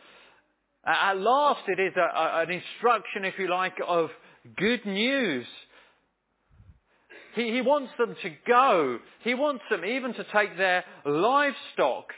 At 0.84 1.18
last 1.18 1.62
it 1.68 1.80
is 1.80 1.94
a, 1.96 2.00
a, 2.00 2.42
an 2.42 2.50
instruction, 2.50 3.24
if 3.24 3.34
you 3.38 3.48
like, 3.48 3.74
of 3.86 4.10
good 4.56 4.84
news. 4.84 5.46
He, 7.34 7.52
he 7.52 7.60
wants 7.62 7.92
them 7.98 8.14
to 8.22 8.30
go. 8.46 8.98
He 9.22 9.34
wants 9.34 9.64
them 9.70 9.84
even 9.84 10.14
to 10.14 10.24
take 10.32 10.56
their 10.56 10.84
livestock. 11.04 12.12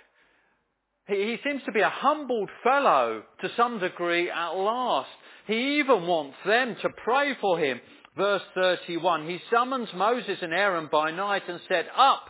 He, 1.09 1.15
he 1.15 1.37
seems 1.45 1.63
to 1.65 1.73
be 1.73 1.81
a 1.81 1.89
humbled 1.91 2.51
fellow 2.63 3.23
to 3.41 3.49
some 3.57 3.79
degree 3.79 4.31
at 4.31 4.51
last. 4.51 5.09
He 5.47 5.79
even 5.79 6.07
wants 6.07 6.37
them 6.45 6.77
to 6.83 6.89
pray 7.05 7.35
for 7.41 7.59
him 7.59 7.81
verse 8.17 8.43
31, 8.55 9.29
he 9.29 9.39
summons 9.53 9.89
Moses 9.95 10.39
and 10.41 10.53
Aaron 10.53 10.89
by 10.91 11.11
night 11.11 11.43
and 11.49 11.61
said, 11.69 11.87
Up, 11.97 12.25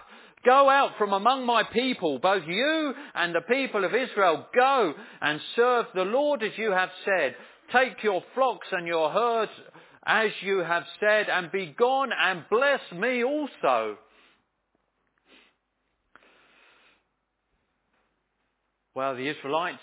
go 0.45 0.69
out 0.69 0.93
from 0.99 1.13
among 1.13 1.47
my 1.47 1.63
people, 1.63 2.19
both 2.19 2.43
you 2.47 2.95
and 3.15 3.35
the 3.35 3.43
people 3.43 3.85
of 3.85 3.95
Israel, 3.95 4.47
go 4.55 4.95
and 5.23 5.41
serve 5.55 5.87
the 5.95 6.03
Lord 6.03 6.43
as 6.43 6.53
you 6.57 6.73
have 6.73 6.91
said. 7.05 7.37
Take 7.73 8.03
your 8.03 8.23
flocks 8.35 8.67
and 8.73 8.87
your 8.87 9.11
herds 9.11 9.53
as 10.05 10.31
you 10.43 10.59
have 10.59 10.85
said, 11.01 11.29
and 11.29 11.51
be 11.51 11.75
gone 11.79 12.11
and 12.17 12.45
bless 12.51 12.81
me 12.97 13.25
also. 13.25 13.99
Well, 18.97 19.15
the 19.15 19.29
Israelites, 19.29 19.77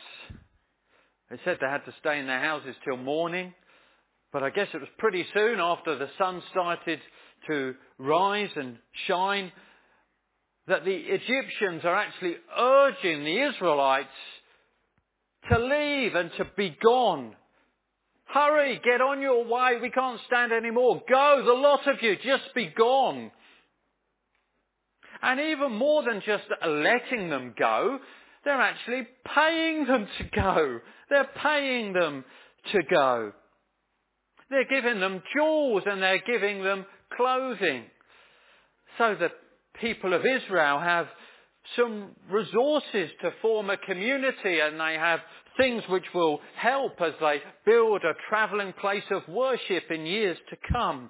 they 1.29 1.37
said 1.45 1.59
they 1.61 1.67
had 1.67 1.85
to 1.85 1.93
stay 1.99 2.17
in 2.17 2.25
their 2.25 2.39
houses 2.39 2.75
till 2.83 2.97
morning. 2.97 3.53
But 4.31 4.41
I 4.41 4.49
guess 4.49 4.69
it 4.73 4.79
was 4.79 4.89
pretty 4.97 5.23
soon 5.35 5.59
after 5.59 5.95
the 5.95 6.09
sun 6.17 6.41
started 6.49 6.99
to 7.47 7.75
rise 7.99 8.49
and 8.55 8.77
shine 9.05 9.51
that 10.65 10.83
the 10.83 10.95
Egyptians 10.95 11.81
are 11.83 11.95
actually 11.95 12.37
urging 12.57 13.23
the 13.23 13.49
Israelites 13.49 14.07
to 15.51 15.59
leave 15.59 16.15
and 16.15 16.31
to 16.37 16.45
be 16.57 16.75
gone. 16.83 17.35
Hurry, 18.25 18.81
get 18.83 18.99
on 18.99 19.21
your 19.21 19.45
way, 19.45 19.77
we 19.79 19.91
can't 19.91 20.21
stand 20.25 20.51
anymore. 20.51 21.03
Go, 21.07 21.43
the 21.45 21.53
lot 21.53 21.87
of 21.87 22.01
you, 22.01 22.15
just 22.15 22.51
be 22.55 22.73
gone. 22.75 23.29
And 25.21 25.39
even 25.39 25.73
more 25.73 26.01
than 26.01 26.23
just 26.25 26.45
letting 26.65 27.29
them 27.29 27.53
go, 27.55 27.99
they're 28.43 28.61
actually 28.61 29.07
paying 29.33 29.85
them 29.85 30.07
to 30.17 30.23
go. 30.35 30.79
They're 31.09 31.29
paying 31.41 31.93
them 31.93 32.25
to 32.71 32.83
go. 32.83 33.31
They're 34.49 34.65
giving 34.65 34.99
them 34.99 35.21
jewels 35.35 35.83
and 35.85 36.01
they're 36.01 36.21
giving 36.25 36.63
them 36.63 36.85
clothing. 37.15 37.85
So 38.97 39.15
the 39.19 39.29
people 39.79 40.13
of 40.13 40.25
Israel 40.25 40.79
have 40.79 41.07
some 41.77 42.09
resources 42.29 43.09
to 43.21 43.31
form 43.41 43.69
a 43.69 43.77
community 43.77 44.59
and 44.59 44.79
they 44.79 44.95
have 44.99 45.19
things 45.57 45.83
which 45.87 46.05
will 46.13 46.39
help 46.55 47.01
as 47.01 47.13
they 47.19 47.41
build 47.65 48.03
a 48.03 48.13
travelling 48.29 48.73
place 48.73 49.03
of 49.11 49.27
worship 49.27 49.83
in 49.89 50.05
years 50.05 50.37
to 50.49 50.57
come. 50.71 51.09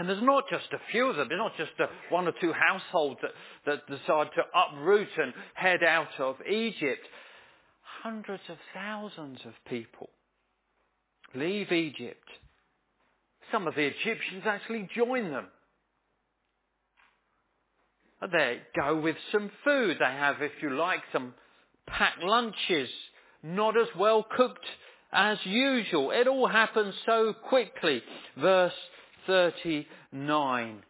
And 0.00 0.08
there's 0.08 0.22
not 0.22 0.44
just 0.48 0.72
a 0.72 0.80
few 0.90 1.10
of 1.10 1.16
them. 1.16 1.28
There's 1.28 1.38
not 1.38 1.58
just 1.58 1.72
a, 1.78 1.84
one 2.08 2.26
or 2.26 2.32
two 2.40 2.54
households 2.54 3.20
that, 3.20 3.32
that 3.66 3.86
decide 3.86 4.28
to 4.34 4.42
uproot 4.58 5.10
and 5.18 5.34
head 5.52 5.82
out 5.82 6.18
of 6.18 6.36
Egypt. 6.50 7.06
Hundreds 8.02 8.42
of 8.48 8.56
thousands 8.72 9.40
of 9.44 9.52
people 9.68 10.08
leave 11.34 11.70
Egypt. 11.70 12.26
Some 13.52 13.68
of 13.68 13.74
the 13.74 13.82
Egyptians 13.82 14.44
actually 14.46 14.88
join 14.96 15.32
them. 15.32 15.48
They 18.32 18.60
go 18.74 18.98
with 18.98 19.16
some 19.30 19.50
food. 19.64 19.98
They 20.00 20.06
have, 20.06 20.36
if 20.40 20.52
you 20.62 20.78
like, 20.78 21.00
some 21.12 21.34
packed 21.86 22.22
lunches, 22.22 22.88
not 23.42 23.76
as 23.76 23.88
well 23.98 24.24
cooked 24.34 24.64
as 25.12 25.36
usual. 25.44 26.10
It 26.10 26.26
all 26.26 26.48
happens 26.48 26.94
so 27.04 27.34
quickly. 27.34 28.02
Verse 28.38 28.72
39. 29.26 30.82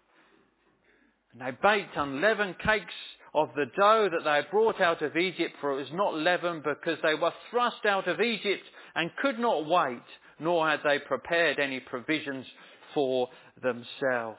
And 1.33 1.41
they 1.41 1.57
baked 1.63 1.97
unleavened 1.97 2.59
cakes 2.59 2.95
of 3.35 3.51
the 3.55 3.67
dough 3.77 4.09
that 4.11 4.25
they 4.25 4.37
had 4.37 4.51
brought 4.51 4.81
out 4.81 5.03
of 5.03 5.17
Egypt, 5.17 5.55
for 5.61 5.73
it 5.73 5.77
was 5.77 5.93
not 5.93 6.15
leavened 6.15 6.65
because 6.65 6.99
they 7.03 7.15
were 7.15 7.33
thrust 7.51 7.87
out 7.87 8.09
of 8.09 8.21
Egypt 8.21 8.65
and 8.97 9.11
could 9.23 9.39
not 9.39 9.67
wait, 9.67 10.03
nor 10.41 10.69
had 10.69 10.81
they 10.85 10.99
prepared 10.99 11.59
any 11.61 11.81
provisions 11.81 12.47
for 12.95 13.29
themselves. 13.63 14.39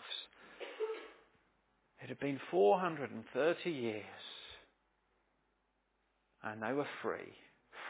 It 2.03 2.09
had 2.09 2.19
been 2.19 2.39
430 2.49 3.69
years 3.69 4.03
and 6.43 6.61
they 6.61 6.73
were 6.73 6.87
free. 7.01 7.33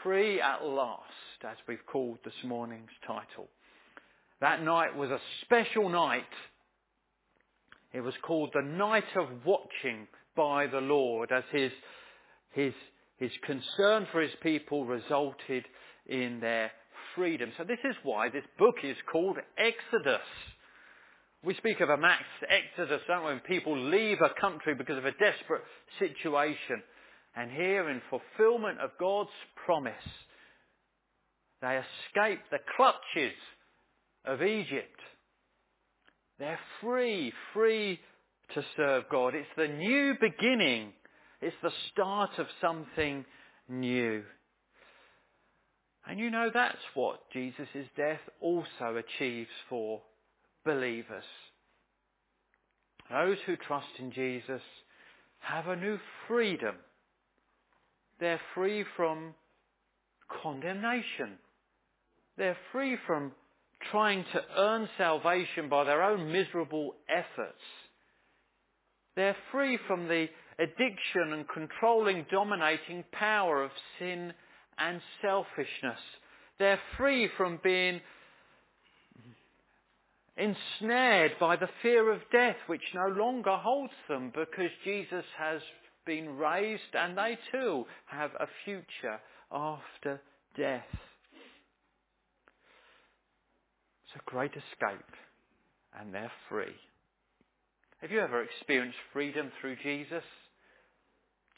Free 0.02 0.40
at 0.40 0.64
last, 0.64 1.02
as 1.48 1.56
we've 1.66 1.84
called 1.86 2.18
this 2.24 2.34
morning's 2.44 2.90
title. 3.06 3.48
That 4.42 4.64
night 4.64 4.96
was 4.96 5.08
a 5.08 5.20
special 5.42 5.88
night. 5.88 6.24
It 7.92 8.00
was 8.00 8.14
called 8.26 8.50
the 8.52 8.62
night 8.62 9.04
of 9.16 9.28
watching 9.46 10.08
by 10.36 10.66
the 10.66 10.80
Lord 10.80 11.30
as 11.30 11.44
his, 11.52 11.70
his, 12.50 12.72
his 13.18 13.30
concern 13.46 14.08
for 14.10 14.20
his 14.20 14.32
people 14.42 14.84
resulted 14.84 15.64
in 16.06 16.40
their 16.40 16.72
freedom. 17.14 17.52
So 17.56 17.62
this 17.62 17.78
is 17.84 17.94
why 18.02 18.30
this 18.30 18.42
book 18.58 18.74
is 18.82 18.96
called 19.12 19.36
Exodus. 19.56 20.26
We 21.44 21.54
speak 21.54 21.80
of 21.80 21.90
a 21.90 21.96
mass 21.96 22.24
exodus, 22.48 23.02
don't 23.06 23.24
we, 23.24 23.30
when 23.30 23.40
people 23.40 23.78
leave 23.78 24.18
a 24.22 24.40
country 24.40 24.74
because 24.74 24.98
of 24.98 25.04
a 25.04 25.12
desperate 25.12 25.62
situation. 26.00 26.82
And 27.36 27.48
here, 27.48 27.88
in 27.88 28.02
fulfillment 28.10 28.80
of 28.80 28.90
God's 28.98 29.30
promise, 29.64 29.94
they 31.60 31.78
escape 31.78 32.40
the 32.50 32.58
clutches 32.76 33.34
of 34.24 34.42
Egypt. 34.42 35.00
They're 36.38 36.58
free, 36.80 37.32
free 37.52 38.00
to 38.54 38.64
serve 38.76 39.04
God. 39.10 39.34
It's 39.34 39.48
the 39.56 39.68
new 39.68 40.14
beginning. 40.20 40.92
It's 41.40 41.56
the 41.62 41.72
start 41.92 42.30
of 42.38 42.46
something 42.60 43.24
new. 43.68 44.22
And 46.06 46.18
you 46.18 46.30
know 46.30 46.50
that's 46.52 46.76
what 46.94 47.20
Jesus' 47.32 47.86
death 47.96 48.20
also 48.40 48.96
achieves 48.96 49.50
for 49.68 50.02
believers. 50.64 51.24
Those 53.10 53.38
who 53.46 53.56
trust 53.56 53.86
in 53.98 54.12
Jesus 54.12 54.62
have 55.40 55.68
a 55.68 55.76
new 55.76 55.98
freedom. 56.28 56.76
They're 58.20 58.40
free 58.54 58.84
from 58.96 59.34
condemnation. 60.42 61.38
They're 62.36 62.56
free 62.72 62.96
from 63.06 63.32
trying 63.90 64.24
to 64.32 64.42
earn 64.56 64.88
salvation 64.98 65.68
by 65.68 65.84
their 65.84 66.02
own 66.02 66.30
miserable 66.30 66.94
efforts. 67.08 67.62
They're 69.16 69.36
free 69.50 69.78
from 69.86 70.08
the 70.08 70.28
addiction 70.58 71.32
and 71.32 71.46
controlling, 71.48 72.26
dominating 72.30 73.04
power 73.12 73.62
of 73.62 73.70
sin 73.98 74.32
and 74.78 75.00
selfishness. 75.20 76.00
They're 76.58 76.80
free 76.96 77.28
from 77.36 77.60
being 77.62 78.00
ensnared 80.36 81.32
by 81.38 81.56
the 81.56 81.68
fear 81.82 82.10
of 82.12 82.20
death, 82.30 82.56
which 82.66 82.82
no 82.94 83.08
longer 83.08 83.56
holds 83.56 83.92
them 84.08 84.32
because 84.34 84.70
Jesus 84.84 85.24
has 85.38 85.60
been 86.06 86.36
raised 86.36 86.94
and 86.94 87.16
they 87.16 87.38
too 87.52 87.84
have 88.06 88.30
a 88.40 88.46
future 88.64 89.20
after 89.50 90.20
death. 90.56 90.82
It's 94.14 94.22
a 94.26 94.30
great 94.30 94.50
escape 94.50 95.06
and 95.98 96.12
they're 96.12 96.32
free. 96.48 96.74
Have 98.00 98.10
you 98.10 98.20
ever 98.20 98.42
experienced 98.42 98.98
freedom 99.12 99.50
through 99.60 99.76
Jesus? 99.82 100.24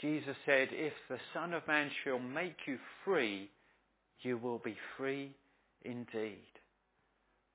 Jesus 0.00 0.36
said, 0.46 0.68
if 0.70 0.92
the 1.09 1.18
Son 1.32 1.52
of 1.52 1.66
Man 1.66 1.90
shall 2.05 2.18
make 2.18 2.57
you 2.66 2.78
free, 3.05 3.50
you 4.20 4.38
will 4.38 4.61
be 4.64 4.76
free 4.96 5.32
indeed. 5.84 6.44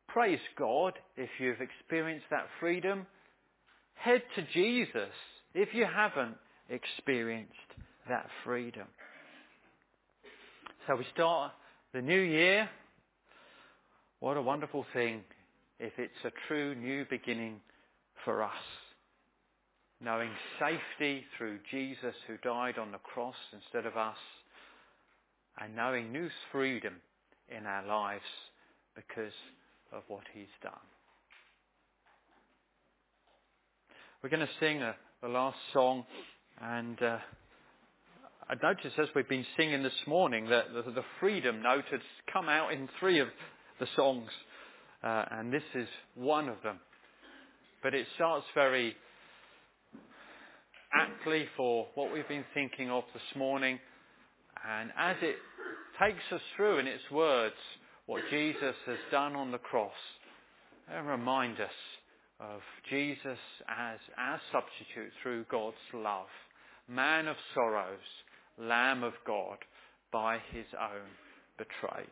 Praise 0.07 0.39
God 0.57 0.93
if 1.15 1.29
you've 1.39 1.61
experienced 1.61 2.25
that 2.31 2.47
freedom. 2.59 3.05
Head 3.93 4.23
to 4.35 4.41
Jesus 4.53 5.13
if 5.53 5.69
you 5.73 5.85
haven't 5.85 6.35
experienced 6.69 7.53
that 8.09 8.27
freedom. 8.43 8.87
So 10.87 10.95
we 10.95 11.05
start 11.13 11.51
the 11.93 12.01
new 12.01 12.19
year. 12.19 12.69
What 14.19 14.35
a 14.35 14.41
wonderful 14.41 14.85
thing 14.91 15.21
if 15.79 15.93
it's 15.97 16.25
a 16.25 16.31
true 16.49 16.75
new 16.75 17.05
beginning 17.09 17.61
for 18.25 18.43
us. 18.43 18.51
Knowing 20.01 20.29
safety 20.59 21.23
through 21.37 21.59
Jesus 21.71 22.15
who 22.27 22.35
died 22.43 22.77
on 22.77 22.91
the 22.91 22.97
cross 22.97 23.35
instead 23.53 23.85
of 23.85 23.95
us 23.95 24.17
and 25.61 25.73
knowing 25.73 26.11
new 26.11 26.27
freedom 26.51 26.95
in 27.47 27.65
our 27.65 27.85
lives 27.85 28.21
because 28.93 29.33
of 29.93 30.03
what 30.09 30.23
he's 30.33 30.47
done. 30.61 30.73
We're 34.21 34.29
going 34.29 34.45
to 34.45 34.53
sing 34.59 34.81
a, 34.81 34.95
the 35.21 35.29
last 35.29 35.57
song 35.71 36.03
and 36.61 37.01
uh, 37.01 37.19
I 38.49 38.55
noticed 38.61 38.99
as 38.99 39.07
we've 39.15 39.29
been 39.29 39.45
singing 39.55 39.81
this 39.81 39.93
morning 40.07 40.49
that 40.49 40.73
the, 40.73 40.91
the 40.91 41.05
freedom 41.21 41.61
note 41.61 41.85
has 41.91 42.01
come 42.33 42.49
out 42.49 42.73
in 42.73 42.89
three 42.99 43.19
of 43.19 43.29
the 43.79 43.87
songs, 43.95 44.29
uh, 45.03 45.25
and 45.31 45.51
this 45.51 45.63
is 45.75 45.87
one 46.15 46.49
of 46.49 46.57
them. 46.63 46.79
But 47.81 47.93
it 47.93 48.05
starts 48.15 48.45
very 48.53 48.95
aptly 50.93 51.45
for 51.55 51.87
what 51.95 52.11
we've 52.11 52.27
been 52.27 52.45
thinking 52.53 52.89
of 52.89 53.03
this 53.13 53.37
morning, 53.37 53.79
and 54.67 54.91
as 54.97 55.15
it 55.21 55.35
takes 56.01 56.23
us 56.31 56.41
through 56.55 56.79
in 56.79 56.87
its 56.87 57.03
words 57.11 57.55
what 58.05 58.21
Jesus 58.29 58.75
has 58.85 58.97
done 59.11 59.35
on 59.35 59.51
the 59.51 59.57
cross, 59.57 59.91
and 60.91 61.07
remind 61.07 61.59
us 61.59 61.69
of 62.39 62.61
Jesus 62.89 63.37
as 63.69 63.99
our 64.17 64.41
substitute 64.51 65.11
through 65.21 65.45
God's 65.51 65.75
love, 65.93 66.27
man 66.87 67.27
of 67.27 67.35
sorrows, 67.53 67.99
Lamb 68.57 69.03
of 69.03 69.13
God 69.25 69.57
by 70.11 70.39
his 70.51 70.65
own 70.79 71.07
betrayed. 71.57 72.07